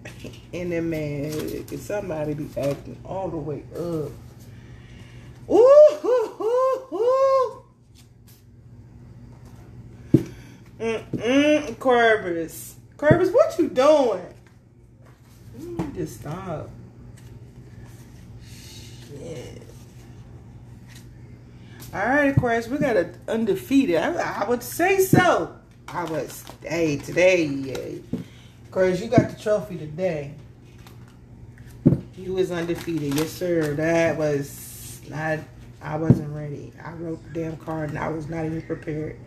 and 0.53 0.73
then 0.73 0.91
man, 0.91 1.79
somebody 1.79 2.35
be 2.35 2.49
acting 2.57 2.99
all 3.05 3.29
the 3.29 3.37
way 3.37 3.63
up. 3.75 4.11
Ooh, 5.51 5.99
hoo, 6.01 6.27
hoo, 6.39 6.79
hoo. 6.91 7.63
Mm-mm. 10.81 11.79
Corvus, 11.79 12.77
what 13.31 13.59
you 13.59 13.69
doing? 13.69 14.35
You 15.59 15.71
need 15.77 15.95
to 15.95 16.07
stop. 16.07 16.71
Shit. 18.51 19.63
All 21.95 22.01
right, 22.01 22.37
Aquarius, 22.37 22.69
we 22.69 22.79
got 22.79 22.97
a 22.97 23.11
undefeated. 23.29 23.97
I, 23.97 24.43
I 24.43 24.49
would 24.49 24.63
say 24.63 24.99
so. 25.01 25.57
I 25.89 26.05
was, 26.05 26.45
hey, 26.63 26.97
today, 26.99 28.01
Cause 28.73 29.01
you 29.03 29.09
got 29.09 29.29
the 29.29 29.37
trophy 29.39 29.77
today. 29.77 30.33
You 32.17 32.33
was 32.33 32.51
undefeated. 32.51 33.15
Yes, 33.17 33.31
sir. 33.31 33.75
That 33.75 34.17
was 34.17 34.99
not, 35.11 35.41
I 35.83 35.97
wasn't 35.97 36.35
ready. 36.35 36.73
I 36.83 36.93
wrote 36.93 37.23
the 37.25 37.41
damn 37.41 37.59
card 37.59 37.91
and 37.91 37.99
I 37.99 38.09
was 38.09 38.31
not 38.31 38.47
even 38.47 38.63
prepared. 38.63 39.19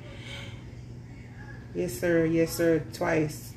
Yes, 1.76 1.94
sir. 1.94 2.26
Yes, 2.26 2.54
sir. 2.54 2.84
Twice. 2.92 3.54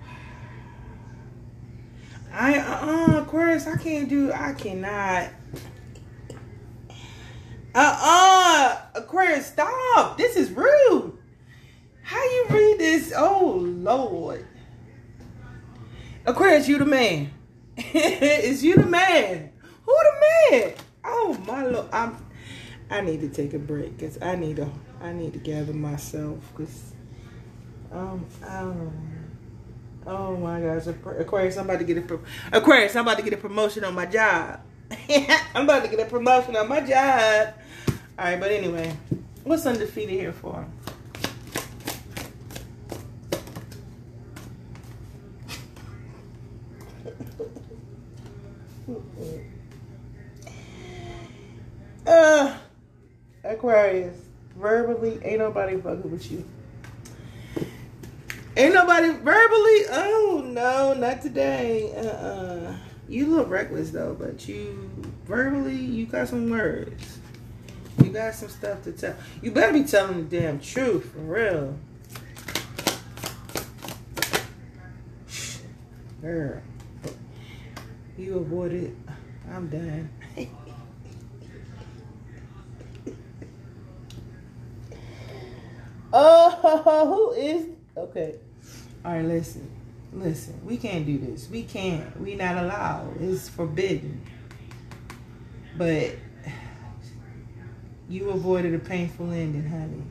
I, 2.32 2.58
uh, 2.58 3.22
Aquarius, 3.22 3.66
I 3.66 3.78
can't 3.78 4.08
do, 4.08 4.30
I 4.32 4.52
cannot. 4.52 5.30
Uh-uh. 7.78 8.76
Aquarius, 8.96 9.46
stop. 9.46 10.18
This 10.18 10.34
is 10.34 10.50
rude. 10.50 11.16
How 12.02 12.24
you 12.24 12.46
read 12.50 12.78
this? 12.80 13.12
Oh, 13.16 13.54
Lord. 13.62 14.44
Aquarius, 16.26 16.66
you 16.66 16.78
the 16.78 16.84
man. 16.84 17.30
Is 17.76 18.64
you 18.64 18.74
the 18.74 18.84
man. 18.84 19.52
Who 19.84 19.94
the 19.94 20.58
man? 20.58 20.74
Oh, 21.04 21.38
my 21.46 21.66
Lord. 21.66 21.88
I'm, 21.92 22.16
I 22.90 23.00
need 23.00 23.20
to 23.20 23.28
take 23.28 23.54
a 23.54 23.60
break 23.60 23.96
because 23.96 24.20
I 24.20 24.34
need 24.34 24.56
to, 24.56 24.68
I 25.00 25.12
need 25.12 25.34
to 25.34 25.38
gather 25.38 25.72
myself 25.72 26.40
because, 26.56 26.94
um, 27.92 28.26
I. 28.44 28.74
Oh 30.04 30.36
my 30.36 30.60
gosh, 30.60 30.86
Aquarius, 30.86 31.58
I'm 31.58 31.66
about 31.66 31.78
to 31.78 31.84
get 31.84 31.98
a 31.98 32.18
Aquarius, 32.50 32.96
I'm 32.96 33.06
about 33.06 33.18
to 33.18 33.22
get 33.22 33.34
a 33.34 33.36
promotion 33.36 33.84
on 33.84 33.94
my 33.94 34.06
job. 34.06 34.60
I'm 35.54 35.64
about 35.64 35.84
to 35.84 35.88
get 35.88 36.00
a 36.00 36.10
promotion 36.10 36.56
on 36.56 36.66
my 36.66 36.80
job. 36.80 37.54
All 38.18 38.24
right, 38.24 38.40
but 38.40 38.50
anyway, 38.50 38.96
what's 39.44 39.64
undefeated 39.64 40.18
here 40.18 40.32
for? 40.32 40.66
uh, 52.08 52.56
Aquarius, 53.44 54.16
verbally, 54.56 55.20
ain't 55.22 55.38
nobody 55.38 55.80
fucking 55.80 56.10
with 56.10 56.32
you. 56.32 56.44
Ain't 58.56 58.74
nobody 58.74 59.10
verbally. 59.10 59.84
Oh 59.90 60.42
no, 60.44 60.92
not 60.94 61.22
today. 61.22 61.92
Uh, 61.94 62.00
uh 62.00 62.76
you 63.08 63.26
look 63.26 63.48
reckless 63.48 63.90
though, 63.90 64.16
but 64.18 64.48
you 64.48 64.90
verbally, 65.24 65.76
you 65.76 66.06
got 66.06 66.26
some 66.26 66.50
words. 66.50 67.20
You 68.02 68.10
got 68.10 68.34
some 68.34 68.48
stuff 68.48 68.82
to 68.84 68.92
tell. 68.92 69.16
You 69.42 69.50
better 69.50 69.72
be 69.72 69.84
telling 69.84 70.28
the 70.28 70.40
damn 70.40 70.60
truth, 70.60 71.12
for 71.12 71.18
real. 71.18 71.76
Girl. 76.20 76.60
You 78.16 78.38
avoided. 78.38 78.96
I'm 79.52 79.68
done. 79.68 80.10
oh, 86.12 87.04
who 87.06 87.32
is... 87.40 87.66
Okay. 87.96 88.34
All 89.04 89.12
right, 89.12 89.24
listen. 89.24 89.70
Listen. 90.12 90.60
We 90.64 90.76
can't 90.76 91.06
do 91.06 91.18
this. 91.18 91.48
We 91.48 91.62
can't. 91.62 92.20
We 92.20 92.34
not 92.34 92.56
allowed. 92.56 93.20
It's 93.20 93.48
forbidden. 93.48 94.20
But 95.76 96.16
you 98.08 98.30
avoided 98.30 98.74
a 98.74 98.78
painful 98.78 99.30
ending, 99.30 99.68
honey. 99.68 100.02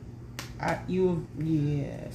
I, 0.59 0.79
you, 0.87 1.25
yeah. 1.39 2.07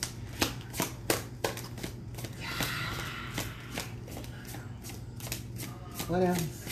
What 6.08 6.22
else? 6.22 6.68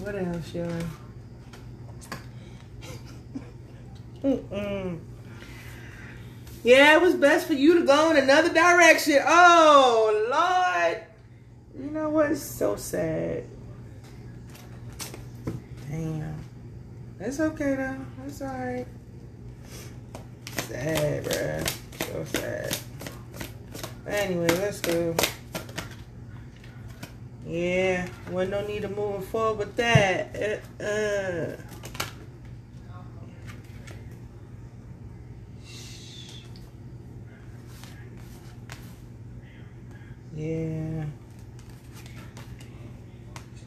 What 0.00 0.16
else, 0.16 0.50
Shelly? 0.50 0.84
Mm-mm. 4.22 4.98
Yeah, 6.64 6.96
it 6.96 7.02
was 7.02 7.14
best 7.14 7.46
for 7.46 7.54
you 7.54 7.78
to 7.78 7.86
go 7.86 8.10
in 8.10 8.16
another 8.16 8.52
direction. 8.52 9.20
Oh, 9.24 10.26
Lord. 10.30 11.04
You 11.78 11.90
know 11.90 12.10
what? 12.10 12.32
It's 12.32 12.42
so 12.42 12.76
sad. 12.76 13.44
Damn. 15.88 16.34
It's 17.20 17.40
okay 17.40 17.74
though. 17.74 17.96
It's 18.26 18.40
alright. 18.40 18.86
Sad, 20.68 21.24
bruh. 21.24 21.68
So 22.06 22.24
sad. 22.24 22.76
But 24.04 24.12
anyway, 24.12 24.48
let's 24.48 24.80
go. 24.80 25.16
Yeah, 27.44 28.06
wasn't 28.30 28.52
no 28.52 28.66
need 28.66 28.82
to 28.82 28.88
move 28.88 29.24
forward 29.24 29.58
with 29.58 29.76
that. 29.76 30.62
Uh, 30.80 30.84
uh. 30.84 31.56
Yeah. 40.36 41.04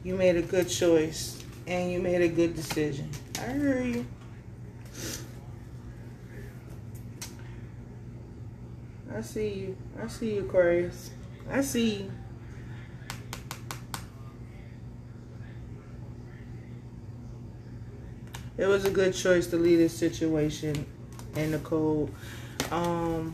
You 0.06 0.16
made 0.16 0.38
a 0.38 0.42
good 0.42 0.70
choice 0.70 1.44
and 1.68 1.92
you 1.92 2.00
made 2.00 2.22
a 2.22 2.30
good 2.30 2.56
decision. 2.56 3.10
You. 3.50 4.06
I 9.14 9.22
see 9.22 9.50
you. 9.50 9.78
I 10.02 10.08
see 10.08 10.36
you, 10.36 10.42
Aquarius. 10.42 11.12
I 11.50 11.62
see 11.62 11.96
you. 11.96 12.12
It 18.58 18.68
was 18.68 18.86
a 18.86 18.92
good 18.92 19.14
choice 19.14 19.48
to 19.48 19.58
leave 19.58 19.80
this 19.80 19.98
situation 19.98 20.86
in 21.36 21.52
the 21.52 21.60
cold. 21.60 22.14
Um, 22.70 23.34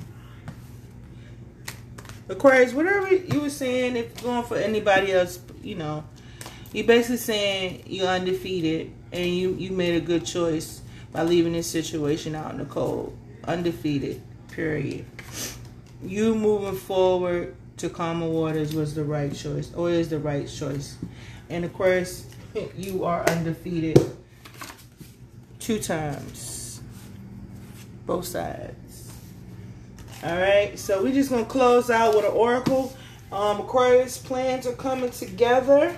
Aquarius, 2.30 2.74
whatever 2.74 3.14
you 3.14 3.42
were 3.42 3.50
saying, 3.50 3.98
if 3.98 4.24
going 4.24 4.44
for 4.44 4.56
anybody 4.56 5.12
else, 5.12 5.40
you 5.62 5.76
know, 5.76 6.06
you're 6.72 6.88
basically 6.88 7.18
saying 7.18 7.84
you're 7.88 8.08
undefeated 8.08 8.94
and 9.12 9.28
you 9.28 9.54
you 9.54 9.72
made 9.72 9.96
a 9.96 10.06
good 10.06 10.26
choice 10.26 10.82
by 11.12 11.24
leaving 11.24 11.54
this 11.54 11.68
situation 11.68 12.36
out 12.36 12.52
in 12.52 12.58
the 12.58 12.66
cold. 12.66 13.18
Undefeated. 13.46 14.22
Period. 14.52 15.06
You 16.04 16.36
moving 16.36 16.76
forward 16.76 17.56
to 17.78 17.90
calmer 17.90 18.28
waters 18.28 18.74
was 18.74 18.96
the 18.96 19.04
right 19.04 19.34
choice, 19.34 19.74
or 19.74 19.90
is 19.90 20.10
the 20.10 20.20
right 20.20 20.48
choice. 20.48 20.98
And 21.50 21.64
of 21.64 21.74
course, 21.74 22.26
you 22.76 23.06
are 23.06 23.28
undefeated 23.30 24.00
two 25.60 25.80
times. 25.80 26.82
Both 28.06 28.26
sides. 28.26 29.12
All 30.24 30.38
right, 30.38 30.78
so 30.78 31.04
we're 31.04 31.14
just 31.14 31.30
gonna 31.30 31.46
close 31.46 31.90
out 31.90 32.16
with 32.16 32.26
an 32.26 32.32
oracle. 32.32 32.96
Um, 33.32 33.60
Aquarius 33.60 34.18
plans 34.18 34.66
are 34.66 34.74
coming 34.74 35.12
together. 35.12 35.96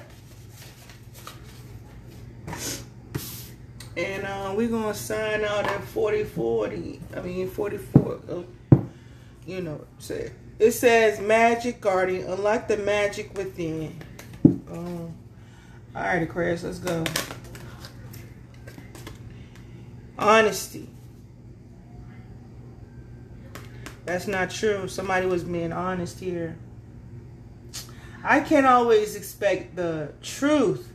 And 4.00 4.24
uh, 4.26 4.54
we're 4.56 4.70
gonna 4.70 4.94
sign 4.94 5.44
out 5.44 5.66
at 5.66 5.84
4040. 5.84 7.02
I 7.18 7.20
mean 7.20 7.50
44. 7.50 8.20
Uh, 8.30 8.78
you 9.46 9.60
know, 9.62 9.82
it 10.58 10.72
says 10.72 11.20
magic 11.20 11.82
guardian, 11.82 12.32
unlock 12.32 12.70
the 12.70 12.78
magic 12.78 13.38
within. 13.38 14.00
Um, 14.46 15.14
all 15.94 16.02
right, 16.04 16.22
Aquarius, 16.22 16.64
let's 16.64 16.80
go. 16.80 17.04
Honesty. 20.18 20.88
That's 24.06 24.28
not 24.28 24.50
true. 24.50 24.88
Somebody 24.88 25.26
was 25.26 25.44
being 25.44 25.74
honest 25.74 26.20
here. 26.20 26.56
I 28.24 28.40
can't 28.40 28.66
always 28.66 29.16
expect 29.16 29.76
the 29.76 30.14
truth 30.22 30.90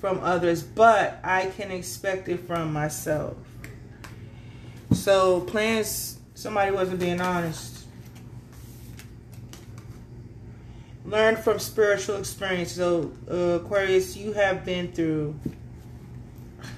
from 0.00 0.20
others, 0.20 0.62
but 0.62 1.18
I 1.24 1.46
can 1.56 1.70
expect 1.70 2.28
it 2.28 2.46
from 2.46 2.72
myself. 2.72 3.36
So, 4.92 5.40
plans, 5.40 6.18
somebody 6.34 6.70
wasn't 6.70 7.00
being 7.00 7.20
honest. 7.20 7.84
Learn 11.04 11.36
from 11.36 11.58
spiritual 11.58 12.16
experience. 12.16 12.72
So, 12.72 13.12
Aquarius, 13.28 14.16
you 14.16 14.32
have 14.32 14.64
been 14.64 14.92
through 14.92 15.38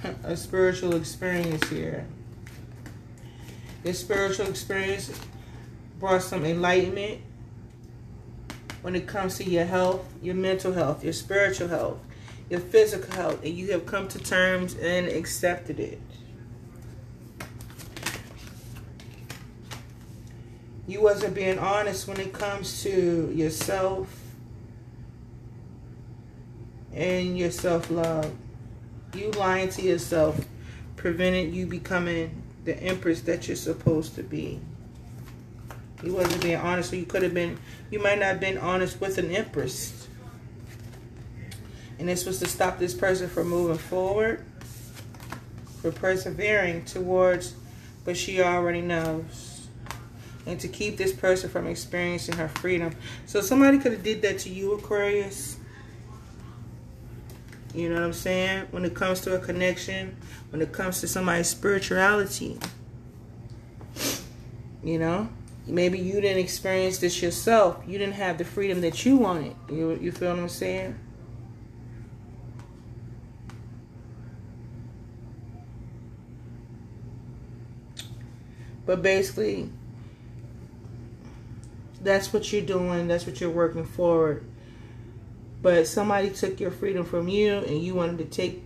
a 0.23 0.37
spiritual 0.37 0.95
experience 0.95 1.67
here. 1.69 2.05
This 3.83 3.99
spiritual 3.99 4.47
experience 4.47 5.11
brought 5.99 6.21
some 6.21 6.45
enlightenment 6.45 7.21
when 8.81 8.95
it 8.95 9.07
comes 9.07 9.37
to 9.37 9.43
your 9.43 9.65
health, 9.65 10.05
your 10.21 10.35
mental 10.35 10.73
health, 10.73 11.03
your 11.03 11.13
spiritual 11.13 11.67
health, 11.67 11.99
your 12.49 12.59
physical 12.59 13.13
health, 13.13 13.43
and 13.43 13.53
you 13.53 13.71
have 13.71 13.85
come 13.85 14.07
to 14.09 14.19
terms 14.19 14.75
and 14.75 15.07
accepted 15.07 15.79
it. 15.79 16.01
You 20.87 21.01
wasn't 21.01 21.35
being 21.35 21.59
honest 21.59 22.07
when 22.07 22.19
it 22.19 22.33
comes 22.33 22.81
to 22.83 23.31
yourself 23.35 24.15
and 26.91 27.37
your 27.37 27.51
self-love 27.51 28.33
you 29.13 29.31
lying 29.31 29.69
to 29.69 29.81
yourself 29.81 30.45
prevented 30.95 31.53
you 31.53 31.65
becoming 31.65 32.41
the 32.65 32.77
empress 32.81 33.21
that 33.21 33.47
you're 33.47 33.57
supposed 33.57 34.15
to 34.15 34.23
be. 34.23 34.59
You 36.03 36.13
wasn't 36.13 36.43
being 36.43 36.57
honest, 36.57 36.91
so 36.91 36.95
you 36.95 37.05
could 37.05 37.23
have 37.23 37.33
been, 37.33 37.57
you 37.89 37.99
might 37.99 38.19
not 38.19 38.25
have 38.25 38.39
been 38.39 38.57
honest 38.57 39.01
with 39.01 39.17
an 39.17 39.31
empress. 39.31 39.98
And 41.99 42.07
this 42.07 42.25
was 42.25 42.39
to 42.39 42.47
stop 42.47 42.79
this 42.79 42.93
person 42.93 43.27
from 43.27 43.49
moving 43.49 43.77
forward, 43.77 44.45
for 45.81 45.91
persevering 45.91 46.85
towards 46.85 47.53
what 48.05 48.15
she 48.15 48.41
already 48.41 48.81
knows. 48.81 49.67
And 50.45 50.59
to 50.61 50.69
keep 50.69 50.97
this 50.97 51.11
person 51.11 51.49
from 51.49 51.67
experiencing 51.67 52.37
her 52.37 52.47
freedom. 52.47 52.95
So 53.25 53.41
somebody 53.41 53.77
could 53.77 53.91
have 53.91 54.03
did 54.03 54.21
that 54.21 54.39
to 54.39 54.49
you, 54.49 54.73
Aquarius. 54.73 55.57
You 57.75 57.89
know 57.89 57.95
what 57.95 58.03
I'm 58.03 58.13
saying? 58.13 58.67
When 58.71 58.85
it 58.85 58.95
comes 58.95 59.21
to 59.21 59.35
a 59.35 59.39
connection, 59.39 60.15
when 60.49 60.61
it 60.61 60.71
comes 60.71 61.01
to 61.01 61.07
somebody's 61.07 61.49
spirituality. 61.49 62.57
You 64.81 64.97
know? 64.97 65.29
Maybe 65.67 65.99
you 65.99 66.13
didn't 66.13 66.39
experience 66.39 66.97
this 66.97 67.21
yourself. 67.21 67.83
You 67.85 67.99
didn't 67.99 68.15
have 68.15 68.39
the 68.39 68.45
freedom 68.45 68.81
that 68.81 69.05
you 69.05 69.17
wanted. 69.17 69.55
You, 69.69 69.99
you 70.01 70.11
feel 70.11 70.29
what 70.29 70.39
I'm 70.39 70.49
saying? 70.49 70.97
But 78.89 79.03
basically, 79.03 79.69
that's 82.01 82.33
what 82.33 82.51
you're 82.51 82.63
doing. 82.63 83.07
That's 83.07 83.27
what 83.27 83.39
you're 83.39 83.51
working 83.51 83.85
forward. 83.85 84.43
But 85.61 85.85
somebody 85.85 86.31
took 86.31 86.59
your 86.59 86.71
freedom 86.71 87.05
from 87.05 87.27
you 87.27 87.57
and 87.57 87.83
you 87.83 87.93
wanted 87.93 88.17
to 88.17 88.25
take 88.25 88.63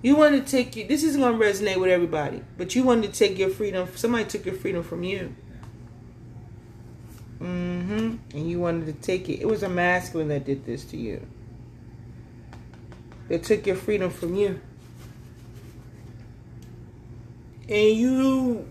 you 0.00 0.16
wanted 0.16 0.46
to 0.46 0.50
take 0.50 0.76
you 0.76 0.86
this 0.86 1.02
isn't 1.02 1.20
to 1.20 1.26
resonate 1.26 1.78
with 1.78 1.90
everybody 1.90 2.42
but 2.56 2.74
you 2.74 2.84
wanted 2.84 3.12
to 3.12 3.18
take 3.18 3.38
your 3.38 3.50
freedom 3.50 3.86
somebody 3.96 4.24
took 4.24 4.46
your 4.46 4.54
freedom 4.54 4.82
from 4.82 5.02
you. 5.02 5.36
Mm-hmm. 7.38 8.16
And 8.32 8.50
you 8.50 8.60
wanted 8.60 8.86
to 8.86 8.94
take 8.94 9.28
it 9.28 9.42
it 9.42 9.46
was 9.46 9.62
a 9.62 9.68
masculine 9.68 10.28
that 10.28 10.46
did 10.46 10.64
this 10.64 10.86
to 10.86 10.96
you. 10.96 11.20
They 13.28 13.36
took 13.36 13.66
your 13.66 13.76
freedom 13.76 14.08
from 14.08 14.36
you. 14.36 14.58
And 17.68 17.94
you 17.94 18.68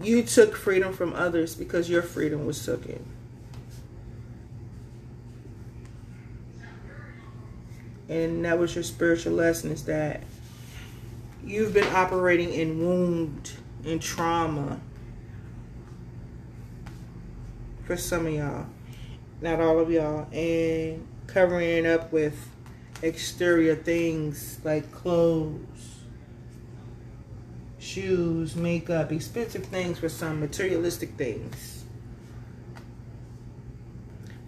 you 0.00 0.22
took 0.22 0.56
freedom 0.56 0.92
from 0.92 1.12
others 1.14 1.54
because 1.54 1.88
your 1.88 2.02
freedom 2.02 2.46
was 2.46 2.64
taken. 2.64 3.04
And 8.08 8.44
that 8.44 8.58
was 8.58 8.74
your 8.74 8.84
spiritual 8.84 9.32
lesson 9.32 9.72
is 9.72 9.84
that 9.84 10.22
you've 11.44 11.72
been 11.72 11.92
operating 11.94 12.52
in 12.52 12.80
wound 12.80 13.52
and 13.84 14.00
trauma 14.00 14.80
for 17.84 17.96
some 17.96 18.26
of 18.26 18.32
y'all 18.32 18.66
not 19.40 19.60
all 19.60 19.78
of 19.78 19.90
y'all 19.90 20.26
and 20.32 21.06
covering 21.26 21.68
it 21.68 21.86
up 21.86 22.12
with 22.12 22.48
exterior 23.02 23.76
things 23.76 24.58
like 24.64 24.90
clothes 24.90 25.60
shoes 27.86 28.56
makeup 28.56 29.12
expensive 29.12 29.64
things 29.66 29.98
for 29.98 30.08
some 30.08 30.40
materialistic 30.40 31.10
things. 31.12 31.84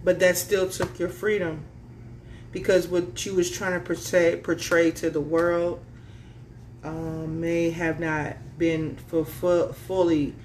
But 0.03 0.19
that 0.19 0.37
still 0.37 0.69
took 0.69 0.99
your 0.99 1.09
freedom. 1.09 1.63
Because 2.51 2.87
what 2.87 3.25
you 3.25 3.35
was 3.35 3.49
trying 3.49 3.73
to 3.73 3.79
portray, 3.79 4.35
portray 4.37 4.91
to 4.91 5.09
the 5.09 5.21
world 5.21 5.83
um, 6.83 7.39
may 7.39 7.69
have 7.69 7.99
not 7.99 8.37
been 8.57 8.97
fully 8.97 10.35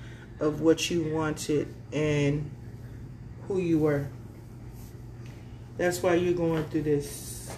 of 0.41 0.61
what 0.61 0.91
you 0.91 1.13
wanted 1.13 1.75
and 1.93 2.51
who 3.49 3.59
you 3.59 3.79
were. 3.79 4.09
That's 5.79 6.03
why 6.03 6.15
you're 6.15 6.35
going 6.35 6.65
through 6.65 6.83
this 6.83 7.51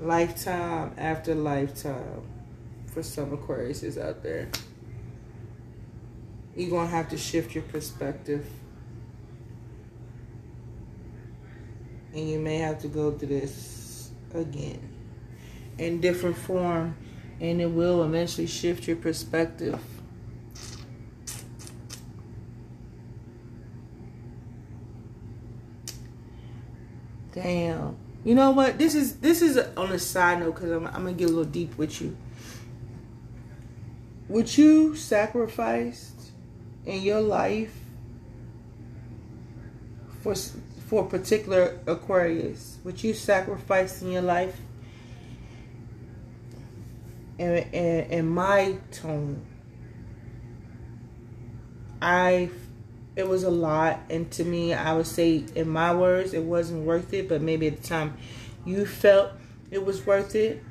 lifetime 0.00 0.94
after 0.96 1.34
lifetime 1.34 2.22
for 2.88 3.02
some 3.02 3.36
Aquariuses 3.36 4.00
out 4.02 4.22
there. 4.22 4.48
You're 6.56 6.70
going 6.70 6.88
to 6.88 6.94
have 6.94 7.08
to 7.10 7.16
shift 7.16 7.54
your 7.54 7.64
perspective. 7.64 8.46
And 12.12 12.28
you 12.28 12.38
may 12.40 12.58
have 12.58 12.80
to 12.80 12.88
go 12.88 13.12
through 13.12 13.28
this 13.28 14.10
again. 14.34 14.88
In 15.78 16.00
different 16.00 16.36
form. 16.36 16.96
And 17.40 17.60
it 17.60 17.70
will 17.70 18.02
eventually 18.02 18.48
shift 18.48 18.88
your 18.88 18.96
perspective. 18.96 19.78
Damn. 27.32 27.96
You 28.24 28.34
know 28.34 28.50
what? 28.50 28.78
This 28.78 28.96
is 28.96 29.18
this 29.18 29.42
is 29.42 29.56
on 29.76 29.92
a 29.92 29.98
side 29.98 30.40
note 30.40 30.56
because 30.56 30.72
I'm, 30.72 30.86
I'm 30.88 31.04
gonna 31.04 31.12
get 31.12 31.26
a 31.26 31.28
little 31.28 31.44
deep 31.44 31.78
with 31.78 32.00
you 32.00 32.16
what 34.28 34.56
you 34.58 34.94
sacrificed 34.94 36.30
in 36.86 37.02
your 37.02 37.20
life 37.20 37.74
for 40.22 40.34
for 40.34 41.04
particular 41.04 41.78
Aquarius, 41.86 42.78
what 42.82 43.04
you 43.04 43.12
sacrificed 43.12 44.02
in 44.02 44.10
your 44.10 44.22
life, 44.22 44.58
and 47.38 47.58
in, 47.74 48.10
in 48.10 48.28
my 48.28 48.76
tone, 48.90 49.44
I 52.00 52.50
it 53.16 53.28
was 53.28 53.42
a 53.42 53.50
lot, 53.50 54.00
and 54.10 54.30
to 54.32 54.44
me, 54.44 54.72
I 54.72 54.94
would 54.94 55.06
say 55.06 55.44
in 55.56 55.68
my 55.68 55.92
words, 55.92 56.34
it 56.34 56.44
wasn't 56.44 56.86
worth 56.86 57.12
it. 57.12 57.28
But 57.28 57.42
maybe 57.42 57.66
at 57.66 57.82
the 57.82 57.88
time, 57.88 58.16
you 58.64 58.86
felt 58.86 59.32
it 59.72 59.84
was 59.84 60.06
worth 60.06 60.36
it. 60.36 60.62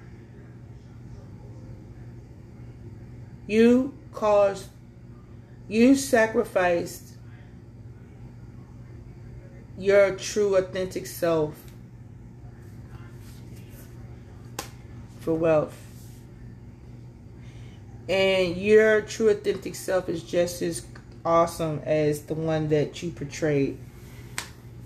You 3.48 3.98
caused, 4.12 4.68
you 5.70 5.96
sacrificed 5.96 7.14
your 9.78 10.16
true, 10.16 10.56
authentic 10.58 11.06
self 11.06 11.56
for 15.20 15.34
wealth. 15.34 15.78
And 18.10 18.58
your 18.58 19.02
true, 19.02 19.30
authentic 19.30 19.76
self 19.76 20.10
is 20.10 20.24
just 20.24 20.62
as 20.62 20.86
awesome 21.26 21.82
as 21.86 22.24
the 22.24 22.34
one 22.34 22.70
that 22.70 23.04
you 23.04 23.12
portrayed 23.12 23.78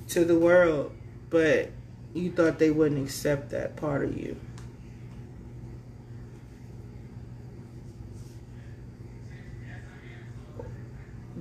to 0.09 0.25
the 0.25 0.37
world. 0.37 0.91
But 1.29 1.69
you 2.13 2.31
thought 2.31 2.59
they 2.59 2.71
wouldn't 2.71 3.03
accept 3.05 3.51
that 3.51 3.75
part 3.75 4.03
of 4.03 4.17
you. 4.17 4.35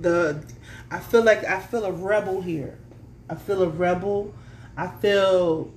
The 0.01 0.43
I 0.89 0.99
feel 0.99 1.23
like 1.23 1.45
I 1.45 1.59
feel 1.59 1.85
a 1.85 1.91
rebel 1.91 2.41
here. 2.41 2.77
I 3.29 3.35
feel 3.35 3.63
a 3.63 3.69
rebel. 3.69 4.33
I 4.75 4.87
feel 4.87 5.71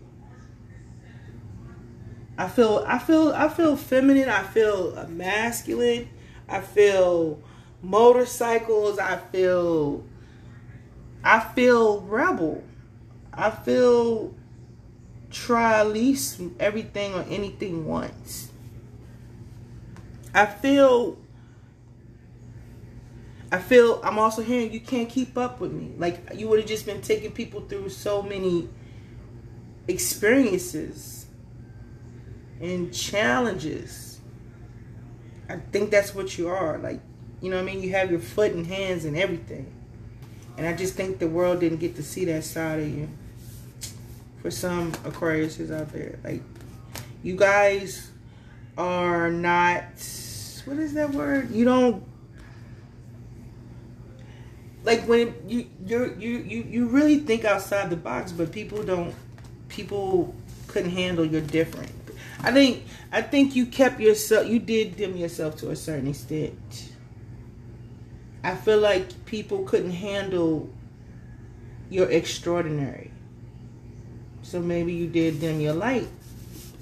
I 2.37 2.49
feel 2.49 2.85
I 2.87 2.99
feel 2.99 3.33
I 3.33 3.49
feel 3.49 3.77
feminine. 3.77 4.29
I 4.29 4.43
feel 4.43 5.07
masculine. 5.09 6.09
I 6.49 6.61
feel 6.61 7.41
motorcycles. 7.83 8.99
I 8.99 9.17
feel 9.17 10.05
I 11.23 11.41
feel 11.41 12.01
rebel. 12.03 12.65
I 13.33 13.51
feel 13.51 14.35
try 15.31 15.81
at 15.81 15.89
least 15.89 16.41
everything 16.61 17.15
or 17.15 17.23
anything 17.29 17.87
once. 17.87 18.51
I 20.33 20.47
feel 20.47 21.19
I 23.55 23.59
feel 23.59 24.01
I'm 24.03 24.19
also 24.19 24.43
hearing 24.43 24.73
you 24.73 24.81
can't 24.81 25.09
keep 25.09 25.39
up 25.39 25.61
with 25.61 25.71
me. 25.71 25.93
Like 25.97 26.33
you 26.35 26.49
would 26.49 26.59
have 26.59 26.67
just 26.67 26.87
been 26.87 27.01
taking 27.01 27.31
people 27.31 27.61
through 27.61 27.89
so 27.89 28.21
many 28.21 28.69
experiences 29.87 31.27
and 32.61 32.93
challenges. 32.93 34.19
I 35.49 35.59
think 35.71 35.93
that's 35.93 36.17
what 36.17 36.37
you 36.37 36.49
are. 36.49 36.79
Like, 36.79 37.01
you 37.41 37.49
know 37.49 37.55
what 37.55 37.71
I 37.71 37.73
mean? 37.73 37.81
You 37.81 37.93
have 37.93 38.11
your 38.11 38.19
foot 38.19 38.51
and 38.51 38.67
hands 38.67 39.05
and 39.05 39.17
everything. 39.17 39.73
And 40.59 40.67
I 40.67 40.73
just 40.73 40.95
think 40.95 41.21
the 41.21 41.29
world 41.29 41.61
didn't 41.61 41.79
get 41.79 41.95
to 41.95 42.03
see 42.03 42.25
that 42.25 42.43
side 42.43 42.81
of 42.81 42.89
you. 42.89 43.09
For 44.43 44.51
some 44.51 44.91
Aquariuses 45.05 45.73
out 45.73 45.93
there. 45.93 46.19
Like, 46.25 46.43
you 47.23 47.37
guys 47.37 48.11
are 48.77 49.31
not, 49.31 49.85
what 50.65 50.79
is 50.79 50.95
that 50.95 51.13
word? 51.13 51.53
You 51.53 51.65
don't 51.65 52.05
like 54.85 55.03
when 55.09 55.35
you 55.49 55.67
you 55.87 56.15
you 56.19 56.63
you 56.69 56.87
really 56.87 57.19
think 57.19 57.45
outside 57.45 57.91
the 57.91 57.97
box, 57.97 58.33
but 58.33 58.53
people 58.53 58.83
don't. 58.83 59.15
People 59.69 60.35
couldn't 60.69 60.91
handle 60.91 61.25
your 61.25 61.41
different. 61.41 61.91
I 62.41 62.53
think 62.53 62.85
I 63.11 63.23
think 63.23 63.57
you 63.57 63.67
kept 63.67 63.99
yourself. 63.99 64.47
You 64.47 64.59
did 64.59 64.97
dim 64.97 65.17
yourself 65.17 65.57
to 65.59 65.71
a 65.71 65.77
certain 65.77 66.09
extent. 66.09 66.93
I 68.43 68.55
feel 68.55 68.79
like 68.79 69.25
people 69.25 69.65
couldn't 69.65 69.93
handle 69.93 70.69
your 71.89 72.11
extraordinary. 72.11 73.11
So 74.43 74.61
maybe 74.61 74.93
you 74.93 75.07
did 75.07 75.41
dim 75.41 75.61
your 75.61 75.73
light 75.73 76.09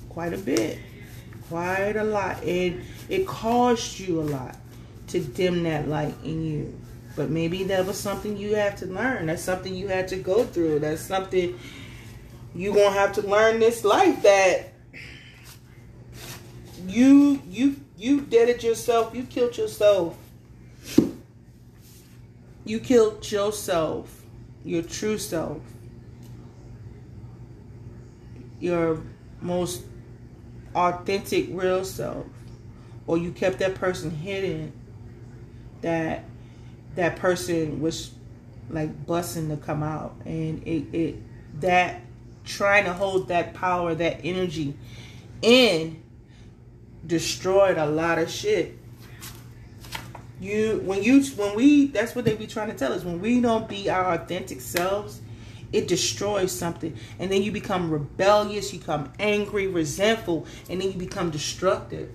quite 0.09 0.35
a 0.35 0.39
bit, 0.39 0.79
quite 1.49 1.97
a 1.97 2.05
lot. 2.05 2.43
It 2.43 2.81
it 3.09 3.27
cost 3.27 4.01
you 4.01 4.21
a 4.21 4.23
lot 4.23 4.57
to 5.09 5.21
dim 5.21 5.63
that 5.63 5.89
light 5.89 6.15
in 6.25 6.45
you. 6.45 6.82
But 7.15 7.31
maybe 7.31 7.65
that 7.65 7.87
was 7.87 7.99
something 7.99 8.37
you 8.37 8.55
have 8.55 8.77
to 8.77 8.87
learn. 8.87 9.27
That's 9.27 9.43
something 9.43 9.75
you 9.75 9.89
had 9.89 10.09
to 10.09 10.17
go 10.17 10.45
through. 10.45 10.79
That's 10.79 11.03
something 11.03 11.59
you're 12.55 12.75
gonna 12.75 12.91
have 12.91 13.13
to 13.15 13.23
learn 13.23 13.61
this 13.61 13.85
life 13.85 14.23
that 14.23 14.73
you 16.87 17.43
you 17.49 17.77
you 17.97 18.23
did 18.23 18.49
it 18.49 18.63
yourself. 18.63 19.15
You 19.15 19.25
killed 19.25 19.57
yourself. 19.57 20.17
You 22.65 22.79
killed 22.79 23.29
yourself, 23.31 24.23
your 24.65 24.83
true 24.83 25.19
self, 25.19 25.61
your 28.61 29.01
most 29.41 29.83
authentic, 30.75 31.49
real 31.51 31.85
self, 31.85 32.25
or 33.09 33.19
you 33.19 33.33
kept 33.33 33.59
that 33.59 33.75
person 33.75 34.11
hidden. 34.11 34.73
That 35.81 36.25
that 36.95 37.17
person 37.17 37.81
was 37.81 38.13
like 38.71 39.07
busting 39.07 39.49
to 39.49 39.57
come 39.57 39.83
out. 39.83 40.15
And 40.25 40.67
it, 40.67 40.95
it 40.95 41.17
that 41.61 42.01
trying 42.45 42.85
to 42.85 42.93
hold 42.93 43.29
that 43.29 43.55
power 43.55 43.95
that 43.95 44.21
energy 44.25 44.75
in 45.43 46.03
destroyed 47.07 47.79
a 47.79 47.87
lot 47.87 48.19
of 48.19 48.31
shit. 48.31 48.79
You 50.41 50.83
when 50.85 51.03
you 51.03 51.23
when 51.23 51.55
we 51.55 51.87
that's 51.87 52.15
what 52.15 52.25
they 52.25 52.35
be 52.35 52.47
trying 52.47 52.69
to 52.69 52.75
tell 52.75 52.93
us. 52.93 53.05
When 53.05 53.21
we 53.21 53.41
don't 53.41 53.69
be 53.69 53.89
our 53.89 54.15
authentic 54.15 54.61
selves 54.61 55.21
it 55.73 55.89
destroys 55.89 56.53
something. 56.53 56.97
And 57.19 57.33
then 57.33 57.43
you 57.43 57.51
become 57.51 57.91
rebellious 57.91 58.73
you 58.73 58.79
become 58.79 59.13
angry 59.19 59.67
resentful 59.67 60.47
and 60.69 60.81
then 60.81 60.93
you 60.93 60.99
become 60.99 61.31
destructive 61.31 62.11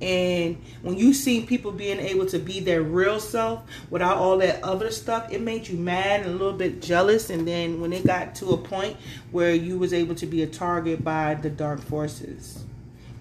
and 0.00 0.62
when 0.82 0.96
you 0.96 1.12
see 1.12 1.44
people 1.44 1.72
being 1.72 1.98
able 1.98 2.26
to 2.26 2.38
be 2.38 2.60
their 2.60 2.82
real 2.82 3.18
self 3.18 3.64
without 3.90 4.16
all 4.16 4.38
that 4.38 4.62
other 4.62 4.92
stuff, 4.92 5.32
it 5.32 5.40
made 5.40 5.66
you 5.66 5.76
mad 5.76 6.20
and 6.20 6.30
a 6.30 6.32
little 6.32 6.52
bit 6.52 6.80
jealous. 6.80 7.30
And 7.30 7.48
then 7.48 7.80
when 7.80 7.92
it 7.92 8.06
got 8.06 8.36
to 8.36 8.50
a 8.50 8.56
point 8.56 8.96
where 9.32 9.52
you 9.52 9.76
was 9.76 9.92
able 9.92 10.14
to 10.16 10.26
be 10.26 10.42
a 10.42 10.46
target 10.46 11.02
by 11.02 11.34
the 11.34 11.50
dark 11.50 11.80
forces 11.80 12.64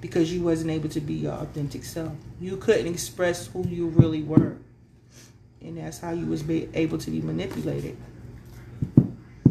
because 0.02 0.32
you 0.32 0.44
wasn't 0.44 0.70
able 0.70 0.90
to 0.90 1.02
be 1.02 1.16
your 1.16 1.34
authentic 1.34 1.84
self. 1.84 2.14
You 2.40 2.58
couldn't 2.58 2.86
express 2.86 3.48
who 3.48 3.68
you 3.68 3.88
really 3.88 4.22
were. 4.22 4.58
And 5.62 5.78
that's 5.78 5.98
how 5.98 6.12
you 6.12 6.28
was 6.28 6.48
able 6.48 7.00
to 7.00 7.10
be 7.10 7.22
manipulated. 7.22 7.98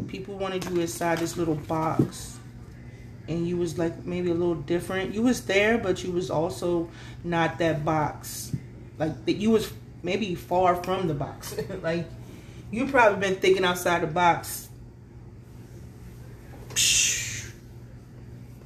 People 0.06 0.38
wanted 0.38 0.64
you 0.66 0.80
inside 0.80 1.18
this 1.18 1.36
little 1.36 1.56
box 1.56 2.38
and 3.28 3.46
you 3.46 3.56
was 3.56 3.78
like 3.78 4.04
maybe 4.04 4.30
a 4.30 4.34
little 4.34 4.54
different. 4.54 5.14
You 5.14 5.22
was 5.22 5.44
there, 5.46 5.78
but 5.78 6.02
you 6.04 6.12
was 6.12 6.30
also 6.30 6.88
not 7.24 7.58
that 7.58 7.84
box. 7.84 8.54
Like 8.98 9.24
that 9.26 9.34
you 9.34 9.50
was 9.50 9.72
maybe 10.02 10.34
far 10.34 10.82
from 10.82 11.08
the 11.08 11.14
box. 11.14 11.56
like 11.82 12.06
you 12.70 12.86
probably 12.86 13.20
been 13.20 13.36
thinking 13.36 13.64
outside 13.64 14.02
the 14.02 14.06
box. 14.06 14.68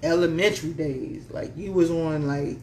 Elementary 0.02 0.72
days. 0.72 1.24
Like 1.30 1.56
you 1.56 1.72
was 1.72 1.90
on 1.90 2.26
like 2.26 2.58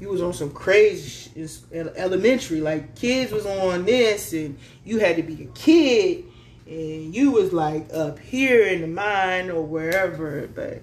you 0.00 0.08
was 0.08 0.20
on 0.20 0.32
some 0.32 0.50
crazy 0.50 1.48
elementary. 1.72 2.60
Like 2.60 2.96
kids 2.96 3.32
was 3.32 3.46
on 3.46 3.84
this 3.84 4.32
and 4.32 4.58
you 4.84 4.98
had 4.98 5.16
to 5.16 5.22
be 5.22 5.44
a 5.44 5.46
kid 5.46 6.24
and 6.66 7.14
you 7.14 7.32
was 7.32 7.52
like 7.52 7.92
up 7.92 8.18
here 8.18 8.64
in 8.66 8.80
the 8.80 8.86
mine 8.86 9.50
or 9.50 9.62
wherever, 9.62 10.48
but 10.54 10.82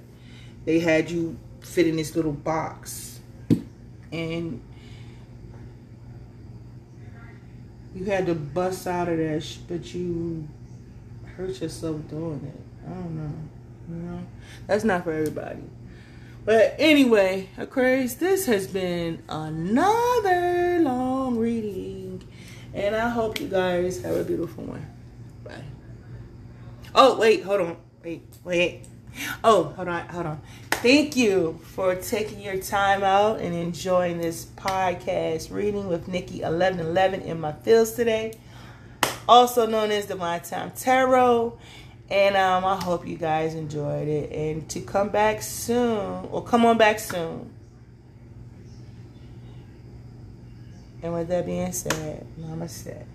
they 0.65 0.79
had 0.79 1.09
you 1.09 1.37
fit 1.61 1.87
in 1.87 1.95
this 1.95 2.15
little 2.15 2.31
box. 2.31 3.19
And 4.11 4.61
you 7.95 8.05
had 8.05 8.25
to 8.25 8.35
bust 8.35 8.87
out 8.87 9.07
of 9.07 9.17
that, 9.17 9.57
but 9.67 9.93
you 9.93 10.47
hurt 11.35 11.61
yourself 11.61 12.07
doing 12.09 12.41
it. 12.45 12.89
I 12.89 12.93
don't 12.93 13.15
know. 13.15 13.33
You 13.89 13.95
know, 13.95 14.19
that's 14.67 14.83
not 14.83 15.03
for 15.03 15.11
everybody. 15.11 15.63
But 16.45 16.75
anyway, 16.79 17.49
Aquarius, 17.57 18.15
this 18.15 18.45
has 18.45 18.67
been 18.67 19.21
another 19.29 20.79
long 20.79 21.37
reading. 21.37 22.23
And 22.73 22.95
I 22.95 23.09
hope 23.09 23.39
you 23.39 23.47
guys 23.47 24.01
have 24.03 24.15
a 24.15 24.23
beautiful 24.23 24.63
one. 24.63 24.85
Oh, 26.95 27.17
wait, 27.17 27.43
hold 27.43 27.61
on. 27.61 27.77
Wait, 28.03 28.23
wait. 28.43 28.85
Oh, 29.43 29.63
hold 29.75 29.87
on, 29.87 30.07
hold 30.07 30.25
on. 30.25 30.41
Thank 30.71 31.15
you 31.15 31.59
for 31.63 31.93
taking 31.95 32.39
your 32.39 32.57
time 32.57 33.03
out 33.03 33.41
and 33.41 33.53
enjoying 33.53 34.19
this 34.19 34.45
podcast 34.45 35.51
reading 35.51 35.87
with 35.87 36.07
Nikki 36.07 36.41
1111 36.41 37.21
in 37.21 37.39
my 37.39 37.51
fields 37.51 37.91
today, 37.91 38.33
also 39.27 39.67
known 39.67 39.91
as 39.91 40.05
Divine 40.05 40.41
Time 40.41 40.71
Tarot. 40.71 41.57
And 42.09 42.35
um, 42.35 42.65
I 42.65 42.75
hope 42.75 43.05
you 43.05 43.17
guys 43.17 43.53
enjoyed 43.53 44.07
it. 44.07 44.31
And 44.31 44.67
to 44.69 44.81
come 44.81 45.09
back 45.09 45.41
soon, 45.41 46.27
or 46.31 46.43
come 46.43 46.65
on 46.65 46.77
back 46.77 46.97
soon. 46.99 47.53
And 51.03 51.13
with 51.13 51.27
that 51.27 51.45
being 51.45 51.71
said, 51.71 52.25
namaste. 52.39 53.05